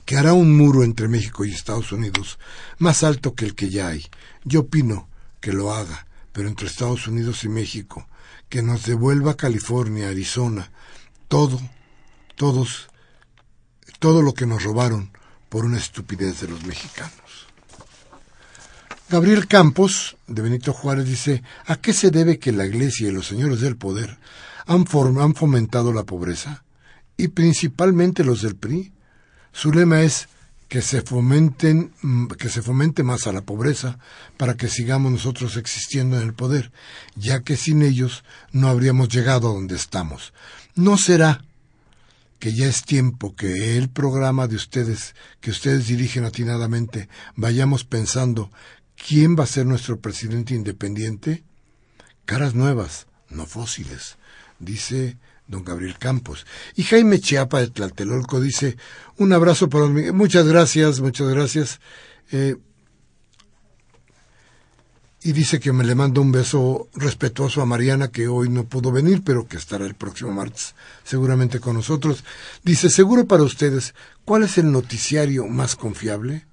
que 0.06 0.18
hará 0.18 0.34
un 0.34 0.58
muro 0.58 0.84
entre 0.84 1.08
México 1.08 1.46
y 1.46 1.52
Estados 1.52 1.92
Unidos 1.92 2.38
más 2.78 3.04
alto 3.04 3.34
que 3.34 3.46
el 3.46 3.56
que 3.56 3.70
ya 3.70 3.88
hay. 3.88 4.06
Yo 4.44 4.62
opino 4.62 5.08
que 5.40 5.54
lo 5.54 5.74
haga, 5.74 6.06
pero 6.32 6.48
entre 6.50 6.68
Estados 6.68 7.08
Unidos 7.08 7.44
y 7.44 7.50
México, 7.50 8.08
que 8.50 8.62
nos 8.62 8.86
devuelva 8.86 9.36
California, 9.36 10.10
Arizona, 10.10 10.72
todo, 11.34 11.60
todos, 12.36 12.90
todo 13.98 14.22
lo 14.22 14.36
que 14.36 14.46
nos 14.46 14.62
robaron 14.62 15.10
por 15.50 15.66
una 15.66 15.80
estupidez 15.80 16.42
de 16.42 16.48
los 16.48 16.64
mexicanos. 16.64 17.48
Gabriel 19.10 19.48
Campos, 19.48 20.16
de 20.28 20.44
Benito 20.44 20.74
Juárez, 20.74 21.08
dice, 21.08 21.42
¿a 21.66 21.78
qué 21.78 21.92
se 21.92 22.12
debe 22.12 22.38
que 22.38 22.52
la 22.52 22.68
Iglesia 22.68 23.08
y 23.08 23.12
los 23.12 23.26
señores 23.26 23.62
del 23.62 23.78
poder 23.78 24.20
han, 24.68 24.86
fomentado 24.86 25.92
la 25.92 26.04
pobreza? 26.04 26.64
Y 27.18 27.30
principalmente 27.30 28.24
los 28.24 28.44
del 28.44 28.56
PRI. 28.56 28.94
Su 29.52 29.72
lema 29.72 30.02
es 30.02 30.30
que 30.68 30.84
se 30.84 31.02
fomenten, 31.02 31.94
mm, 32.04 32.28
que 32.28 32.50
se 32.50 32.62
fomente 32.62 33.02
más 33.02 33.26
a 33.26 33.32
la 33.32 33.42
pobreza 33.42 33.98
para 34.38 34.56
que 34.56 34.68
sigamos 34.68 35.12
nosotros 35.12 35.58
existiendo 35.58 36.16
en 36.16 36.28
el 36.28 36.34
poder, 36.36 36.72
ya 37.16 37.42
que 37.42 37.58
sin 37.58 37.82
ellos 37.82 38.24
no 38.52 38.68
habríamos 38.68 39.10
llegado 39.10 39.50
a 39.50 39.54
donde 39.54 39.76
estamos. 39.76 40.32
¿No 40.76 40.98
será 40.98 41.44
que 42.40 42.54
ya 42.54 42.66
es 42.66 42.84
tiempo 42.84 43.36
que 43.36 43.78
el 43.78 43.90
programa 43.90 44.48
de 44.48 44.56
ustedes, 44.56 45.16
que 45.40 45.52
ustedes 45.52 45.88
dirigen 45.88 46.26
atinadamente, 46.26 47.08
vayamos 47.36 47.86
pensando 47.86 48.52
quién 48.96 49.38
va 49.38 49.44
a 49.44 49.48
ser 49.48 49.66
nuestro 49.66 50.00
presidente 50.00 50.54
independiente? 50.54 51.44
Caras 52.26 52.56
nuevas, 52.56 53.08
no 53.30 53.46
fósiles, 53.46 54.18
dice 54.60 55.18
don 55.48 55.64
Gabriel 55.64 55.98
Campos. 55.98 56.46
Y 56.76 56.84
Jaime 56.84 57.20
Chiapa 57.20 57.60
de 57.60 57.68
Tlatelolco 57.68 58.40
dice, 58.40 58.78
un 59.18 59.34
abrazo 59.34 59.70
para 59.70 59.88
Muchas 59.88 60.48
gracias, 60.48 61.00
muchas 61.00 61.28
gracias. 61.30 61.80
Eh, 62.32 62.56
y 65.24 65.32
dice 65.32 65.60
que 65.60 65.72
me 65.72 65.84
le 65.84 65.96
manda 65.96 66.22
un 66.22 66.32
beso 66.32 66.90
respetuoso 66.94 67.62
a 67.62 67.66
Mariana, 67.66 68.10
que 68.10 68.28
hoy 68.28 68.50
no 68.50 68.66
pudo 68.66 68.92
venir, 68.92 69.24
pero 69.24 69.48
que 69.48 69.58
estará 69.58 69.86
el 69.86 69.96
próximo 69.96 70.32
martes 70.32 70.76
seguramente 71.04 71.60
con 71.60 71.76
nosotros. 71.76 72.24
Dice, 72.64 72.90
seguro 72.90 73.26
para 73.26 73.44
ustedes, 73.44 73.96
¿cuál 74.26 74.44
es 74.44 74.58
el 74.58 74.72
noticiario 74.72 75.48
más 75.48 75.76
confiable? 75.76 76.46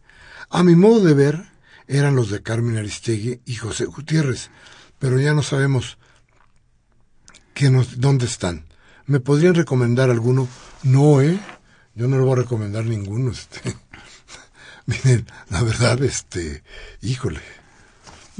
A 0.50 0.62
mi 0.62 0.76
modo 0.76 1.00
de 1.00 1.14
ver, 1.14 1.44
eran 1.88 2.14
los 2.14 2.30
de 2.30 2.42
Carmen 2.42 2.76
Aristegui 2.76 3.40
y 3.44 3.56
José 3.56 3.86
Gutiérrez, 3.86 4.50
pero 4.98 5.18
ya 5.18 5.34
no 5.34 5.42
sabemos 5.42 5.98
dónde 7.96 8.26
están. 8.26 8.64
¿Me 9.06 9.20
podrían 9.20 9.54
recomendar 9.54 10.10
alguno? 10.10 10.48
No, 10.82 11.20
¿eh? 11.20 11.38
Yo 11.94 12.08
no 12.08 12.16
le 12.16 12.22
voy 12.22 12.32
a 12.32 12.42
recomendar 12.42 12.84
ninguno. 12.84 13.32
Este. 13.32 13.76
Miren, 14.86 15.26
la 15.50 15.62
verdad, 15.62 16.02
este, 16.02 16.62
híjole, 17.02 17.40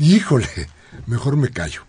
Híjole, 0.01 0.49
mejor 1.07 1.37
me 1.37 1.51
callo. 1.51 1.83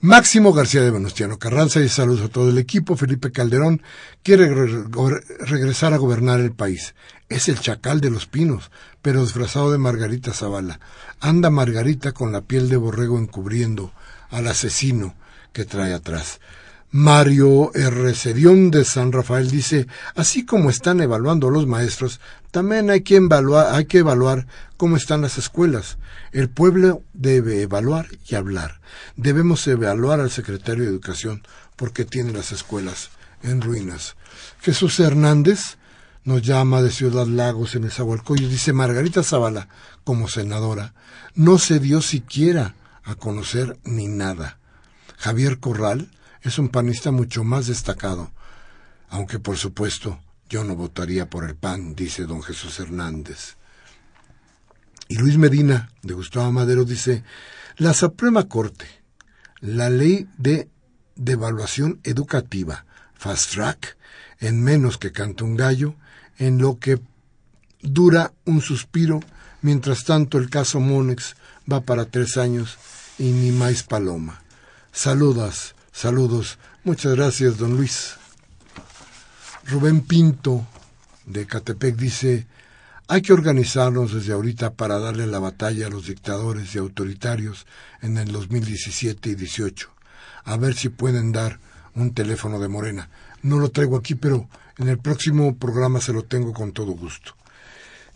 Máximo 0.00 0.52
García 0.52 0.82
de 0.82 0.90
Venustiano 0.90 1.38
Carranza 1.38 1.78
y 1.78 1.88
saludos 1.88 2.22
a 2.22 2.28
todo 2.28 2.50
el 2.50 2.58
equipo. 2.58 2.96
Felipe 2.96 3.30
Calderón 3.30 3.80
quiere 4.24 4.52
regresar 5.38 5.94
a 5.94 5.98
gobernar 5.98 6.40
el 6.40 6.50
país. 6.50 6.96
Es 7.28 7.48
el 7.48 7.60
chacal 7.60 8.00
de 8.00 8.10
los 8.10 8.26
pinos, 8.26 8.72
pero 9.02 9.22
disfrazado 9.22 9.70
de 9.70 9.78
Margarita 9.78 10.32
Zavala. 10.32 10.80
Anda 11.20 11.48
Margarita 11.48 12.10
con 12.10 12.32
la 12.32 12.40
piel 12.40 12.68
de 12.68 12.76
borrego 12.76 13.20
encubriendo 13.20 13.92
al 14.30 14.48
asesino 14.48 15.14
que 15.52 15.64
trae 15.64 15.94
atrás. 15.94 16.40
Mario 16.96 17.72
R. 17.74 18.14
Serión 18.14 18.70
de 18.70 18.84
San 18.84 19.10
Rafael 19.10 19.50
dice, 19.50 19.88
así 20.14 20.46
como 20.46 20.70
están 20.70 21.00
evaluando 21.00 21.50
los 21.50 21.66
maestros, 21.66 22.20
también 22.52 22.88
hay 22.88 23.00
que, 23.00 23.16
evaluar, 23.16 23.74
hay 23.74 23.86
que 23.86 23.98
evaluar 23.98 24.46
cómo 24.76 24.96
están 24.96 25.22
las 25.22 25.36
escuelas. 25.36 25.98
El 26.30 26.50
pueblo 26.50 27.02
debe 27.12 27.62
evaluar 27.62 28.06
y 28.28 28.36
hablar. 28.36 28.80
Debemos 29.16 29.66
evaluar 29.66 30.20
al 30.20 30.30
secretario 30.30 30.84
de 30.84 30.90
Educación 30.90 31.42
porque 31.74 32.04
tiene 32.04 32.32
las 32.32 32.52
escuelas 32.52 33.10
en 33.42 33.60
ruinas. 33.60 34.14
Jesús 34.60 35.00
Hernández 35.00 35.78
nos 36.22 36.42
llama 36.42 36.80
de 36.80 36.92
Ciudad 36.92 37.26
Lagos 37.26 37.74
en 37.74 37.86
Esahualcoyo. 37.86 38.48
Dice 38.48 38.72
Margarita 38.72 39.24
Zavala, 39.24 39.66
como 40.04 40.28
senadora, 40.28 40.94
no 41.34 41.58
se 41.58 41.80
dio 41.80 42.00
siquiera 42.00 42.76
a 43.02 43.16
conocer 43.16 43.80
ni 43.82 44.06
nada. 44.06 44.58
Javier 45.16 45.58
Corral 45.58 46.08
es 46.44 46.58
un 46.58 46.68
panista 46.68 47.10
mucho 47.10 47.42
más 47.42 47.66
destacado, 47.66 48.30
aunque 49.08 49.38
por 49.38 49.56
supuesto 49.56 50.20
Yo 50.48 50.62
no 50.62 50.76
votaría 50.76 51.30
por 51.30 51.44
el 51.44 51.56
PAN, 51.56 51.94
dice 51.94 52.26
don 52.26 52.42
Jesús 52.42 52.78
Hernández. 52.78 53.56
Y 55.08 55.16
Luis 55.16 55.38
Medina, 55.38 55.90
de 56.02 56.12
Gustavo 56.14 56.52
Madero, 56.52 56.84
dice, 56.84 57.24
la 57.78 57.94
Suprema 57.94 58.46
Corte, 58.46 58.86
la 59.60 59.88
ley 59.88 60.28
de 60.36 60.68
devaluación 61.16 61.98
educativa, 62.04 62.84
fast 63.14 63.52
track, 63.52 63.96
en 64.38 64.62
menos 64.62 64.98
que 64.98 65.12
canta 65.12 65.44
un 65.44 65.56
gallo, 65.56 65.94
en 66.36 66.58
lo 66.58 66.78
que 66.78 67.00
dura 67.80 68.32
un 68.44 68.60
suspiro, 68.60 69.20
mientras 69.62 70.04
tanto 70.04 70.36
el 70.38 70.50
caso 70.50 70.78
Monex 70.78 71.36
va 71.70 71.80
para 71.80 72.04
tres 72.04 72.36
años 72.36 72.76
y 73.18 73.30
ni 73.30 73.50
más 73.50 73.82
paloma. 73.82 74.42
Saludas, 74.92 75.74
saludos. 75.94 76.58
Muchas 76.82 77.14
gracias, 77.14 77.56
don 77.56 77.76
Luis. 77.76 78.16
Rubén 79.66 80.02
Pinto, 80.02 80.66
de 81.24 81.46
Catepec, 81.46 81.96
dice, 81.96 82.46
hay 83.08 83.22
que 83.22 83.32
organizarnos 83.32 84.12
desde 84.12 84.32
ahorita 84.32 84.74
para 84.74 84.98
darle 84.98 85.26
la 85.26 85.38
batalla 85.38 85.86
a 85.86 85.90
los 85.90 86.06
dictadores 86.06 86.74
y 86.74 86.78
autoritarios 86.78 87.66
en 88.02 88.18
el 88.18 88.32
2017 88.32 89.30
y 89.30 89.34
18. 89.34 89.88
A 90.44 90.56
ver 90.58 90.74
si 90.74 90.90
pueden 90.90 91.32
dar 91.32 91.60
un 91.94 92.12
teléfono 92.12 92.58
de 92.58 92.68
Morena. 92.68 93.08
No 93.42 93.58
lo 93.58 93.70
traigo 93.70 93.96
aquí, 93.96 94.14
pero 94.14 94.48
en 94.76 94.88
el 94.88 94.98
próximo 94.98 95.56
programa 95.56 96.00
se 96.00 96.12
lo 96.12 96.24
tengo 96.24 96.52
con 96.52 96.72
todo 96.72 96.92
gusto. 96.92 97.34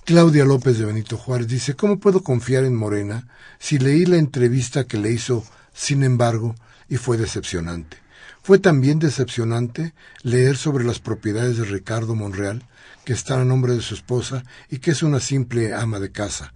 Claudia 0.04 0.44
López 0.44 0.78
de 0.78 0.84
Benito 0.84 1.16
Juárez 1.16 1.48
dice, 1.48 1.74
¿cómo 1.74 1.98
puedo 1.98 2.22
confiar 2.22 2.64
en 2.64 2.74
Morena 2.74 3.28
si 3.58 3.78
leí 3.78 4.04
la 4.04 4.16
entrevista 4.16 4.84
que 4.84 4.98
le 4.98 5.12
hizo, 5.12 5.44
sin 5.72 6.02
embargo, 6.02 6.54
y 6.88 6.96
fue 6.96 7.16
decepcionante? 7.16 7.98
Fue 8.42 8.58
también 8.58 8.98
decepcionante 8.98 9.94
leer 10.22 10.56
sobre 10.56 10.84
las 10.84 11.00
propiedades 11.00 11.58
de 11.58 11.64
Ricardo 11.64 12.14
Monreal, 12.14 12.66
que 13.04 13.12
está 13.12 13.40
a 13.40 13.44
nombre 13.44 13.74
de 13.74 13.82
su 13.82 13.94
esposa 13.94 14.44
y 14.70 14.78
que 14.78 14.92
es 14.92 15.02
una 15.02 15.20
simple 15.20 15.74
ama 15.74 15.98
de 15.98 16.12
casa. 16.12 16.54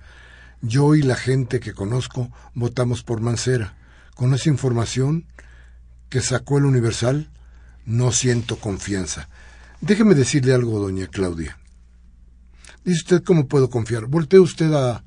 Yo 0.61 0.95
y 0.95 1.03
la 1.03 1.16
gente 1.16 1.61
que 1.61 1.74
conozco 1.74 2.30
votamos 2.55 3.03
por 3.03 3.20
Mancera. 3.20 3.74
Con 4.14 4.33
esa 4.33 4.49
información 4.49 5.26
que 6.09 6.20
sacó 6.20 6.59
el 6.59 6.64
Universal, 6.64 7.30
no 7.85 8.12
siento 8.12 8.57
confianza. 8.57 9.28
Déjeme 9.80 10.14
decirle 10.14 10.55
algo, 10.55 10.78
doña 10.78 11.09
Claudia. 11.09 11.59
Dice 12.85 12.99
usted, 12.99 13.22
¿cómo 13.24 13.49
puedo 13.49 13.70
confiar? 13.70 14.07
Voltee 14.07 14.39
usted 14.39 14.72
a, 14.72 15.05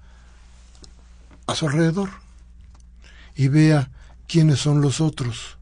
a 1.48 1.56
su 1.56 1.68
alrededor 1.68 2.10
y 3.36 3.48
vea 3.48 3.92
quiénes 4.28 4.60
son 4.60 4.82
los 4.82 5.02
otros. 5.02 5.58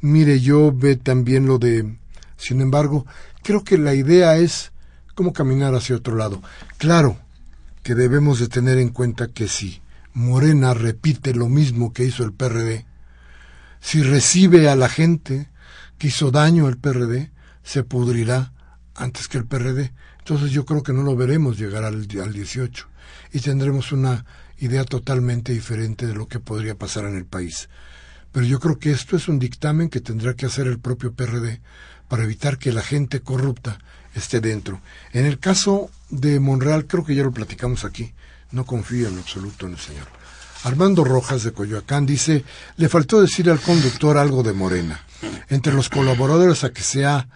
Mire, 0.00 0.40
yo 0.40 0.72
ve 0.72 0.96
también 0.96 1.46
lo 1.46 1.58
de... 1.58 1.96
Sin 2.36 2.60
embargo, 2.60 3.06
creo 3.42 3.64
que 3.64 3.78
la 3.78 3.94
idea 3.94 4.36
es 4.36 4.72
cómo 5.14 5.32
caminar 5.32 5.74
hacia 5.74 5.96
otro 5.96 6.16
lado. 6.16 6.42
Claro 6.78 7.18
que 7.82 7.94
debemos 7.94 8.38
de 8.38 8.48
tener 8.48 8.78
en 8.78 8.90
cuenta 8.90 9.28
que 9.28 9.48
si 9.48 9.80
Morena 10.12 10.74
repite 10.74 11.34
lo 11.34 11.48
mismo 11.48 11.92
que 11.92 12.04
hizo 12.04 12.24
el 12.24 12.32
PRD, 12.32 12.84
si 13.80 14.02
recibe 14.02 14.68
a 14.68 14.76
la 14.76 14.88
gente 14.88 15.48
que 15.98 16.08
hizo 16.08 16.30
daño 16.30 16.66
al 16.66 16.76
PRD, 16.76 17.30
se 17.62 17.82
pudrirá 17.84 18.52
antes 18.94 19.28
que 19.28 19.38
el 19.38 19.46
PRD. 19.46 19.92
Entonces 20.18 20.50
yo 20.50 20.64
creo 20.64 20.82
que 20.82 20.92
no 20.92 21.02
lo 21.02 21.16
veremos 21.16 21.58
llegar 21.58 21.84
al, 21.84 22.06
al 22.22 22.32
18 22.32 22.88
y 23.32 23.40
tendremos 23.40 23.92
una 23.92 24.24
idea 24.58 24.84
totalmente 24.84 25.52
diferente 25.52 26.06
de 26.06 26.14
lo 26.14 26.28
que 26.28 26.40
podría 26.40 26.74
pasar 26.74 27.04
en 27.04 27.16
el 27.16 27.26
país. 27.26 27.68
Pero 28.32 28.46
yo 28.46 28.60
creo 28.60 28.78
que 28.78 28.90
esto 28.90 29.16
es 29.16 29.28
un 29.28 29.38
dictamen 29.38 29.88
que 29.88 30.00
tendrá 30.00 30.34
que 30.34 30.46
hacer 30.46 30.66
el 30.66 30.78
propio 30.78 31.12
PRD 31.12 31.60
para 32.08 32.24
evitar 32.24 32.58
que 32.58 32.72
la 32.72 32.82
gente 32.82 33.20
corrupta 33.20 33.78
esté 34.14 34.40
dentro. 34.40 34.80
En 35.12 35.26
el 35.26 35.38
caso 35.38 35.90
de 36.10 36.40
Monreal, 36.40 36.86
creo 36.86 37.04
que 37.04 37.14
ya 37.14 37.22
lo 37.22 37.32
platicamos 37.32 37.84
aquí, 37.84 38.14
no 38.52 38.64
confío 38.64 39.08
en 39.08 39.18
absoluto 39.18 39.66
en 39.66 39.72
el 39.72 39.78
señor. 39.78 40.06
Armando 40.64 41.04
Rojas 41.04 41.44
de 41.44 41.52
Coyoacán 41.52 42.06
dice, 42.06 42.44
le 42.76 42.88
faltó 42.88 43.20
decir 43.20 43.50
al 43.50 43.60
conductor 43.60 44.18
algo 44.18 44.42
de 44.42 44.52
Morena. 44.52 45.00
Entre 45.48 45.72
los 45.72 45.88
colaboradores 45.88 46.64
a 46.64 46.72
que 46.72 46.82
se 46.82 47.04
ha 47.04 47.28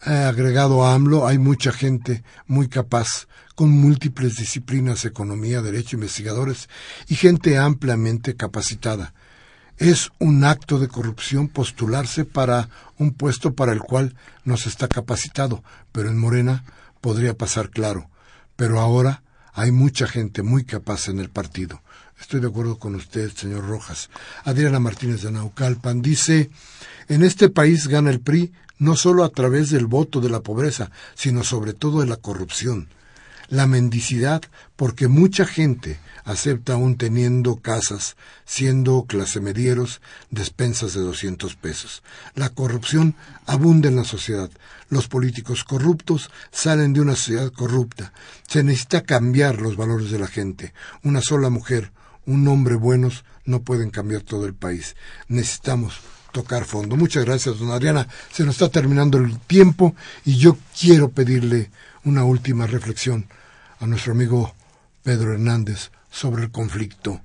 agregado 0.00 0.84
a 0.84 0.94
AMLO, 0.94 1.26
hay 1.26 1.38
mucha 1.38 1.72
gente 1.72 2.24
muy 2.46 2.68
capaz, 2.68 3.26
con 3.56 3.70
múltiples 3.70 4.36
disciplinas, 4.36 5.04
economía, 5.04 5.62
derecho, 5.62 5.96
investigadores 5.96 6.68
y 7.08 7.16
gente 7.16 7.58
ampliamente 7.58 8.36
capacitada. 8.36 9.14
Es 9.78 10.10
un 10.18 10.44
acto 10.44 10.78
de 10.78 10.88
corrupción 10.88 11.48
postularse 11.48 12.24
para 12.24 12.68
un 12.98 13.12
puesto 13.12 13.54
para 13.54 13.72
el 13.72 13.80
cual 13.80 14.14
no 14.44 14.56
se 14.56 14.68
está 14.68 14.88
capacitado, 14.88 15.64
pero 15.90 16.10
en 16.10 16.18
Morena 16.18 16.64
podría 17.00 17.36
pasar 17.36 17.70
claro. 17.70 18.08
Pero 18.56 18.78
ahora 18.78 19.22
hay 19.54 19.72
mucha 19.72 20.06
gente 20.06 20.42
muy 20.42 20.64
capaz 20.64 21.08
en 21.08 21.18
el 21.18 21.30
partido. 21.30 21.82
Estoy 22.20 22.40
de 22.40 22.48
acuerdo 22.48 22.78
con 22.78 22.94
usted, 22.94 23.30
señor 23.32 23.66
Rojas. 23.66 24.10
Adriana 24.44 24.80
Martínez 24.80 25.22
de 25.22 25.32
Naucalpan 25.32 26.02
dice, 26.02 26.50
en 27.08 27.22
este 27.22 27.48
país 27.48 27.88
gana 27.88 28.10
el 28.10 28.20
PRI 28.20 28.52
no 28.78 28.96
solo 28.96 29.24
a 29.24 29.30
través 29.30 29.70
del 29.70 29.86
voto 29.86 30.20
de 30.20 30.28
la 30.28 30.40
pobreza, 30.40 30.90
sino 31.14 31.42
sobre 31.42 31.72
todo 31.72 32.00
de 32.00 32.06
la 32.06 32.16
corrupción. 32.16 32.88
La 33.48 33.66
mendicidad, 33.66 34.42
porque 34.76 35.08
mucha 35.08 35.46
gente 35.46 35.98
acepta 36.24 36.72
aún 36.72 36.96
teniendo 36.96 37.56
casas, 37.56 38.16
siendo 38.44 39.04
clase 39.06 39.40
medieros, 39.40 40.00
despensas 40.30 40.92
de 40.94 41.00
doscientos 41.00 41.54
pesos. 41.54 42.02
La 42.34 42.48
corrupción 42.50 43.14
abunda 43.46 43.88
en 43.88 43.96
la 43.96 44.04
sociedad. 44.04 44.50
Los 44.88 45.06
políticos 45.06 45.62
corruptos 45.62 46.30
salen 46.50 46.92
de 46.92 47.00
una 47.00 47.14
sociedad 47.14 47.52
corrupta. 47.52 48.12
Se 48.48 48.64
necesita 48.64 49.02
cambiar 49.02 49.60
los 49.60 49.76
valores 49.76 50.10
de 50.10 50.18
la 50.18 50.26
gente. 50.26 50.74
Una 51.04 51.22
sola 51.22 51.48
mujer, 51.48 51.92
un 52.26 52.46
hombre 52.48 52.74
buenos 52.74 53.24
no 53.44 53.62
pueden 53.62 53.90
cambiar 53.90 54.22
todo 54.22 54.46
el 54.46 54.54
país. 54.54 54.96
Necesitamos 55.28 56.00
tocar 56.32 56.64
fondo. 56.64 56.96
Muchas 56.96 57.24
gracias, 57.24 57.58
don 57.58 57.70
Adriana. 57.70 58.08
Se 58.32 58.44
nos 58.44 58.56
está 58.56 58.68
terminando 58.68 59.18
el 59.18 59.38
tiempo 59.38 59.94
y 60.24 60.36
yo 60.36 60.58
quiero 60.78 61.10
pedirle 61.10 61.70
una 62.04 62.24
última 62.24 62.66
reflexión 62.66 63.26
a 63.80 63.86
nuestro 63.86 64.12
amigo 64.12 64.54
Pedro 65.02 65.32
Hernández 65.32 65.90
sobre 66.10 66.44
el 66.44 66.50
conflicto, 66.50 67.20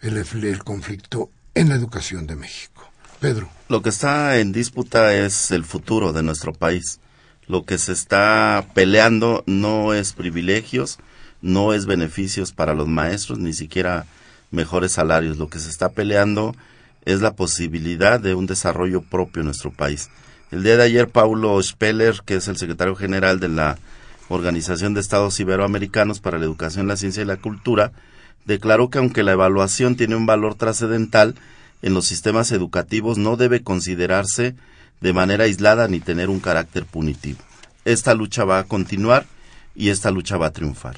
el, 0.00 0.64
conflicto 0.64 1.30
en 1.54 1.68
la 1.68 1.76
educación 1.76 2.26
de 2.26 2.36
México. 2.36 2.90
Pedro. 3.20 3.48
Lo 3.68 3.82
que 3.82 3.90
está 3.90 4.38
en 4.38 4.52
disputa 4.52 5.14
es 5.14 5.50
el 5.50 5.64
futuro 5.64 6.12
de 6.12 6.22
nuestro 6.22 6.52
país. 6.52 7.00
Lo 7.46 7.64
que 7.64 7.78
se 7.78 7.92
está 7.92 8.66
peleando 8.74 9.44
no 9.46 9.94
es 9.94 10.12
privilegios, 10.12 10.98
no 11.42 11.72
es 11.72 11.86
beneficios 11.86 12.52
para 12.52 12.74
los 12.74 12.88
maestros, 12.88 13.38
ni 13.38 13.52
siquiera 13.52 14.06
mejores 14.50 14.92
salarios. 14.92 15.36
Lo 15.36 15.48
que 15.48 15.58
se 15.58 15.68
está 15.68 15.90
peleando 15.90 16.54
es 17.04 17.20
la 17.20 17.34
posibilidad 17.34 18.20
de 18.20 18.34
un 18.34 18.46
desarrollo 18.46 19.02
propio 19.02 19.40
en 19.40 19.46
nuestro 19.46 19.70
país. 19.70 20.08
El 20.50 20.62
día 20.62 20.76
de 20.76 20.84
ayer, 20.84 21.08
Paulo 21.08 21.62
Speller, 21.62 22.22
que 22.24 22.36
es 22.36 22.48
el 22.48 22.56
secretario 22.56 22.96
general 22.96 23.38
de 23.38 23.48
la 23.48 23.78
Organización 24.30 24.94
de 24.94 25.00
Estados 25.00 25.38
Iberoamericanos 25.40 26.20
para 26.20 26.38
la 26.38 26.44
Educación, 26.44 26.86
la 26.86 26.96
Ciencia 26.96 27.22
y 27.22 27.26
la 27.26 27.36
Cultura, 27.36 27.92
declaró 28.46 28.88
que 28.88 28.98
aunque 28.98 29.24
la 29.24 29.32
evaluación 29.32 29.96
tiene 29.96 30.14
un 30.14 30.24
valor 30.24 30.54
trascendental 30.54 31.34
en 31.82 31.94
los 31.94 32.06
sistemas 32.06 32.52
educativos, 32.52 33.18
no 33.18 33.36
debe 33.36 33.62
considerarse 33.62 34.54
de 35.00 35.12
manera 35.12 35.44
aislada 35.44 35.88
ni 35.88 35.98
tener 35.98 36.30
un 36.30 36.38
carácter 36.38 36.84
punitivo. 36.84 37.40
Esta 37.84 38.14
lucha 38.14 38.44
va 38.44 38.60
a 38.60 38.64
continuar 38.64 39.26
y 39.74 39.88
esta 39.88 40.12
lucha 40.12 40.36
va 40.36 40.46
a 40.46 40.52
triunfar. 40.52 40.96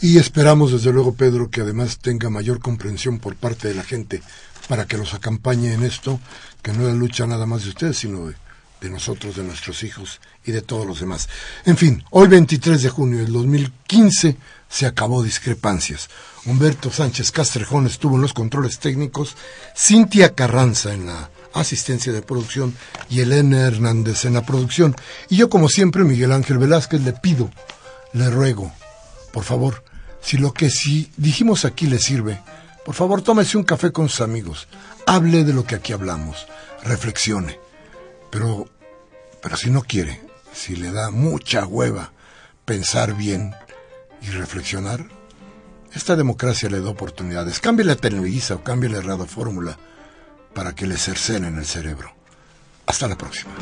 Y 0.00 0.18
esperamos, 0.18 0.72
desde 0.72 0.92
luego, 0.92 1.14
Pedro, 1.14 1.50
que 1.50 1.60
además 1.60 1.98
tenga 1.98 2.28
mayor 2.28 2.58
comprensión 2.58 3.20
por 3.20 3.36
parte 3.36 3.68
de 3.68 3.74
la 3.74 3.84
gente 3.84 4.20
para 4.68 4.86
que 4.86 4.98
los 4.98 5.14
acompañe 5.14 5.74
en 5.74 5.84
esto, 5.84 6.18
que 6.62 6.72
no 6.72 6.88
es 6.88 6.94
lucha 6.96 7.26
nada 7.26 7.46
más 7.46 7.62
de 7.62 7.70
ustedes, 7.70 7.98
sino 7.98 8.26
de, 8.26 8.34
de, 8.80 8.90
nosotros, 8.90 9.36
de 9.36 9.42
nuestros 9.42 9.82
hijos 9.82 10.20
y 10.44 10.52
de 10.52 10.62
todos 10.62 10.86
los 10.86 11.00
demás. 11.00 11.28
En 11.64 11.76
fin, 11.76 12.04
hoy 12.10 12.28
23 12.28 12.82
de 12.82 12.88
junio 12.88 13.18
del 13.18 13.32
2015 13.32 14.36
se 14.68 14.86
acabó 14.86 15.22
discrepancias. 15.22 16.08
Humberto 16.44 16.90
Sánchez 16.90 17.30
Castrejón 17.32 17.86
estuvo 17.86 18.16
en 18.16 18.22
los 18.22 18.34
controles 18.34 18.78
técnicos, 18.78 19.36
Cintia 19.76 20.34
Carranza 20.34 20.92
en 20.92 21.06
la 21.06 21.30
asistencia 21.52 22.12
de 22.12 22.22
producción 22.22 22.74
y 23.10 23.20
Elena 23.20 23.60
Hernández 23.60 24.24
en 24.24 24.34
la 24.34 24.46
producción. 24.46 24.94
Y 25.28 25.36
yo, 25.36 25.48
como 25.48 25.68
siempre, 25.68 26.04
Miguel 26.04 26.32
Ángel 26.32 26.58
Velázquez, 26.58 27.02
le 27.02 27.12
pido, 27.12 27.50
le 28.12 28.30
ruego, 28.30 28.72
por 29.32 29.44
favor, 29.44 29.84
si 30.20 30.36
lo 30.36 30.52
que 30.52 30.70
si 30.70 31.10
dijimos 31.16 31.64
aquí 31.64 31.86
le 31.86 31.98
sirve, 31.98 32.40
por 32.84 32.94
favor, 32.94 33.22
tómese 33.22 33.58
un 33.58 33.64
café 33.64 33.92
con 33.92 34.08
sus 34.08 34.22
amigos. 34.22 34.66
Hable 35.06 35.44
de 35.44 35.52
lo 35.52 35.64
que 35.64 35.74
aquí 35.74 35.92
hablamos. 35.92 36.46
Reflexione. 36.84 37.67
Pero, 38.30 38.68
pero 39.42 39.56
si 39.56 39.70
no 39.70 39.82
quiere, 39.82 40.20
si 40.52 40.76
le 40.76 40.90
da 40.90 41.10
mucha 41.10 41.66
hueva 41.66 42.12
pensar 42.64 43.14
bien 43.14 43.54
y 44.20 44.30
reflexionar, 44.30 45.06
esta 45.94 46.16
democracia 46.16 46.68
le 46.68 46.80
da 46.80 46.90
oportunidades. 46.90 47.60
Cámbiale 47.60 47.92
a 47.92 47.96
Televisa 47.96 48.54
o 48.54 48.62
cámbiale 48.62 48.98
a 48.98 49.02
Radio 49.02 49.26
Fórmula 49.26 49.78
para 50.54 50.74
que 50.74 50.86
le 50.86 50.96
cercenen 50.96 51.56
el 51.56 51.66
cerebro. 51.66 52.12
Hasta 52.86 53.08
la 53.08 53.16
próxima. 53.16 53.52